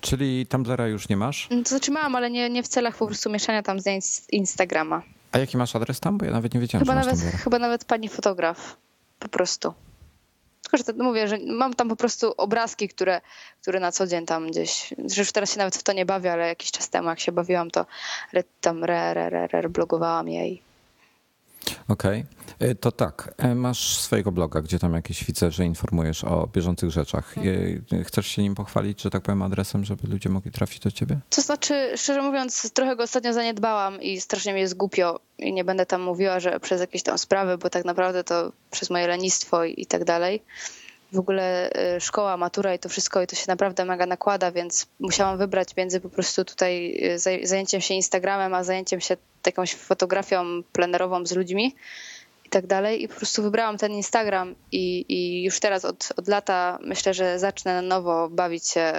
Czyli 0.02 0.48
Tumblra 0.48 0.88
już 0.88 1.10
nie 1.10 1.18
masz? 1.18 1.48
To 1.64 1.70
znaczy 1.70 1.92
mam, 1.92 2.16
ale 2.16 2.32
nie, 2.32 2.50
nie 2.50 2.64
w 2.64 2.68
celach 2.68 2.98
po 2.98 3.08
prostu 3.08 3.30
mieszania 3.30 3.64
tam 3.64 3.80
zdjęć 3.80 4.06
z 4.06 4.30
Instagrama. 4.30 5.02
A 5.32 5.38
jaki 5.38 5.58
masz 5.58 5.76
adres 5.76 6.00
tam? 6.00 6.18
Bo 6.18 6.26
ja 6.26 6.32
nawet 6.32 6.54
nie 6.54 6.60
wiedziałam, 6.60 6.86
chyba 6.86 6.96
nawet, 6.96 7.20
Chyba 7.20 7.60
nawet 7.60 7.86
pani 7.86 8.10
fotograf. 8.10 8.78
Po 9.20 9.28
prostu. 9.28 9.74
Tylko, 10.64 10.78
że 10.78 10.84
to, 10.84 11.04
mówię, 11.04 11.28
że 11.28 11.38
mam 11.48 11.74
tam 11.74 11.90
po 11.90 11.96
prostu 11.96 12.34
obrazki, 12.38 12.90
które, 12.90 13.22
które 13.62 13.80
na 13.80 13.92
co 13.92 14.08
dzień 14.08 14.26
tam 14.26 14.48
gdzieś, 14.48 14.94
już 15.18 15.32
teraz 15.32 15.52
się 15.52 15.58
nawet 15.58 15.76
w 15.76 15.84
to 15.84 15.94
nie 15.94 16.06
bawię, 16.06 16.34
ale 16.34 16.48
jakiś 16.48 16.72
czas 16.72 16.90
temu 16.90 17.10
jak 17.10 17.20
się 17.20 17.32
bawiłam, 17.32 17.72
to 17.72 17.86
tam 18.62 18.84
re, 18.84 19.12
re, 19.12 19.26
re, 19.28 19.48
re 19.52 19.70
blogowałam 19.70 20.28
jej. 20.28 20.67
Okej, 21.88 22.26
okay. 22.56 22.76
to 22.76 22.92
tak. 22.92 23.34
E, 23.38 23.56
masz 23.56 24.00
swojego 24.00 24.32
bloga, 24.32 24.62
gdzie 24.62 24.80
tam 24.80 24.94
jakieś 24.94 25.24
widzę, 25.24 25.52
że 25.52 25.66
informujesz 25.66 26.24
o 26.24 26.48
bieżących 26.54 26.92
rzeczach. 26.92 27.36
E, 27.92 28.04
chcesz 28.04 28.28
się 28.28 28.42
nim 28.42 28.56
pochwalić, 28.56 29.02
że 29.02 29.10
tak 29.10 29.24
powiem, 29.24 29.42
adresem, 29.42 29.86
żeby 29.86 30.08
ludzie 30.08 30.30
mogli 30.30 30.52
trafić 30.52 30.80
do 30.80 30.92
ciebie? 30.92 31.20
To 31.30 31.42
znaczy, 31.42 31.94
szczerze 31.98 32.22
mówiąc, 32.22 32.72
trochę 32.72 32.96
go 32.96 33.04
ostatnio 33.04 33.34
zaniedbałam 33.34 34.02
i 34.02 34.22
strasznie 34.22 34.54
mi 34.54 34.60
jest 34.60 34.78
głupio 34.78 35.20
i 35.38 35.54
nie 35.54 35.64
będę 35.64 35.86
tam 35.86 36.02
mówiła, 36.02 36.40
że 36.40 36.60
przez 36.60 36.82
jakieś 36.82 37.04
tam 37.04 37.18
sprawy, 37.18 37.58
bo 37.58 37.70
tak 37.70 37.86
naprawdę 37.86 38.24
to 38.24 38.52
przez 38.72 38.90
moje 38.90 39.08
lenistwo 39.08 39.66
i, 39.66 39.82
i 39.82 39.86
tak 39.86 40.04
dalej 40.04 40.42
w 41.14 41.20
ogóle 41.20 41.70
y, 41.96 42.02
szkoła, 42.02 42.38
matura 42.38 42.74
i 42.74 42.80
to 42.80 42.90
wszystko 42.90 43.22
i 43.22 43.28
to 43.28 43.36
się 43.36 43.46
naprawdę 43.48 43.86
mega 43.86 44.06
nakłada, 44.06 44.52
więc 44.52 44.88
musiałam 45.00 45.38
wybrać 45.38 45.76
między 45.76 46.02
po 46.02 46.10
prostu 46.10 46.46
tutaj 46.46 47.00
y, 47.16 47.20
zajęciem 47.48 47.82
się 47.82 47.94
Instagramem, 47.94 48.54
a 48.54 48.64
zajęciem 48.64 49.02
się 49.02 49.18
jakąś 49.46 49.76
fotografią 49.76 50.64
plenerową 50.72 51.26
z 51.26 51.32
ludźmi 51.32 51.76
i 52.46 52.50
tak 52.50 52.68
dalej. 52.68 53.04
I 53.04 53.08
po 53.08 53.16
prostu 53.16 53.44
wybrałam 53.44 53.78
ten 53.78 53.92
Instagram 53.92 54.56
i, 54.72 55.06
i 55.10 55.44
już 55.44 55.60
teraz 55.60 55.86
od, 55.86 56.14
od 56.18 56.28
lata 56.28 56.80
myślę, 56.82 57.14
że 57.14 57.40
zacznę 57.40 57.74
na 57.74 57.82
nowo 57.82 58.30
bawić 58.30 58.68
się 58.68 58.94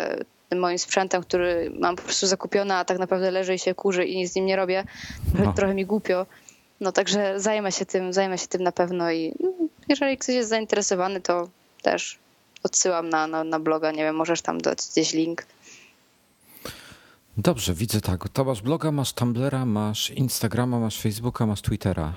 tym 0.48 0.58
moim 0.58 0.78
sprzętem, 0.78 1.22
który 1.22 1.72
mam 1.80 1.96
po 1.96 2.02
prostu 2.02 2.26
zakupiony, 2.26 2.74
a 2.74 2.84
tak 2.84 2.98
naprawdę 2.98 3.30
leży 3.30 3.54
i 3.54 3.58
się 3.58 3.74
kurzy 3.74 4.04
i 4.04 4.16
nic 4.16 4.32
z 4.32 4.36
nim 4.36 4.46
nie 4.46 4.56
robię. 4.56 4.84
Trochę, 5.32 5.44
no. 5.44 5.52
trochę 5.58 5.74
mi 5.74 5.86
głupio. 5.86 6.26
No 6.80 6.92
także 6.92 7.40
zajmę 7.40 7.72
się 7.72 7.86
tym, 7.86 8.12
zajmę 8.12 8.38
się 8.38 8.46
tym 8.46 8.62
na 8.62 8.72
pewno 8.72 9.12
i 9.12 9.34
no, 9.40 9.52
jeżeli 9.88 10.18
ktoś 10.18 10.34
jest 10.34 10.48
zainteresowany, 10.48 11.20
to 11.20 11.48
też 11.82 12.18
odsyłam 12.62 13.08
na, 13.08 13.26
na, 13.26 13.44
na 13.44 13.60
bloga, 13.60 13.92
nie 13.92 14.02
wiem, 14.02 14.16
możesz 14.16 14.42
tam 14.42 14.60
dać 14.60 14.78
gdzieś 14.92 15.12
link. 15.12 15.46
Dobrze, 17.38 17.74
widzę 17.74 18.00
tak. 18.00 18.28
To 18.28 18.44
masz 18.44 18.62
bloga, 18.62 18.92
masz 18.92 19.12
Tumblera, 19.12 19.66
masz 19.66 20.10
Instagrama, 20.10 20.80
masz 20.80 21.00
Facebooka, 21.00 21.46
masz 21.46 21.62
Twittera. 21.62 22.12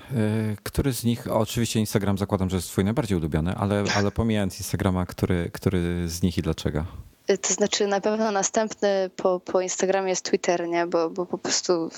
Y, 0.52 0.56
który 0.62 0.92
z 0.92 1.04
nich, 1.04 1.32
oczywiście 1.32 1.80
Instagram 1.80 2.18
zakładam, 2.18 2.50
że 2.50 2.56
jest 2.56 2.68
twój 2.68 2.84
najbardziej 2.84 3.18
ulubiony, 3.18 3.54
ale, 3.54 3.84
ale 3.96 4.10
pomijając 4.10 4.58
Instagrama, 4.58 5.06
który, 5.06 5.50
który 5.52 6.08
z 6.08 6.22
nich 6.22 6.38
i 6.38 6.42
dlaczego? 6.42 6.84
Y, 7.30 7.38
to 7.38 7.54
znaczy 7.54 7.86
na 7.86 8.00
pewno 8.00 8.30
następny 8.30 9.10
po, 9.16 9.40
po 9.40 9.60
Instagramie 9.60 10.10
jest 10.10 10.24
Twitter, 10.24 10.68
nie? 10.68 10.86
Bo, 10.86 11.10
bo 11.10 11.26
po 11.26 11.38
prostu 11.38 11.90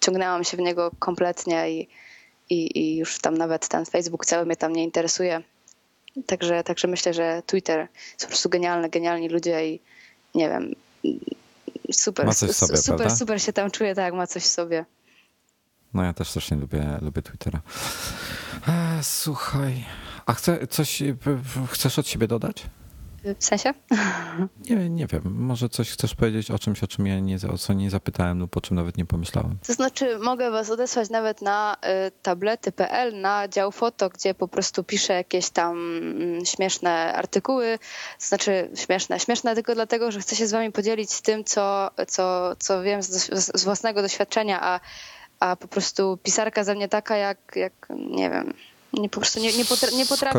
ciągnęłam 0.00 0.44
się 0.44 0.56
w 0.56 0.60
niego 0.60 0.90
kompletnie 0.98 1.70
i, 1.70 1.88
i, 2.50 2.78
i 2.78 2.96
już 2.96 3.18
tam 3.18 3.38
nawet 3.38 3.68
ten 3.68 3.84
Facebook 3.84 4.26
cały 4.26 4.46
mnie 4.46 4.56
tam 4.56 4.72
nie 4.72 4.84
interesuje. 4.84 5.42
Także, 6.26 6.64
także 6.64 6.88
myślę, 6.88 7.14
że 7.14 7.42
Twitter 7.46 7.88
jest 8.12 8.20
po 8.20 8.26
prostu 8.26 8.48
genialny, 8.48 8.88
genialni 8.88 9.28
ludzie 9.28 9.66
i 9.68 9.80
nie 10.34 10.48
wiem, 10.48 10.74
super, 11.92 12.26
ma 12.26 12.34
coś 12.34 12.50
w 12.50 12.54
sobie, 12.54 12.76
super, 12.76 12.96
prawda? 12.96 13.16
super 13.16 13.42
się 13.42 13.52
tam 13.52 13.70
czuję, 13.70 13.94
tak, 13.94 14.14
ma 14.14 14.26
coś 14.26 14.42
w 14.42 14.46
sobie. 14.46 14.84
No 15.94 16.04
ja 16.04 16.12
też 16.12 16.30
strasznie 16.30 16.56
lubię, 16.56 16.98
lubię 17.00 17.22
Twittera. 17.22 17.60
E, 18.68 18.98
słuchaj, 19.02 19.84
a 20.26 20.34
chce, 20.34 20.66
coś 20.66 21.02
chcesz 21.70 21.98
od 21.98 22.08
siebie 22.08 22.28
dodać? 22.28 22.66
W 23.24 23.44
sensie? 23.44 23.74
Nie, 24.70 24.90
nie 24.90 25.06
wiem. 25.06 25.22
Może 25.24 25.68
coś 25.68 25.90
chcesz 25.90 26.14
powiedzieć 26.14 26.50
o 26.50 26.58
czymś, 26.58 26.82
o 26.82 26.86
czym 26.86 27.06
ja 27.06 27.20
nie, 27.20 27.36
o 27.54 27.58
co 27.58 27.72
nie 27.72 27.90
zapytałem 27.90 28.38
lub 28.38 28.56
o 28.56 28.60
czym 28.60 28.76
nawet 28.76 28.96
nie 28.96 29.04
pomyślałem. 29.04 29.58
To 29.66 29.72
znaczy, 29.72 30.18
mogę 30.18 30.50
was 30.50 30.70
odesłać 30.70 31.10
nawet 31.10 31.42
na 31.42 31.76
y, 32.06 32.10
tablety.pl, 32.22 33.20
na 33.20 33.48
dział 33.48 33.72
foto, 33.72 34.08
gdzie 34.08 34.34
po 34.34 34.48
prostu 34.48 34.84
piszę 34.84 35.12
jakieś 35.12 35.50
tam 35.50 35.98
mm, 35.98 36.46
śmieszne 36.46 37.14
artykuły. 37.14 37.78
To 38.18 38.26
znaczy, 38.26 38.70
śmieszne. 38.74 39.20
Śmieszne 39.20 39.54
tylko 39.54 39.74
dlatego, 39.74 40.12
że 40.12 40.20
chcę 40.20 40.36
się 40.36 40.46
z 40.46 40.52
wami 40.52 40.72
podzielić 40.72 41.12
z 41.12 41.22
tym, 41.22 41.44
co, 41.44 41.90
co, 42.08 42.56
co 42.58 42.82
wiem 42.82 43.02
z, 43.02 43.10
z 43.60 43.64
własnego 43.64 44.02
doświadczenia, 44.02 44.60
a, 44.62 44.80
a 45.40 45.56
po 45.56 45.68
prostu 45.68 46.18
pisarka 46.22 46.64
ze 46.64 46.74
mnie 46.74 46.88
taka, 46.88 47.16
jak, 47.16 47.38
jak 47.56 47.72
nie 47.90 48.30
wiem 48.30 48.54
nie, 48.92 49.08
po 49.08 49.20
prostu 49.20 49.40
nie, 49.40 49.52
nie, 49.52 49.64
potra 49.64 49.90
nie 49.90 50.06
potrafię. 50.06 50.38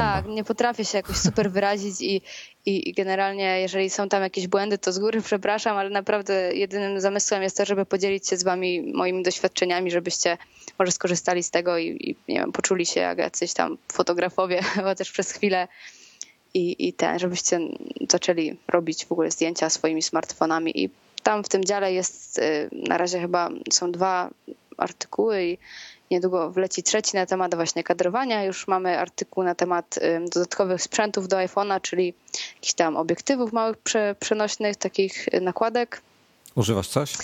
Tak, 0.00 0.26
nie 0.26 0.44
potrafię 0.44 0.84
się 0.84 0.98
jakoś 0.98 1.16
super 1.16 1.50
wyrazić 1.50 2.00
i, 2.00 2.22
i, 2.66 2.88
i, 2.88 2.92
generalnie, 2.92 3.60
jeżeli 3.60 3.90
są 3.90 4.08
tam 4.08 4.22
jakieś 4.22 4.46
błędy, 4.46 4.78
to 4.78 4.92
z 4.92 4.98
góry 4.98 5.22
przepraszam, 5.22 5.76
ale 5.76 5.90
naprawdę 5.90 6.54
jedynym 6.54 7.00
zamysłem 7.00 7.42
jest 7.42 7.56
to, 7.56 7.64
żeby 7.64 7.86
podzielić 7.86 8.28
się 8.28 8.36
z 8.36 8.42
wami 8.42 8.92
moimi 8.94 9.22
doświadczeniami, 9.22 9.90
żebyście 9.90 10.38
może 10.78 10.92
skorzystali 10.92 11.42
z 11.42 11.50
tego 11.50 11.78
i, 11.78 11.86
i 11.88 12.32
nie 12.32 12.40
wiem, 12.40 12.52
poczuli 12.52 12.86
się 12.86 13.00
jak 13.00 13.18
jacyś 13.18 13.52
tam 13.52 13.78
fotografowie, 13.92 14.62
chociaż 14.84 15.12
przez 15.12 15.32
chwilę 15.32 15.68
i, 16.54 16.88
i 16.88 16.92
ten, 16.92 17.18
żebyście 17.18 17.60
zaczęli 18.10 18.56
robić 18.68 19.06
w 19.06 19.12
ogóle 19.12 19.30
zdjęcia 19.30 19.70
swoimi 19.70 20.02
smartfonami 20.02 20.84
i 20.84 20.90
tam 21.22 21.44
w 21.44 21.48
tym 21.48 21.64
dziale 21.64 21.92
jest 21.92 22.38
y, 22.38 22.68
na 22.72 22.98
razie 22.98 23.20
chyba 23.20 23.50
są 23.70 23.92
dwa 23.92 24.30
artykuły 24.78 25.44
i 25.44 25.58
Niedługo 26.10 26.50
wleci 26.50 26.82
trzeci 26.82 27.16
na 27.16 27.26
temat 27.26 27.54
właśnie 27.54 27.84
kadrowania. 27.84 28.44
Już 28.44 28.68
mamy 28.68 28.98
artykuł 28.98 29.44
na 29.44 29.54
temat 29.54 29.98
dodatkowych 30.34 30.82
sprzętów 30.82 31.28
do 31.28 31.36
iPhone'a, 31.36 31.80
czyli 31.80 32.14
jakichś 32.54 32.74
tam 32.74 32.96
obiektywów 32.96 33.52
małych 33.52 33.76
przenośnych, 34.20 34.76
takich 34.76 35.28
y, 35.28 35.40
nakładek. 35.40 36.02
Używasz 36.54 36.88
coś? 36.88 37.14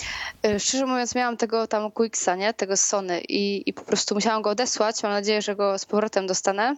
Y, 0.45 0.59
szczerze 0.59 0.85
mówiąc, 0.85 1.15
miałam 1.15 1.37
tego 1.37 1.67
tam 1.67 1.91
Quixa, 1.91 2.29
nie? 2.37 2.53
Tego 2.53 2.77
Sony 2.77 3.21
i, 3.21 3.69
i 3.69 3.73
po 3.73 3.81
prostu 3.81 4.15
musiałam 4.15 4.41
go 4.41 4.49
odesłać. 4.49 5.03
Mam 5.03 5.11
nadzieję, 5.11 5.41
że 5.41 5.55
go 5.55 5.79
z 5.79 5.85
powrotem 5.85 6.27
dostanę. 6.27 6.75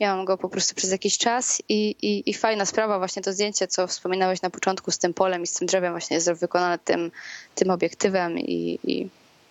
Miałam 0.00 0.24
go 0.24 0.38
po 0.38 0.48
prostu 0.48 0.74
przez 0.74 0.90
jakiś 0.90 1.18
czas 1.18 1.62
i, 1.68 1.96
i, 2.02 2.30
i 2.30 2.34
fajna 2.34 2.66
sprawa, 2.66 2.98
właśnie 2.98 3.22
to 3.22 3.32
zdjęcie, 3.32 3.68
co 3.68 3.86
wspominałeś 3.86 4.42
na 4.42 4.50
początku 4.50 4.90
z 4.90 4.98
tym 4.98 5.14
polem 5.14 5.42
i 5.42 5.46
z 5.46 5.52
tym 5.52 5.66
drzewem, 5.66 5.92
właśnie 5.92 6.14
jest 6.14 6.32
wykonane 6.32 6.78
tym, 6.78 7.10
tym 7.54 7.70
obiektywem 7.70 8.38
i, 8.38 8.78
i 8.84 9.08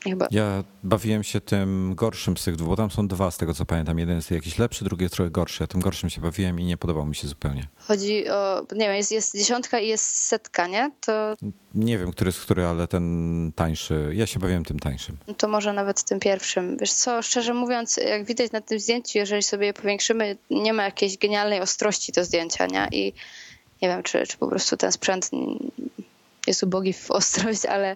Chyba. 0.10 0.28
Ja 0.32 0.64
bawiłem 0.84 1.24
się 1.24 1.42
tym 1.42 1.96
gorszym 1.96 2.38
z 2.38 2.44
tych 2.44 2.56
dwóch, 2.56 2.68
bo 2.68 2.76
tam 2.76 2.92
są 2.92 3.08
dwa 3.08 3.32
z 3.32 3.38
tego 3.38 3.54
co 3.54 3.66
pamiętam. 3.66 4.00
Jeden 4.00 4.16
jest 4.16 4.32
jakiś 4.32 4.58
lepszy, 4.58 4.84
drugi 4.84 5.04
jest 5.04 5.16
trochę 5.16 5.32
gorszy. 5.32 5.64
Ja 5.64 5.68
tym 5.68 5.82
gorszym 5.82 6.10
się 6.10 6.22
bawiłem 6.22 6.60
i 6.60 6.64
nie 6.64 6.78
podobał 6.78 7.06
mi 7.06 7.16
się 7.16 7.28
zupełnie. 7.28 7.68
Chodzi 7.78 8.30
o, 8.30 8.66
nie 8.72 8.88
wiem, 8.88 8.96
jest, 8.96 9.12
jest 9.12 9.38
dziesiątka 9.38 9.80
i 9.80 9.88
jest 9.88 10.16
setka, 10.16 10.68
nie? 10.68 10.92
To... 11.06 11.36
Nie 11.76 11.98
wiem, 11.98 12.12
który 12.12 12.28
jest 12.28 12.42
który, 12.42 12.66
ale 12.66 12.88
ten 12.88 13.52
tańszy. 13.56 14.12
Ja 14.14 14.26
się 14.26 14.40
bawiłem 14.40 14.66
tym 14.66 14.80
tańszym. 14.80 15.18
No 15.28 15.34
to 15.34 15.48
może 15.48 15.74
nawet 15.74 16.04
tym 16.04 16.20
pierwszym. 16.20 16.78
Wiesz 16.78 16.94
co, 16.94 17.22
szczerze 17.22 17.54
mówiąc, 17.54 17.98
jak 17.98 18.26
widać 18.26 18.52
na 18.52 18.62
tym 18.62 18.80
zdjęciu, 18.80 19.18
jeżeli 19.18 19.44
sobie 19.44 19.66
je 19.66 19.74
powiększymy, 19.74 20.38
nie 20.50 20.74
ma 20.74 20.84
jakiejś 20.84 21.18
genialnej 21.18 21.62
ostrości 21.62 22.12
do 22.12 22.26
zdjęcia, 22.26 22.66
nie? 22.66 22.88
I 22.92 23.14
nie 23.82 23.88
wiem, 23.88 24.04
czy, 24.04 24.28
czy 24.28 24.38
po 24.38 24.48
prostu 24.48 24.78
ten 24.78 24.92
sprzęt 24.92 25.30
jest 26.48 26.64
ubogi 26.64 26.94
w 26.94 27.12
ostrość, 27.12 27.66
ale 27.66 27.96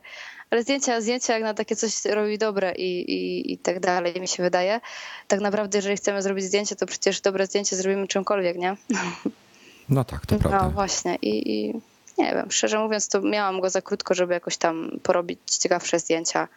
ale 0.52 0.64
zdjęcia, 0.64 1.02
zdjęcia 1.02 1.34
jak 1.34 1.44
na 1.44 1.54
takie 1.54 1.76
coś 1.76 2.06
robi 2.06 2.38
dobre 2.38 2.74
i, 2.76 3.12
i, 3.12 3.54
i 3.54 3.58
tak 3.58 3.80
dalej, 3.80 4.22
mi 4.22 4.28
się 4.28 4.44
wydaje. 4.44 4.80
Tak 5.28 5.40
naprawdę, 5.40 5.78
jeżeli 5.78 5.98
chcemy 5.98 6.22
zrobić 6.22 6.46
zdjęcie, 6.46 6.76
to 6.76 6.86
przecież 6.86 7.22
dobre 7.22 7.46
zdjęcie 7.46 7.76
zrobimy 7.76 8.08
czymkolwiek, 8.08 8.58
nie? 8.58 8.78
No 9.90 10.04
tak, 10.04 10.26
to 10.26 10.36
prawda. 10.36 10.64
No 10.64 10.70
właśnie 10.70 11.16
i, 11.16 11.52
i 11.52 11.74
nie 12.18 12.34
wiem, 12.34 12.52
szczerze 12.52 12.80
mówiąc, 12.80 13.10
to 13.10 13.22
miałam 13.22 13.62
go 13.62 13.70
za 13.70 13.82
krótko, 13.82 14.14
żeby 14.14 14.34
jakoś 14.34 14.58
tam 14.58 15.00
porobić 15.04 15.40
ciekawsze 15.46 16.00
zdjęcia. 16.00 16.48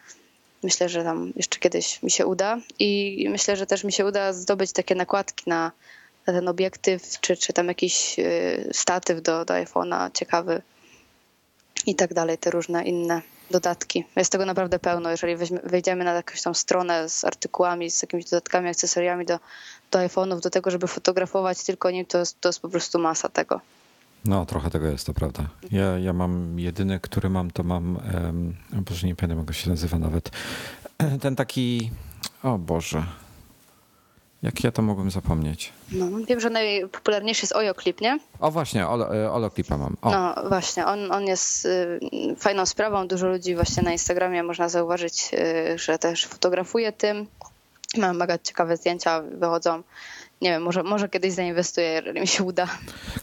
Myślę, 0.62 0.88
że 0.88 1.04
tam 1.04 1.32
jeszcze 1.36 1.58
kiedyś 1.58 2.02
mi 2.02 2.10
się 2.10 2.26
uda 2.26 2.58
i 2.78 3.26
myślę, 3.30 3.56
że 3.56 3.66
też 3.66 3.84
mi 3.84 3.92
się 3.92 4.06
uda 4.06 4.32
zdobyć 4.32 4.72
takie 4.72 4.94
nakładki 4.94 5.50
na, 5.50 5.72
na 6.26 6.32
ten 6.32 6.48
obiektyw, 6.48 7.20
czy, 7.20 7.36
czy 7.36 7.52
tam 7.52 7.68
jakiś 7.68 8.18
y, 8.18 8.70
statyw 8.72 9.22
do, 9.22 9.44
do 9.44 9.54
iPhone'a 9.54 10.10
ciekawy 10.14 10.62
i 11.86 11.94
tak 11.94 12.14
dalej, 12.14 12.38
te 12.38 12.50
różne 12.50 12.84
inne 12.84 13.22
dodatki. 13.50 14.04
Jest 14.16 14.32
tego 14.32 14.46
naprawdę 14.46 14.78
pełno. 14.78 15.10
Jeżeli 15.10 15.36
wejdziemy 15.64 16.04
na 16.04 16.12
jakąś 16.12 16.42
tam 16.42 16.54
stronę 16.54 17.08
z 17.08 17.24
artykułami, 17.24 17.90
z 17.90 18.02
jakimiś 18.02 18.24
dodatkami, 18.24 18.68
akcesoriami 18.68 19.26
do, 19.26 19.38
do 19.90 19.98
iPhone'ów, 19.98 20.40
do 20.40 20.50
tego, 20.50 20.70
żeby 20.70 20.86
fotografować 20.86 21.64
tylko 21.64 21.90
nim, 21.90 22.06
to 22.06 22.18
jest, 22.18 22.40
to 22.40 22.48
jest 22.48 22.60
po 22.60 22.68
prostu 22.68 22.98
masa 22.98 23.28
tego. 23.28 23.60
No, 24.24 24.46
trochę 24.46 24.70
tego 24.70 24.86
jest, 24.86 25.06
to 25.06 25.14
prawda. 25.14 25.48
Ja, 25.70 25.98
ja 25.98 26.12
mam 26.12 26.58
jedyny, 26.58 27.00
który 27.00 27.30
mam, 27.30 27.50
to 27.50 27.62
mam, 27.62 27.98
um, 28.14 28.56
Boże, 28.72 29.06
nie 29.06 29.16
pamiętam, 29.16 29.38
jak 29.38 29.46
go 29.46 29.52
się 29.52 29.70
nazywa 29.70 29.98
nawet. 29.98 30.30
Ten 31.22 31.36
taki, 31.36 31.90
o 32.42 32.58
Boże, 32.58 33.04
jak 34.42 34.64
ja 34.64 34.72
to 34.72 34.82
mogłem 34.82 35.10
zapomnieć? 35.10 35.72
No, 35.92 36.06
wiem, 36.28 36.40
że 36.40 36.50
najpopularniejszy 36.50 37.42
jest 37.42 37.52
Ojo 37.52 37.74
Clip, 37.74 38.00
nie? 38.00 38.18
O 38.40 38.50
właśnie, 38.50 38.88
Olo, 38.88 39.50
Clipa 39.50 39.76
mam. 39.76 39.96
O. 40.02 40.10
No 40.10 40.34
właśnie, 40.48 40.86
on, 40.86 41.12
on 41.12 41.26
jest 41.26 41.64
y, 41.64 42.00
fajną 42.38 42.66
sprawą. 42.66 43.08
Dużo 43.08 43.28
ludzi 43.28 43.54
właśnie 43.54 43.82
na 43.82 43.92
Instagramie 43.92 44.42
można 44.42 44.68
zauważyć, 44.68 45.30
y, 45.34 45.78
że 45.78 45.98
też 45.98 46.26
fotografuje 46.26 46.92
tym. 46.92 47.26
Mam 47.96 48.16
mega 48.16 48.38
ciekawe 48.38 48.76
zdjęcia, 48.76 49.22
wychodzą 49.22 49.82
nie 50.42 50.50
wiem, 50.50 50.62
może, 50.62 50.82
może 50.82 51.08
kiedyś 51.08 51.32
zainwestuję, 51.32 51.86
jeżeli 51.86 52.20
mi 52.20 52.26
się 52.26 52.44
uda. 52.44 52.68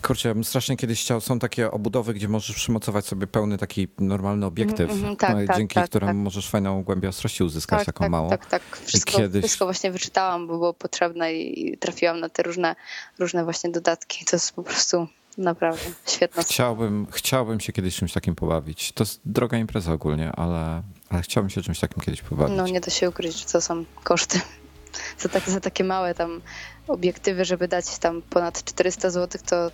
Kurczę, 0.01 0.28
ja 0.28 0.34
bym 0.34 0.43
strasznie 0.43 0.78
kiedyś 0.78 1.01
chciał, 1.01 1.22
są 1.22 1.39
takie 1.39 1.72
obudowy, 1.72 2.13
gdzie 2.13 2.28
możesz 2.28 2.55
przymocować 2.55 3.05
sobie 3.05 3.28
pełny 3.28 3.57
taki 3.57 3.88
normalny 3.99 4.45
obiektyw, 4.45 4.91
mm, 4.91 5.15
tak, 5.15 5.36
no, 5.36 5.47
tak, 5.47 5.57
dzięki 5.57 5.76
tak, 5.76 5.86
któremu 5.86 6.11
tak. 6.11 6.24
możesz 6.24 6.49
fajną 6.49 6.84
głębię 6.84 7.09
ostrości 7.09 7.43
uzyskać, 7.43 7.80
tak, 7.80 7.86
taką 7.86 7.99
tak, 7.99 8.11
małą. 8.11 8.30
Tak, 8.30 8.45
tak, 8.45 8.61
wszystko, 8.86 9.17
kiedyś... 9.17 9.43
wszystko 9.43 9.65
właśnie 9.65 9.91
wyczytałam, 9.91 10.47
bo 10.47 10.53
było 10.53 10.74
potrzebne 10.74 11.34
i 11.34 11.78
trafiłam 11.78 12.20
na 12.20 12.30
te 12.30 12.43
różne, 12.43 12.76
różne 13.20 13.43
właśnie 13.43 13.70
dodatki. 13.70 14.26
To 14.26 14.36
jest 14.36 14.53
po 14.53 14.63
prostu 14.63 15.07
naprawdę 15.38 15.82
świetna 16.05 16.43
chciałbym, 16.43 17.07
chciałbym 17.11 17.59
się 17.59 17.74
kiedyś 17.74 17.95
czymś 17.95 18.13
takim 18.13 18.36
pobawić. 18.36 18.91
To 18.91 19.03
jest 19.03 19.22
droga 19.26 19.57
impreza 19.57 19.93
ogólnie, 19.93 20.32
ale, 20.32 20.82
ale 21.09 21.22
chciałbym 21.22 21.49
się 21.49 21.61
czymś 21.61 21.80
takim 21.80 22.03
kiedyś 22.03 22.22
pobawić. 22.22 22.57
No 22.57 22.67
nie 22.67 22.82
da 22.82 22.91
się 22.91 23.09
ukryć, 23.09 23.39
że 23.39 23.45
to 23.45 23.61
są 23.61 23.86
koszty. 24.03 24.41
za, 25.20 25.30
tak, 25.30 25.49
za 25.49 25.59
takie 25.59 25.84
małe 25.84 26.15
tam 26.15 26.41
obiektywy, 26.89 27.45
żeby 27.45 27.67
dać 27.67 27.97
tam 27.97 28.21
ponad 28.21 28.63
400 28.63 29.09
zł, 29.09 29.41
to 29.49 29.71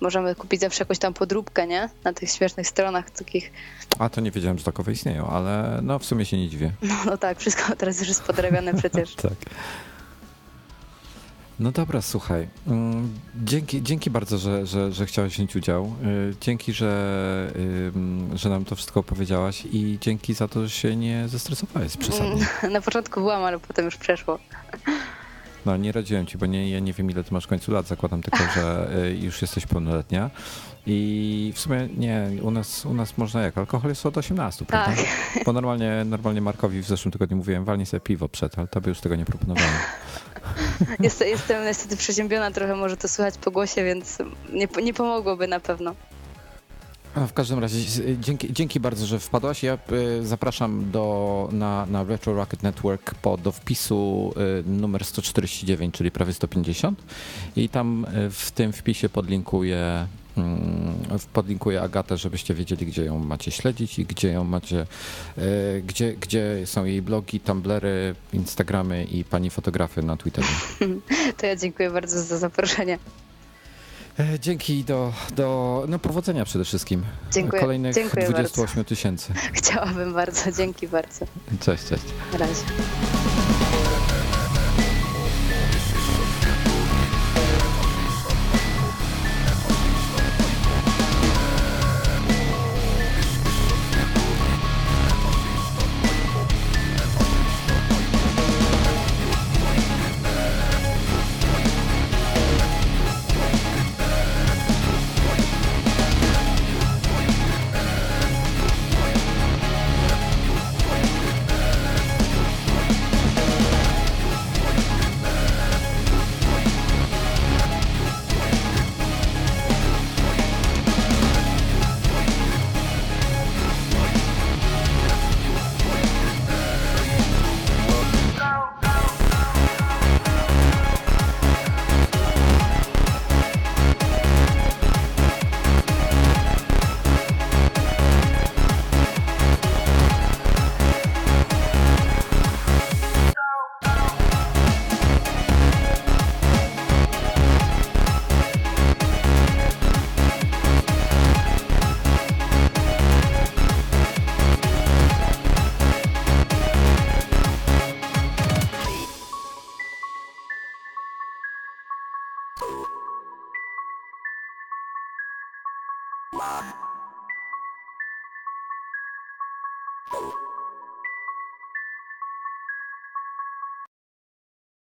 możemy 0.00 0.34
kupić 0.34 0.60
zawsze 0.60 0.84
jakąś 0.84 0.98
tam 0.98 1.14
podróbkę, 1.14 1.66
nie? 1.66 1.88
Na 2.04 2.12
tych 2.12 2.30
śmiesznych 2.30 2.66
stronach 2.68 3.10
takich. 3.10 3.52
A 3.98 4.08
to 4.08 4.20
nie 4.20 4.30
wiedziałem, 4.30 4.58
że 4.58 4.64
takowe 4.64 4.92
istnieją, 4.92 5.26
ale 5.26 5.80
no 5.82 5.98
w 5.98 6.04
sumie 6.04 6.24
się 6.24 6.36
nie 6.36 6.48
dziwię. 6.48 6.72
No, 6.82 6.94
no 7.06 7.16
tak, 7.18 7.38
wszystko 7.38 7.76
teraz 7.76 7.98
już 7.98 8.08
jest 8.08 8.22
podrabiane 8.22 8.74
przecież. 8.80 9.14
tak. 9.14 9.32
No 11.60 11.72
dobra, 11.72 12.02
słuchaj. 12.02 12.48
Mm, 12.66 13.18
dzięki, 13.44 13.82
dzięki 13.82 14.10
bardzo, 14.10 14.38
że, 14.38 14.66
że, 14.66 14.92
że 14.92 15.06
chciałaś 15.06 15.32
wziąć 15.32 15.56
udział. 15.56 15.84
Y, 16.30 16.34
dzięki, 16.40 16.72
że, 16.72 17.52
że 18.34 18.48
nam 18.50 18.64
to 18.64 18.76
wszystko 18.76 19.00
opowiedziałaś 19.00 19.64
i 19.72 19.98
dzięki 20.00 20.34
za 20.34 20.48
to, 20.48 20.62
że 20.62 20.70
się 20.70 20.96
nie 20.96 21.28
zestresowałeś 21.28 21.96
przesadnie. 21.96 22.46
Na 22.70 22.80
początku 22.80 23.20
byłam, 23.20 23.44
ale 23.44 23.58
potem 23.58 23.84
już 23.84 23.96
przeszło. 23.96 24.38
No 25.66 25.76
nie 25.76 25.92
radziłem 25.92 26.26
ci, 26.26 26.38
bo 26.38 26.46
nie, 26.46 26.70
ja 26.70 26.78
nie 26.78 26.92
wiem 26.92 27.10
ile 27.10 27.24
ty 27.24 27.34
masz 27.34 27.44
w 27.44 27.48
końcu 27.48 27.72
lat, 27.72 27.86
zakładam 27.86 28.22
tylko, 28.22 28.38
że 28.54 28.90
y, 29.04 29.16
już 29.16 29.42
jesteś 29.42 29.66
pełnoletnia. 29.66 30.30
I 30.86 31.52
w 31.54 31.60
sumie 31.60 31.88
nie, 31.96 32.30
u 32.42 32.50
nas, 32.50 32.86
u 32.86 32.94
nas 32.94 33.18
można 33.18 33.42
jak? 33.42 33.58
Alkohol 33.58 33.88
jest 33.88 34.06
od 34.06 34.18
18, 34.18 34.64
prawda? 34.64 34.96
Tak. 34.96 35.44
Bo 35.44 35.52
normalnie, 35.52 36.04
normalnie 36.04 36.40
Markowi 36.40 36.80
w 36.80 36.86
zeszłym 36.86 37.12
tygodniu 37.12 37.36
mówiłem, 37.36 37.64
walnij 37.64 37.86
sobie 37.86 38.00
piwo 38.00 38.28
przed, 38.28 38.58
ale 38.58 38.68
tobie 38.68 38.88
już 38.88 39.00
tego 39.00 39.16
nie 39.16 39.24
proponowałem. 39.24 39.70
Jestem, 41.00 41.28
jestem 41.28 41.64
niestety 41.64 41.96
przeziębiona 41.96 42.50
trochę, 42.50 42.76
może 42.76 42.96
to 42.96 43.08
słychać 43.08 43.38
po 43.38 43.50
głosie, 43.50 43.84
więc 43.84 44.18
nie, 44.52 44.68
nie 44.82 44.94
pomogłoby 44.94 45.48
na 45.48 45.60
pewno. 45.60 45.94
W 47.16 47.32
każdym 47.32 47.58
razie 47.58 48.02
dzięki, 48.20 48.52
dzięki 48.52 48.80
bardzo, 48.80 49.06
że 49.06 49.18
wpadłaś. 49.18 49.62
Ja 49.62 49.78
y, 50.20 50.26
zapraszam 50.26 50.90
do, 50.90 51.48
na, 51.52 51.86
na 51.86 52.04
Retro 52.04 52.34
Rocket 52.34 52.62
Network 52.62 53.14
po, 53.14 53.36
do 53.36 53.52
wpisu 53.52 54.32
y, 54.60 54.70
numer 54.70 55.04
149, 55.04 55.94
czyli 55.94 56.10
prawie 56.10 56.32
150 56.32 57.02
i 57.56 57.68
tam 57.68 58.04
y, 58.04 58.30
w 58.30 58.50
tym 58.50 58.72
wpisie 58.72 59.08
podlinkuję 59.08 60.06
mm, 60.36 60.94
podlinkuję 61.32 61.82
Agatę, 61.82 62.16
żebyście 62.16 62.54
wiedzieli, 62.54 62.86
gdzie 62.86 63.04
ją 63.04 63.18
macie 63.18 63.50
śledzić 63.50 63.98
i 63.98 64.04
gdzie 64.04 64.28
ją 64.28 64.44
macie, 64.44 64.86
gdzie, 65.86 66.12
gdzie 66.12 66.62
są 66.64 66.84
jej 66.84 67.02
blogi, 67.02 67.40
tumblery, 67.40 68.14
instagramy 68.32 69.04
i 69.04 69.24
pani 69.24 69.50
fotografy 69.50 70.02
na 70.02 70.16
Twitterze. 70.16 70.48
To 71.36 71.46
ja 71.46 71.56
dziękuję 71.56 71.90
bardzo 71.90 72.22
za 72.22 72.38
zaproszenie. 72.38 72.98
E, 74.18 74.38
dzięki 74.40 74.84
do, 74.84 75.12
do 75.36 75.84
no 75.88 75.98
powodzenia 75.98 76.44
przede 76.44 76.64
wszystkim. 76.64 77.04
Dziękuję. 77.32 77.62
Kolejnych 77.62 77.94
Dziękuję 77.94 78.28
28 78.28 78.84
tysięcy. 78.84 79.32
Chciałabym 79.58 80.14
bardzo, 80.14 80.52
dzięki 80.52 80.88
bardzo. 80.88 81.26
Cześć, 81.60 81.84
cześć. 81.84 82.04
Na 82.32 82.38
razie. 82.38 83.51